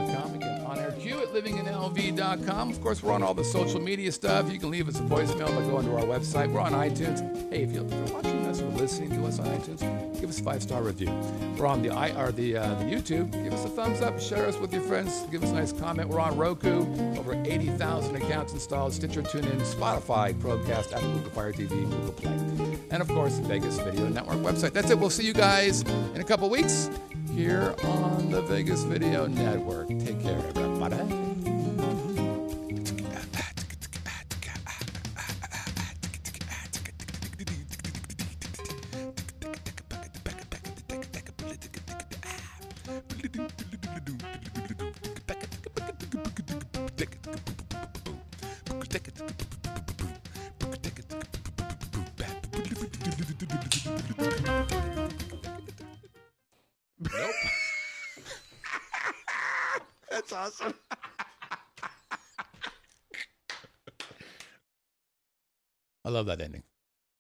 Livinginlv.com. 1.32 2.70
Of 2.70 2.80
course, 2.80 3.02
we're 3.02 3.12
on 3.12 3.22
all 3.22 3.34
the 3.34 3.44
social 3.44 3.80
media 3.80 4.10
stuff. 4.12 4.52
You 4.52 4.58
can 4.58 4.70
leave 4.70 4.88
us 4.88 4.98
a 4.98 5.02
voicemail 5.02 5.48
by 5.48 5.62
going 5.68 5.86
to 5.86 5.96
our 5.96 6.04
website. 6.04 6.50
We're 6.50 6.60
on 6.60 6.72
iTunes. 6.72 7.20
Hey, 7.50 7.62
if 7.62 7.72
you're 7.72 7.84
watching 7.84 8.46
us 8.46 8.60
or 8.60 8.66
listening 8.66 9.10
to 9.10 9.26
us 9.26 9.38
on 9.38 9.46
iTunes, 9.46 10.20
give 10.20 10.28
us 10.28 10.40
a 10.40 10.42
five 10.42 10.62
star 10.62 10.82
review. 10.82 11.10
We're 11.56 11.66
on 11.66 11.82
the 11.82 11.90
i 11.90 12.10
or 12.20 12.32
the 12.32 12.56
uh, 12.56 12.74
the 12.74 12.84
YouTube. 12.84 13.30
Give 13.44 13.52
us 13.52 13.64
a 13.64 13.68
thumbs 13.68 14.00
up. 14.00 14.20
Share 14.20 14.46
us 14.46 14.56
with 14.56 14.72
your 14.72 14.82
friends. 14.82 15.22
Give 15.30 15.42
us 15.42 15.50
a 15.50 15.54
nice 15.54 15.72
comment. 15.72 16.08
We're 16.08 16.20
on 16.20 16.36
Roku. 16.36 16.80
Over 17.18 17.40
80,000 17.44 18.16
accounts 18.16 18.52
installed. 18.52 18.92
Stitcher, 18.92 19.22
TuneIn, 19.22 19.60
Spotify, 19.60 20.34
Chromecast, 20.34 20.92
Apple, 20.92 21.12
Google 21.12 21.30
Fire 21.30 21.52
TV, 21.52 21.68
Google 21.68 22.12
Play, 22.12 22.78
and 22.90 23.00
of 23.02 23.08
course, 23.08 23.36
the 23.36 23.42
Vegas 23.42 23.78
Video 23.78 24.08
Network 24.08 24.38
website. 24.38 24.72
That's 24.72 24.90
it. 24.90 24.98
We'll 24.98 25.10
see 25.10 25.26
you 25.26 25.34
guys 25.34 25.82
in 25.82 26.20
a 26.20 26.24
couple 26.24 26.50
weeks 26.50 26.90
here 27.34 27.74
on 27.84 28.30
the 28.30 28.42
Vegas 28.42 28.82
Video 28.82 29.26
Network. 29.26 29.88
Take 29.88 30.20
care, 30.22 30.38
everybody. 30.48 31.19